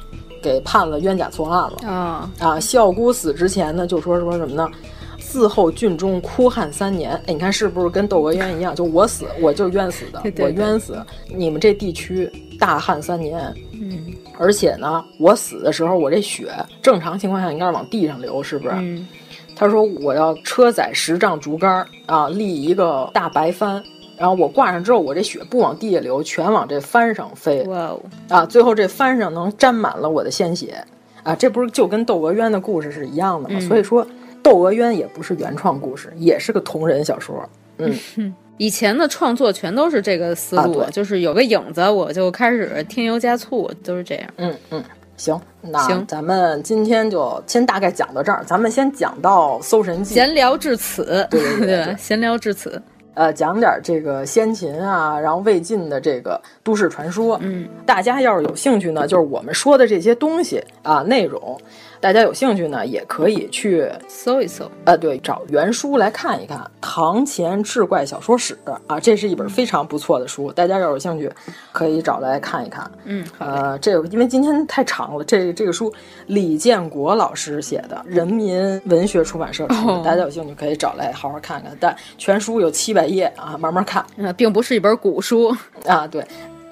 [0.43, 2.60] 给判了冤假错案了啊啊！
[2.60, 4.70] 孝姑死之前呢，就说说什么呢？
[5.18, 7.12] 嗣后郡中哭汉三年。
[7.27, 8.74] 哎，你看是不是跟窦娥冤一样？
[8.74, 11.02] 就我死我就冤死的，对对对我冤死。
[11.35, 13.40] 你们这地区大旱三年，
[13.73, 16.52] 嗯，而且呢，我死的时候我这血
[16.82, 18.74] 正常情况下应该是往地上流，是不是？
[18.77, 19.09] 嗯，
[19.57, 23.83] 他说我要车载十丈竹竿啊，立一个大白帆。
[24.19, 27.62] 然后我挂上之后，我这血不往地下流，全往这帆上飞。
[27.65, 28.01] 哇哦！
[28.31, 30.83] 啊，最后这帆上能沾满了我的鲜血，
[31.23, 33.57] 啊，这不是就跟窦娥冤的故事是一样的吗？
[33.59, 34.07] 嗯、所以说，
[34.43, 37.47] 窦娥冤也不是原创故事，也是个同人小说。
[37.77, 37.95] 嗯，
[38.57, 44.31] 以前的创作全都是这个思路，啊、就是有个影子，我就开始添油加醋，都是这样。
[44.39, 44.83] 嗯嗯，
[45.16, 46.06] 行，那行。
[46.06, 52.80] 咱们今天就先大概讲到这儿，咱们先讲到《搜神记》，闲聊至此，对对对, 对,对，闲聊至此。
[53.14, 57.38] 呃，讲点这个先秦啊，然后魏晋的这个都市传说。
[57.40, 61.59] 嗯，大家要是有兴趣呢，就是我们说的这些东西啊，内容，
[62.01, 64.70] 大家有兴趣呢，也可以去搜一搜。
[64.85, 68.56] 呃，对，找原书来看一看，《堂前志怪小说史》
[68.86, 71.31] 啊，这是一本非常不错的书，大家要有兴趣，
[71.73, 72.90] 可以找来看一看。
[73.05, 75.93] 嗯，呃，这个因为今天太长了，这这个书
[76.27, 81.77] 李建国老师写的，人民文学出版社出的，哦、大家有兴趣可以找来好好看看。
[81.81, 84.05] 但全书有七百页啊，慢慢看。
[84.16, 85.55] 呃，并不是一本古书
[85.86, 86.24] 啊，对，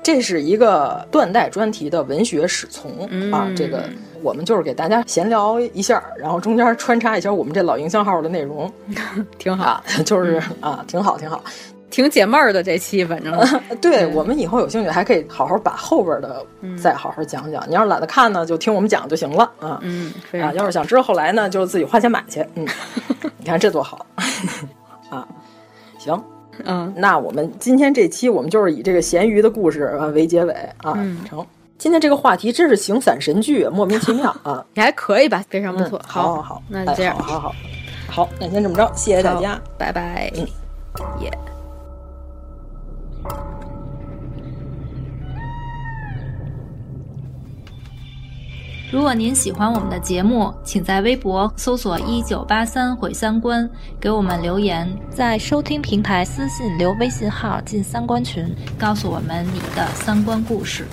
[0.05, 3.51] 这是一个断代专题的文学史从、嗯、啊。
[3.57, 3.89] 这个
[4.23, 8.73] 我们就是给大家闲聊一下，然后中间穿插一下我们这老营销号的内容，
[9.39, 11.43] 挺好，啊、就是啊，挺好，挺好。
[11.91, 13.33] 挺解闷儿的这期，反正
[13.81, 16.45] 对我们以后有兴趣还可以好好把后边的
[16.77, 17.65] 再好好讲讲。
[17.69, 19.79] 你要是懒得看呢，就听我们讲就行了啊。
[19.83, 20.13] 嗯，
[20.43, 22.45] 啊，要是想知道后来呢，就自己花钱买去。
[22.57, 22.67] 嗯，
[23.39, 24.05] 你看这多好
[25.09, 25.25] 啊！
[25.99, 26.21] 行，
[26.65, 31.45] 嗯，那我们今天这期我们就是以这个咸鱼的故事啊为结尾啊，嗯、成。
[31.77, 34.65] 今天这个话题真是形散神聚，莫名其妙啊！
[34.75, 35.99] 也 还可以吧，非常不错。
[35.99, 37.49] 嗯、好好好，那就这样，哎、好好
[38.09, 40.33] 好，好，那先这么着，谢谢大家，拜拜。
[40.37, 40.47] 嗯，
[41.21, 41.39] 耶、yeah。
[48.95, 53.69] 如果您喜欢我们的节目，请在微博搜索“一九八三毁三观”，
[53.99, 60.87] 给我们留言，在收听平台私信留微信号进三观群，告诉我们你的三观故事。